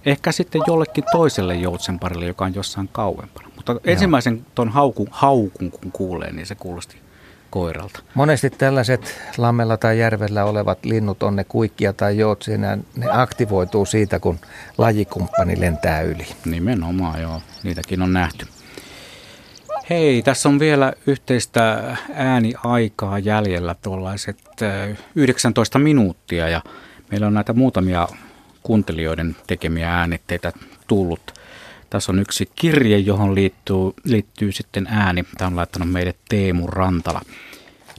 [0.05, 3.49] Ehkä sitten jollekin toiselle joutsen parille, joka on jossain kauempana.
[3.55, 7.02] Mutta ensimmäisen tuon haukun, haukun kun kuulee, niin se kuulosti
[7.53, 7.99] koiralta.
[8.13, 12.77] Monesti tällaiset lammella tai järvellä olevat linnut on ne kuikkia tai joutsia, ne
[13.11, 14.39] aktivoituu siitä, kun
[14.77, 16.27] lajikumppani lentää yli.
[16.45, 17.41] Nimenomaan, joo.
[17.63, 18.47] Niitäkin on nähty.
[19.89, 26.61] Hei, tässä on vielä yhteistä ääniaikaa jäljellä tuollaiset äh, 19 minuuttia ja
[27.11, 28.07] meillä on näitä muutamia
[28.63, 30.51] kuuntelijoiden tekemiä äänitteitä
[30.87, 31.42] tullut.
[31.93, 35.25] Tässä on yksi kirje, johon liittyy, liittyy sitten ääni.
[35.37, 37.21] Tämä on laittanut meille Teemu Rantala.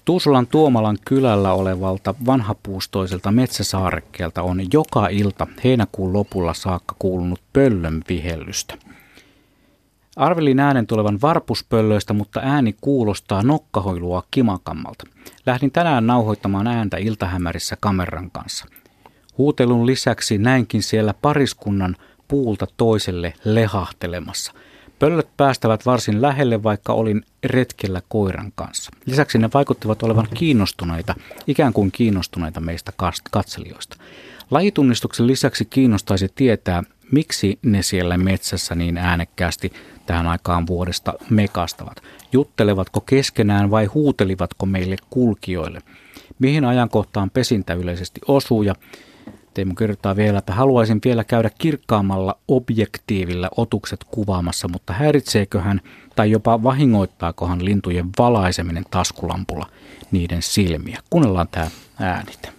[0.05, 8.75] Tuusulan Tuomalan kylällä olevalta vanhapuustoiselta metsäsaarekkeelta on joka ilta heinäkuun lopulla saakka kuulunut pöllön vihellystä.
[10.16, 15.05] Arvelin äänen tulevan varpuspöllöistä, mutta ääni kuulostaa nokkahoilua kimakammalta.
[15.47, 18.66] Lähdin tänään nauhoittamaan ääntä iltahämärissä kameran kanssa.
[19.39, 21.97] Huutelun lisäksi näinkin siellä pariskunnan
[22.28, 24.52] puulta toiselle lehahtelemassa.
[24.98, 28.90] Pöllöt päästävät varsin lähelle, vaikka olin retkellä koiran kanssa.
[29.06, 31.14] Lisäksi ne vaikuttivat olevan kiinnostuneita,
[31.46, 32.92] ikään kuin kiinnostuneita meistä
[33.30, 33.96] katselijoista.
[34.51, 36.82] Lajitunnistuksen lisäksi kiinnostaisi tietää,
[37.12, 39.72] miksi ne siellä metsässä niin äänekkäästi
[40.06, 42.02] tähän aikaan vuodesta mekastavat.
[42.32, 45.82] Juttelevatko keskenään vai huutelivatko meille kulkijoille?
[46.38, 48.74] Mihin ajankohtaan pesintä yleisesti osuu ja
[49.55, 55.81] Teemu kertaa vielä, että haluaisin vielä käydä kirkkaammalla objektiivilla otukset kuvaamassa, mutta häiritseeköhän
[56.16, 59.66] tai jopa vahingoittaakohan lintujen valaiseminen taskulampulla
[60.10, 61.01] niiden silmiä.
[61.10, 61.70] Kuunnellaan tämä
[62.01, 62.53] äänite.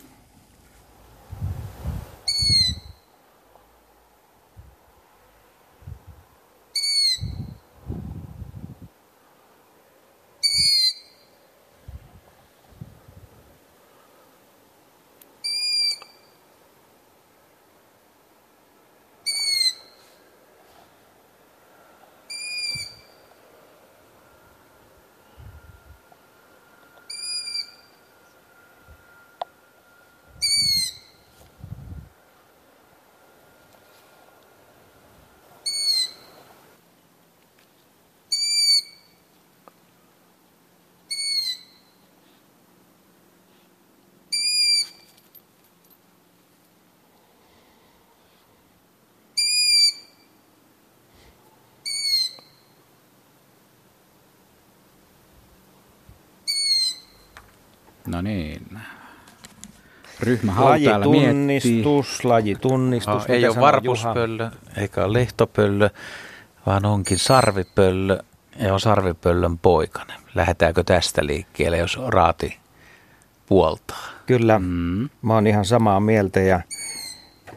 [58.08, 58.80] No niin.
[60.20, 60.54] Ryhmä
[60.86, 61.84] täällä miettii.
[62.24, 63.28] lajitunnistus.
[63.28, 65.90] No, ei ole varpuspöllö, eikä ole lehtopöllö,
[66.66, 68.20] vaan onkin sarvipöllö
[68.60, 70.18] ja on sarvipöllön poikainen.
[70.36, 72.58] Lähdetäänkö tästä liikkeelle, jos raati
[73.46, 74.06] puoltaa?
[74.26, 75.10] Kyllä, mm.
[75.22, 76.62] mä oon ihan samaa mieltä ja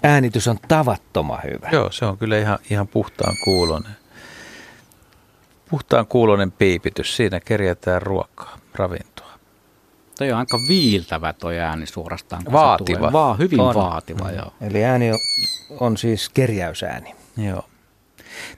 [0.03, 1.69] äänitys on tavattoman hyvä.
[1.73, 3.93] Joo, se on kyllä ihan, ihan puhtaan kuulonen.
[5.71, 9.18] Puhtaan kuulonen piipitys, siinä kerjätään ruokaa, ravintoa.
[10.19, 12.43] Toi on aika viiltävä toi ääni suorastaan.
[12.53, 13.13] Vaativa.
[13.13, 13.75] Vaa, hyvin on.
[13.75, 14.37] vaativa, mm.
[14.37, 14.53] joo.
[14.61, 15.19] Eli ääni on,
[15.81, 17.15] on siis kerjäysääni.
[17.37, 17.65] Joo.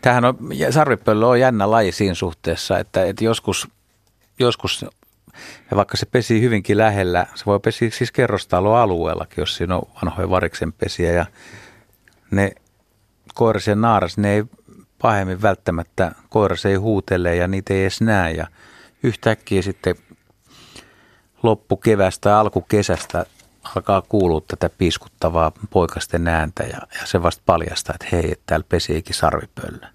[0.01, 0.39] Tämähän on,
[0.71, 3.69] sarvipöllö on jännä laji siinä suhteessa, että, että joskus,
[4.39, 4.85] joskus
[5.71, 10.31] ja vaikka se pesi hyvinkin lähellä, se voi pesiä siis kerrostaloalueellakin, jos siinä on vanhoja
[10.31, 11.27] variksen pesiä ja
[12.31, 12.53] ne
[13.35, 14.45] koiras ja naaras, ne ei
[15.03, 18.47] pahemmin välttämättä, koiras ei huutele ja niitä ei edes näe ja
[19.03, 19.95] yhtäkkiä sitten
[21.43, 23.27] loppukevästä alkukesästä
[23.77, 28.67] alkaa kuulua tätä piiskuttavaa poikasten ääntä ja, ja se vasta paljastaa, että hei, että täällä
[28.69, 29.87] pesiikin sarvipöllö.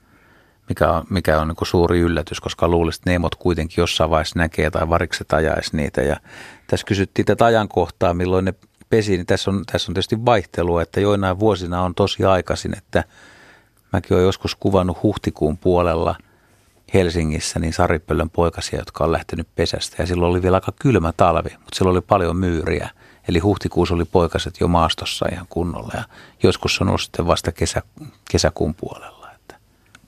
[0.70, 4.72] Mikä on, mikä on niin suuri yllätys, koska luulisin, että neemot kuitenkin jossain vaiheessa näkee
[4.72, 6.02] tai varikset ajaisi niitä.
[6.02, 6.18] Ja
[6.68, 8.54] tässä kysyttiin tätä ajankohtaa, milloin ne
[8.90, 13.04] pesi, niin tässä on, tässä on tietysti vaihtelua, että joinain vuosina on tosi aikaisin, että
[13.94, 16.16] mäkin olen joskus kuvannut huhtikuun puolella
[16.96, 19.96] Helsingissä niin saripöllön poikasia, jotka on lähtenyt pesästä.
[20.00, 22.90] Ja silloin oli vielä aika kylmä talvi, mutta silloin oli paljon myyriä.
[23.28, 26.04] Eli huhtikuussa oli poikaset jo maastossa ihan kunnolla ja
[26.44, 27.82] joskus on ollut sitten vasta kesä,
[28.32, 29.32] kesäkuun puolella.
[29.36, 29.56] Että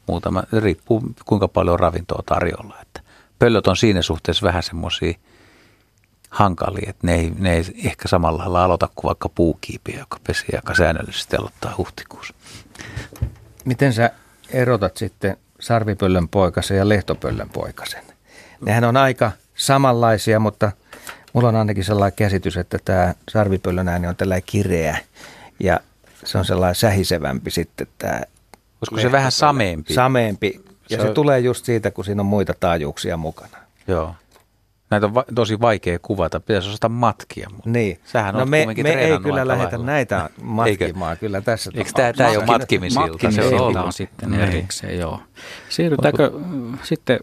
[0.08, 2.78] muutama, riippuu kuinka paljon ravintoa tarjolla.
[2.82, 3.02] Että
[3.40, 5.14] pöllöt on siinä suhteessa vähän semmoisia
[6.30, 10.46] hankalia, että ne ei, ne ei ehkä samalla lailla aloita kuin vaikka puukiipi, joka pesi
[10.56, 12.34] aika säännöllisesti aloittaa huhtikuussa.
[13.66, 14.12] Miten sä
[14.50, 15.38] erotat sitten
[15.68, 18.04] sarvipöllön poikasen ja lehtopöllön poikasen?
[18.62, 20.72] Nehän on aika samanlaisia, mutta–
[21.38, 24.98] Mulla on ainakin sellainen käsitys, että tämä sarvipöllön ääni on tällainen kireä
[25.60, 25.80] ja
[26.26, 28.22] se on sellainen sähisevämpi sitten tämä.
[28.82, 29.94] Olisiko se vähän sameempi?
[29.94, 30.62] Sameempi.
[30.90, 33.58] Ja se, se tulee just siitä, kun siinä on muita taajuuksia mukana.
[33.88, 34.16] Joo.
[34.90, 36.40] Näitä on va- tosi vaikea kuvata.
[36.40, 37.50] Pitäisi osata matkia.
[37.50, 38.00] Mutta niin.
[38.06, 41.20] Sähän no me, me ei kyllä lähetä näitä matkimaan Eikö?
[41.20, 43.08] kyllä tässä Eikö tämä, tämä ei ole matkimisilta?
[43.08, 44.42] Matkimisilta on sitten niin.
[44.42, 45.20] erikseen, joo.
[45.70, 46.32] Siirrytäänkö
[46.84, 47.20] sitten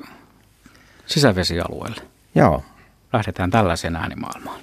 [1.07, 2.03] sisävesialueelle?
[2.35, 2.63] Joo
[3.15, 4.61] lähdetään tällaiseen äänimaailmaan.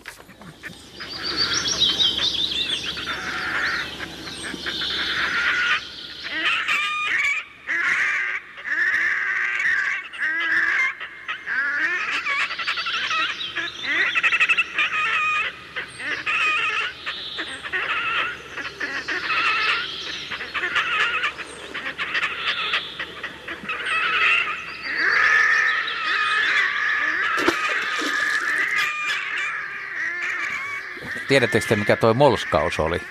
[31.31, 33.01] Tiedättekö te, mikä toi molskaus oli?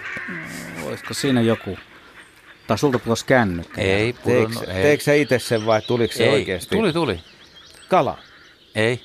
[0.78, 1.78] No, olisiko siinä joku?
[2.66, 3.80] Tai sulta putosi kännykkä.
[3.80, 4.64] Ei, pudonnut.
[4.64, 6.76] Teekö, teekö sä itse sen vai tuliko se ei, oikeasti?
[6.76, 7.20] Tuli, tuli.
[7.88, 8.18] Kala?
[8.74, 9.04] Ei.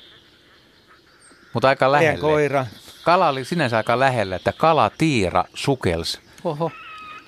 [1.52, 2.08] Mutta aika lähellä.
[2.08, 2.66] Meidän koira?
[3.04, 6.72] Kala oli sinänsä aika lähellä, että kala tiira sukels Oho.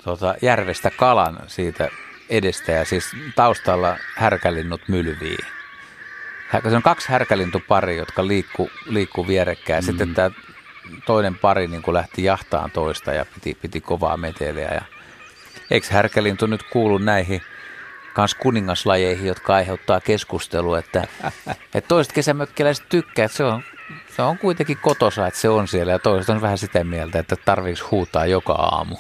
[0.05, 1.89] Tuota, järvestä kalan siitä
[2.31, 3.05] edestä ja siis
[3.37, 5.39] taustalla härkälinnut mylvii.
[6.69, 9.85] Se on kaksi härkälintupari, jotka liikkuu liikku vierekkäin.
[9.85, 9.87] Mm.
[9.87, 10.31] Sitten tämä
[11.07, 14.69] toinen pari niin kuin lähti jahtaan toista ja piti, piti kovaa meteliä.
[14.75, 14.83] Ja
[15.71, 17.43] eikö härkälintu nyt kuulu näihin
[18.15, 21.09] kans kuningaslajeihin, jotka aiheuttaa keskustelua, että,
[21.75, 23.63] että toiset kesämökkiläiset tykkää, että se on,
[24.17, 27.37] se on kuitenkin kotosa, että se on siellä ja toiset on vähän sitä mieltä, että
[27.45, 28.97] tarviiko huutaa joka aamu.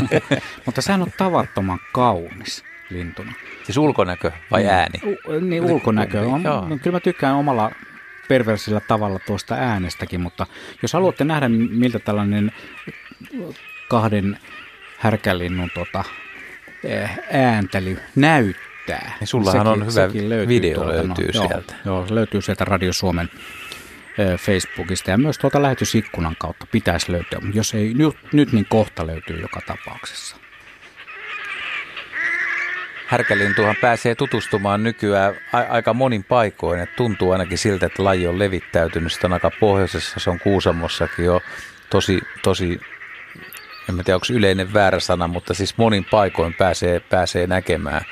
[0.66, 3.32] Mutta sehän on tavattoman kaunis lintuna.
[3.64, 4.68] Siis ulkonäkö vai mm.
[4.68, 5.00] ääni?
[5.04, 6.20] U, niin, ulkonäkö.
[6.20, 6.42] On,
[6.82, 7.70] kyllä mä tykkään omalla
[8.28, 10.46] perversillä tavalla tuosta äänestäkin, mutta
[10.82, 12.52] jos haluatte nähdä, miltä tällainen
[13.88, 14.38] kahden
[14.98, 16.04] härkälinnun tota,
[16.84, 19.16] eh, ääntely näyttää.
[19.20, 21.74] Ja sullahan sekin, on hyvä löytyy video tuolta, löytyy no, sieltä.
[21.84, 23.30] Joo, joo, löytyy sieltä Radio Suomen
[24.18, 27.38] eh, Facebookista ja myös tuolta lähetysikkunan kautta pitäisi löytyä.
[27.54, 30.36] Jos ei nyt, nyt niin kohta löytyy joka tapauksessa.
[33.06, 36.80] Härkälintuhan pääsee tutustumaan nykyään a- aika monin paikoin.
[36.80, 39.12] Et tuntuu ainakin siltä, että laji on levittäytynyt.
[39.12, 41.40] Sitten on aika pohjoisessa, se on Kuusamossakin jo
[41.90, 42.80] tosi, tosi
[43.88, 48.02] en tiedä onko yleinen väärä sana, mutta siis monin paikoin pääsee, pääsee näkemään.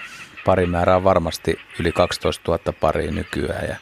[0.44, 3.68] Pari määrää on varmasti yli 12 000 paria nykyään.
[3.68, 3.76] Ja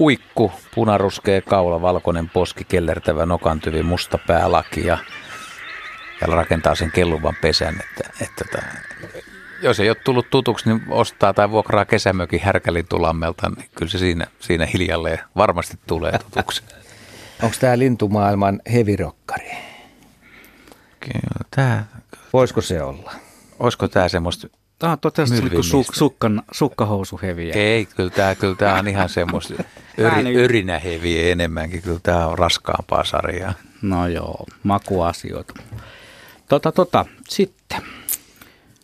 [0.00, 4.98] uikku, punaruskea kaula, valkoinen poski, kellertävä nokantyvi, musta päälaki ja,
[6.20, 7.74] ja rakentaa sen kelluvan pesän.
[7.80, 8.62] Että, että, että
[9.62, 14.26] jos ei ole tullut tutuksi, niin ostaa tai vuokraa kesämökin härkälintulammelta, niin kyllä se siinä,
[14.40, 16.62] siinä hiljalleen varmasti tulee tutuksi.
[17.42, 19.50] Onko tämä lintumaailman hevirokkari?
[21.00, 21.86] Kyllä, tää,
[22.32, 23.12] Voisiko se olla?
[23.58, 24.48] olisiko tämä semmoista
[24.78, 25.70] Tämä on kuin Mylvimistä.
[25.70, 27.54] su, sukkan, sukkahousuheviä.
[27.54, 29.54] Ei, kyllä tämä kyllä tää on ihan semmoista
[30.02, 31.82] Ääni- öri, örinäheviä enemmänkin.
[31.82, 33.54] Kyllä tämä on raskaampaa sarjaa.
[33.82, 35.54] No joo, makuasioita.
[36.48, 37.82] Tota, tota, sitten.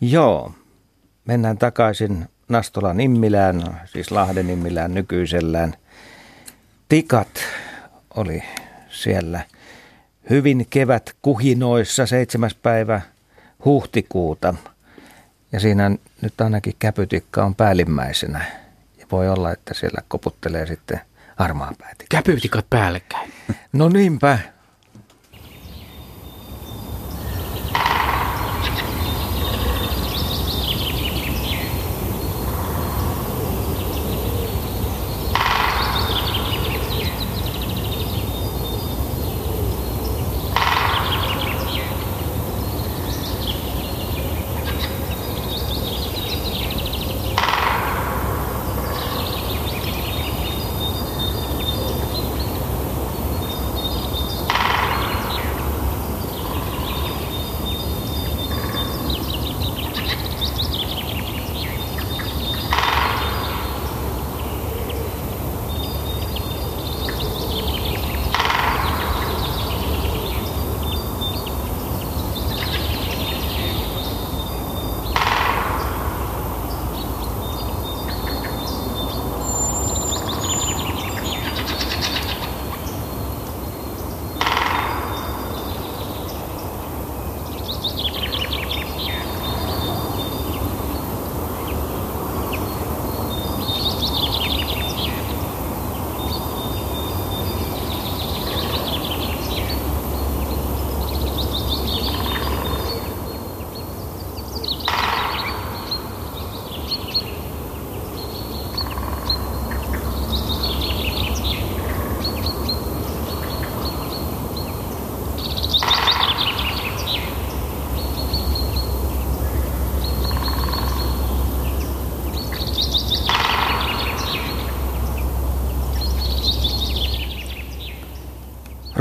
[0.01, 0.51] Joo.
[1.25, 5.73] Mennään takaisin Nastolan Immilään, siis Lahden Immilään nykyisellään.
[6.89, 7.27] Tikat
[8.15, 8.43] oli
[8.89, 9.41] siellä
[10.29, 12.51] hyvin kevät kuhinoissa 7.
[12.61, 13.01] päivä
[13.65, 14.53] huhtikuuta.
[15.51, 15.91] Ja siinä
[16.21, 18.45] nyt ainakin käpytikka on päällimmäisenä.
[18.97, 21.01] Ja voi olla, että siellä koputtelee sitten
[21.35, 22.17] harmaa päätikka.
[22.17, 23.33] Käpyytikat päällekkäin.
[23.73, 24.39] No niinpä.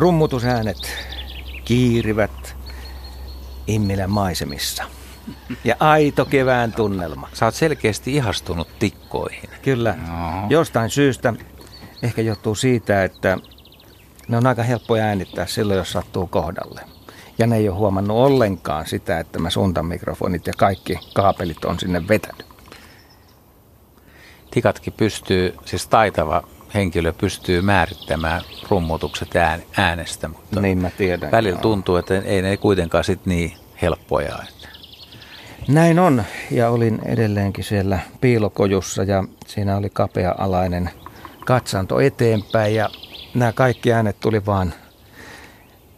[0.04, 0.76] Rummutusäänet
[1.64, 2.56] kiirivät
[3.66, 4.84] Immilän maisemissa.
[5.64, 7.28] Ja aito kevään tunnelma.
[7.32, 9.50] Sä oot selkeästi ihastunut tikkoihin.
[9.62, 9.96] Kyllä.
[10.08, 10.46] Joo.
[10.48, 11.34] Jostain syystä
[12.02, 13.38] ehkä johtuu siitä, että
[14.28, 16.80] ne on aika helppoja äänittää silloin, jos sattuu kohdalle.
[17.38, 21.78] Ja ne ei ole huomannut ollenkaan sitä, että mä suuntaan mikrofonit ja kaikki kaapelit on
[21.78, 22.46] sinne vetänyt.
[24.50, 26.42] Tikatkin pystyy, siis taitava
[26.74, 31.30] henkilö pystyy määrittämään rummutukset ään, äänestä, mutta Niin mä tiedän.
[31.30, 31.62] välillä joo.
[31.62, 33.52] tuntuu, että ei ne kuitenkaan sit niin
[33.82, 34.38] helppoja.
[34.48, 34.68] Että.
[35.68, 40.90] Näin on, ja olin edelleenkin siellä piilokojussa ja siinä oli kapea-alainen
[41.46, 42.90] katsanto eteenpäin ja
[43.34, 44.74] nämä kaikki äänet tuli vaan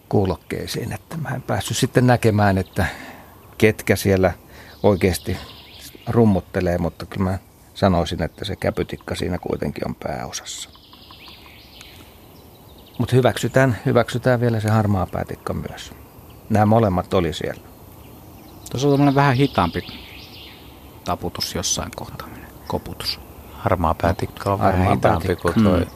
[0.08, 2.86] kuulokkeisiin, että mä en päässyt sitten näkemään, että
[3.58, 4.32] ketkä siellä
[4.82, 5.36] oikeasti
[6.08, 7.38] rummuttelee, mutta kyllä mä
[7.76, 10.70] sanoisin, että se käpytikka siinä kuitenkin on pääosassa.
[12.98, 15.92] Mutta hyväksytään, hyväksytään vielä se harmaa päätikka myös.
[16.50, 17.60] Nämä molemmat oli siellä.
[18.70, 19.86] Tuossa on tämmöinen vähän hitaampi
[21.04, 22.28] taputus jossain kohtaa.
[22.66, 23.20] Koputus.
[23.52, 25.52] Harmaa päätikka on Harmaa vähän hitaampi päätikka.
[25.52, 25.86] kuin toi, Mm.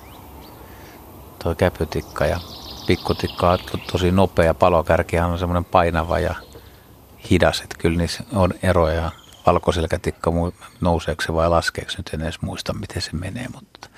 [1.44, 2.40] toi käpytikka ja
[2.86, 4.54] pikkutikka on to, tosi nopea.
[4.54, 6.34] Palokärkihän on semmoinen painava ja
[7.30, 9.10] hidas, että kyllä niissä on eroja.
[9.46, 10.32] Valkoselkätikka
[10.80, 13.88] nouseeko se vai laskeeko, nyt en edes muista miten se menee, mutta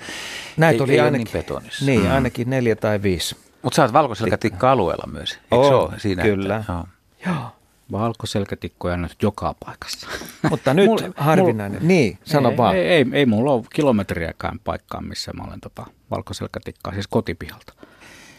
[0.57, 1.85] Näitä ei, oli ei ainakin, niin betonissa.
[1.85, 3.37] Niin, ainakin neljä tai viisi.
[3.61, 6.23] Mutta sä oot valkoselkätikka alueella myös, eikö Oo, siinä?
[6.23, 6.55] kyllä.
[6.57, 6.85] Että, joo.
[7.25, 7.45] Joo.
[7.91, 10.07] Valkoselkätikkoja nyt joka paikassa.
[10.49, 11.87] Mutta nyt Mulla- harvinainen.
[11.87, 12.75] niin, sano ei, vaan.
[12.75, 17.73] Ei, ei, ei mulla ole kilometriäkään paikkaa, missä mä olen tota valkoselkätikkaa, siis kotipihalta.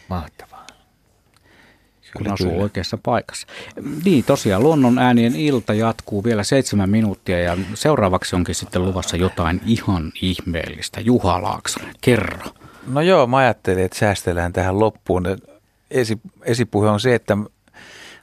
[0.09, 0.64] Mahtavaa.
[2.17, 3.47] Kun asuu oikeassa paikassa.
[4.05, 9.61] Niin, tosiaan luonnon äänien ilta jatkuu vielä seitsemän minuuttia ja seuraavaksi onkin sitten luvassa jotain
[9.65, 11.01] ihan ihmeellistä.
[11.01, 12.47] Juha Laaksonen, kerro.
[12.87, 15.23] No joo, mä ajattelin, että säästellään tähän loppuun.
[15.91, 17.37] Esi, esipuhe on se, että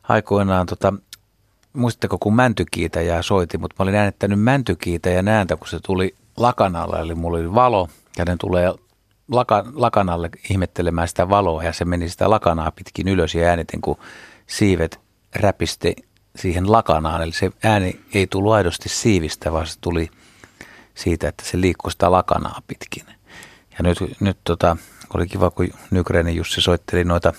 [0.09, 0.95] aikoinaan, tota,
[1.73, 7.15] muistatteko kun mäntykiitäjää soitin, mutta mä olin äänettänyt mäntykiitäjän ääntä, kun se tuli lakanalle, eli
[7.15, 7.89] mulla oli valo,
[8.19, 8.75] ja ne tulee
[9.29, 13.99] laka, lakanalle ihmettelemään sitä valoa, ja se meni sitä lakanaa pitkin ylös, ja äänitin, kun
[14.47, 15.01] siivet
[15.35, 15.97] räpisti
[16.37, 20.11] siihen lakanaan, eli se ääni ei tullut aidosti siivistä, vaan se tuli
[20.95, 23.05] siitä, että se liikkui sitä lakanaa pitkin.
[23.71, 24.77] Ja nyt, nyt tota,
[25.15, 27.33] oli kiva, kun Nygrenin Jussi soitteli noita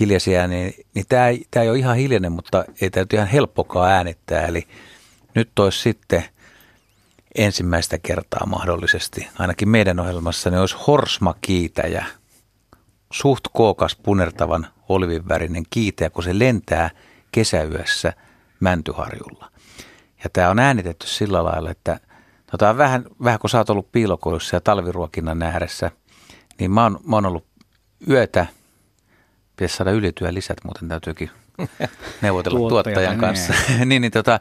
[0.00, 3.90] hiljaisia ääniä, niin tämä ei, tämä ei ole ihan hiljainen, mutta ei tämä ihan helppokaan
[3.90, 4.46] äänittää.
[4.46, 4.66] Eli
[5.34, 6.24] nyt olisi sitten
[7.34, 12.06] ensimmäistä kertaa mahdollisesti, ainakin meidän ohjelmassa, niin olisi horsma-kiitäjä,
[13.12, 16.90] suht kookas punertavan olivivärinen kiitäjä, kun se lentää
[17.32, 18.12] kesäyössä
[18.60, 19.50] Mäntyharjulla.
[20.24, 22.00] Ja tämä on äänitetty sillä lailla, että
[22.50, 25.90] tota, vähän, vähän kun sä oot ollut piilokoulussa ja talviruokinnan ääressä,
[26.58, 27.46] niin mä oon, mä oon ollut
[28.08, 28.46] yötä,
[29.56, 31.30] pitäisi saada ylityö lisät, muuten täytyykin
[32.22, 33.54] neuvotella tuottajan kanssa.
[33.84, 34.40] niin, niin tota,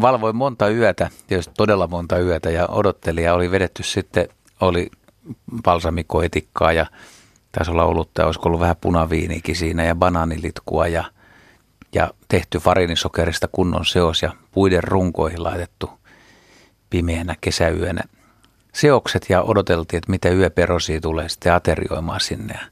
[0.00, 4.28] valvoin monta yötä, tietysti todella monta yötä ja odotteli ja oli vedetty sitten,
[4.60, 4.90] oli
[5.62, 6.86] balsamikoitikkaa ja
[7.52, 11.04] taisi olla olutta ja olisiko ollut vähän punaviinikin siinä ja banaanilitkua ja,
[11.92, 15.90] ja tehty farinisokerista kunnon seos ja puiden runkoihin laitettu
[16.90, 18.02] pimeänä kesäyönä
[18.74, 22.66] seokset ja odoteltiin, että mitä yöperosia tulee sitten aterioimaan sinne ja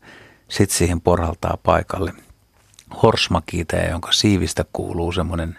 [0.49, 2.13] sitten siihen porhaltaa paikalle.
[3.03, 5.59] Horsmakiitä, jonka siivistä kuuluu semmoinen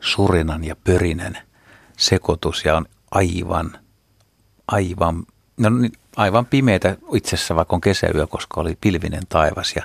[0.00, 1.38] surinan ja pörinen
[1.96, 3.78] sekoitus ja on aivan,
[4.68, 9.82] aivan, no niin, aivan pimeitä itsessä, vaikka on kesäyö, koska oli pilvinen taivas ja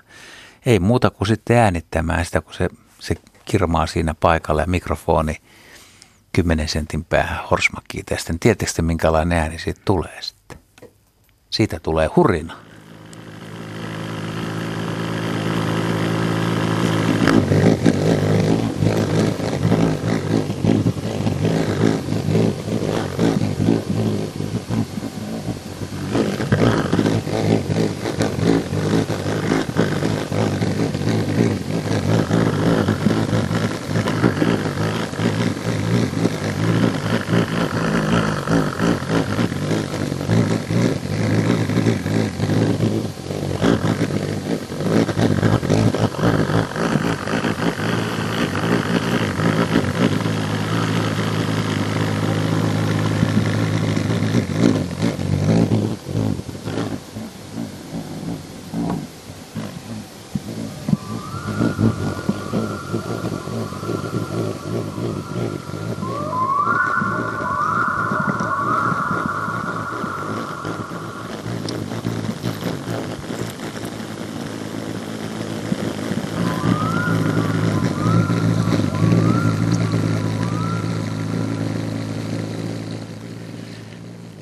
[0.65, 2.69] ei muuta kuin sitten äänittämään sitä, kun se,
[2.99, 3.15] se
[3.45, 5.37] kirmaa siinä paikalla ja mikrofoni
[6.33, 8.13] 10 sentin päähän horsmakiita.
[8.13, 10.57] Ja sitten tietysti minkälainen ääni siitä tulee sitten.
[11.49, 12.65] Siitä tulee hurina.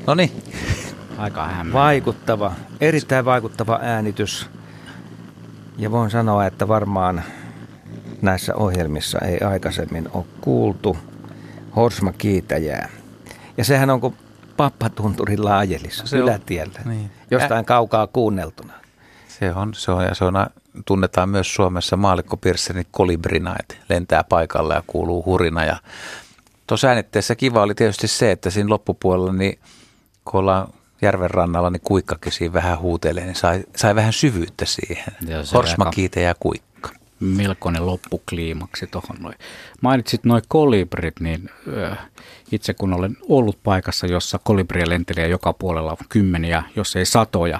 [0.07, 0.31] No niin.
[1.17, 1.53] Aika hämmentävä.
[1.73, 2.51] Vaikuttava,
[2.81, 4.49] erittäin vaikuttava äänitys.
[5.77, 7.23] Ja voin sanoa, että varmaan
[8.21, 10.97] näissä ohjelmissa ei aikaisemmin ole kuultu
[11.75, 12.89] Horsma Kiitäjää.
[13.57, 14.15] Ja sehän on kuin
[14.57, 17.11] Pappatunturin laajelissa, se ylätiellä, niin.
[17.31, 18.73] jostain Ä- kaukaa kuunneltuna.
[19.27, 20.35] Se on, se on, ja se on,
[20.85, 25.65] tunnetaan myös Suomessa maalikko Pirsseni kolibrina, että lentää paikalle ja kuuluu hurina.
[25.65, 25.77] Ja
[26.67, 29.59] tuossa äänitteessä kiva oli tietysti se, että siinä loppupuolella niin–
[30.25, 30.73] kun ollaan
[31.03, 35.13] järven rannalla, niin kuikkakin siinä vähän huutelee, niin sai, sai vähän syvyyttä siihen.
[35.53, 36.89] Horsmakiite ja kuikka.
[37.19, 39.35] Melkoinen loppukliimaksi tuohon noin.
[39.81, 41.49] Mainitsit noin kolibrit, niin
[42.51, 47.59] itse kun olen ollut paikassa, jossa kolibria lentelee joka puolella on kymmeniä, jos ei satoja,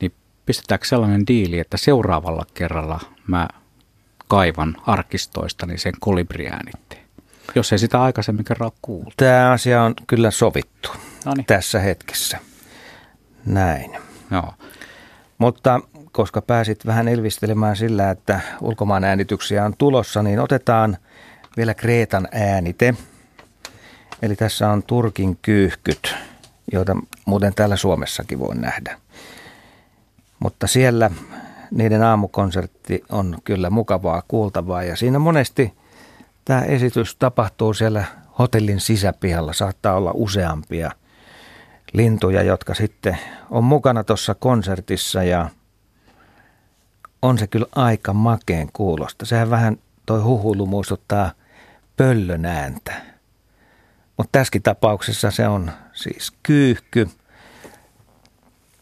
[0.00, 0.12] niin
[0.46, 3.48] pistetäänkö sellainen diili, että seuraavalla kerralla mä
[4.28, 7.02] kaivan arkistoistani sen kolibriäänitteen,
[7.54, 9.14] jos ei sitä aikaisemmin kerran kuullut.
[9.16, 10.90] Tämä asia on kyllä sovittu.
[11.24, 11.46] Noniin.
[11.46, 12.38] tässä hetkessä.
[13.46, 13.90] Näin.
[14.30, 14.54] Joo.
[15.38, 15.80] Mutta
[16.12, 20.96] koska pääsit vähän elvistelemään sillä, että ulkomaan äänityksiä on tulossa, niin otetaan
[21.56, 22.94] vielä Kreetan äänite.
[24.22, 26.14] Eli tässä on Turkin kyyhkyt,
[26.72, 28.98] joita muuten täällä Suomessakin voi nähdä.
[30.38, 31.10] Mutta siellä
[31.70, 35.72] niiden aamukonsertti on kyllä mukavaa kuultavaa ja siinä monesti
[36.44, 38.04] tämä esitys tapahtuu siellä
[38.38, 39.52] hotellin sisäpihalla.
[39.52, 40.90] Saattaa olla useampia–
[41.92, 43.18] lintuja, jotka sitten
[43.50, 45.50] on mukana tuossa konsertissa ja
[47.22, 49.26] on se kyllä aika makeen kuulosta.
[49.26, 51.32] Sehän vähän toi huhulu muistuttaa
[51.96, 52.92] pöllön ääntä.
[54.16, 57.08] Mutta tässäkin tapauksessa se on siis kyyhky.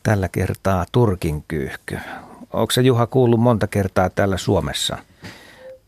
[0.02, 1.98] Tällä kertaa Turkin kyyhky.
[2.52, 4.98] Onko se Juha kuullut monta kertaa täällä Suomessa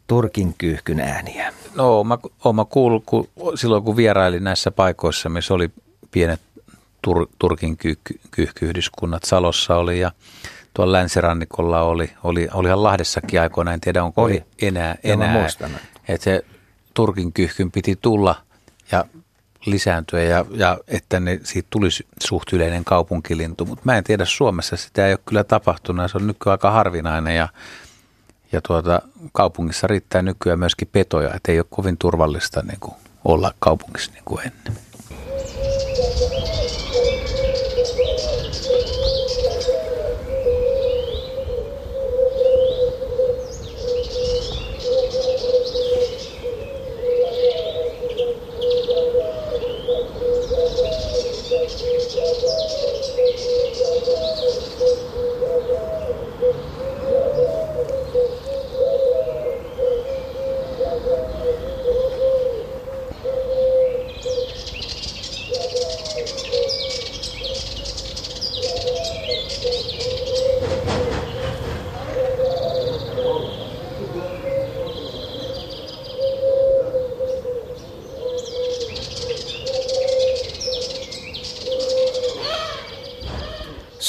[0.07, 1.53] Turkin kyyhkyn ääniä?
[1.75, 2.19] No, mä,
[2.55, 5.71] mä kuullut kun, silloin kun vierailin näissä paikoissa, missä oli
[6.11, 6.41] pienet
[7.03, 7.79] Tur, Turkin
[8.31, 10.13] kyyhkyhdyskunnat Salossa oli ja
[10.75, 14.45] tuolla länsirannikolla oli, oli, olihan Lahdessakin aikoina, en tiedä onko oli.
[14.63, 14.97] enää.
[15.05, 15.49] enää
[16.09, 16.45] että se
[16.95, 18.35] Turkin kyyhkyn piti tulla
[18.93, 19.05] ja
[19.67, 24.77] lisääntyä ja, ja että ne, siitä tulisi suht yleinen kaupunkilintu, mutta mä en tiedä Suomessa
[24.77, 27.49] sitä ei ole kyllä tapahtunut se on nykyään aika harvinainen ja,
[28.53, 29.03] Ja tuota,
[29.33, 34.25] kaupungissa riittää nykyään myöskin petoja, että ei ole kovin turvallista niin kuin olla kaupungissa niin
[34.25, 34.92] kuin ennen.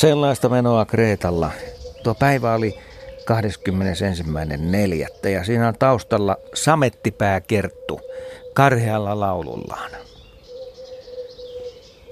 [0.04, 1.52] Sellaista menoa Kreetalla.
[2.04, 2.80] Tuo päivä oli
[5.24, 5.30] 21.4.
[5.30, 8.02] ja siinä on taustalla samettipää Kerttu
[8.54, 9.92] karhealla laulullaan.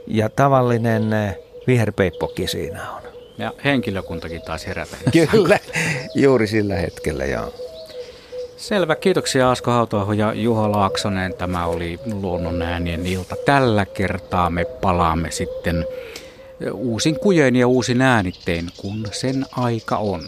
[0.08, 1.38] Ja tavallinen eh,
[1.68, 3.02] viherpeippokki siinä on.
[3.38, 4.98] Ja henkilökuntakin taas herätä.
[5.32, 5.60] Kyllä,
[6.16, 7.54] juuri sillä hetkellä joo.
[8.58, 11.34] Selvä, kiitoksia Asko Hautaho ja Juha Laaksonen.
[11.34, 13.36] Tämä oli Luonnon äänien ilta.
[13.46, 15.86] Tällä kertaa me palaamme sitten
[16.74, 20.20] uusin kujein ja uusin äänittein, kun sen aika on.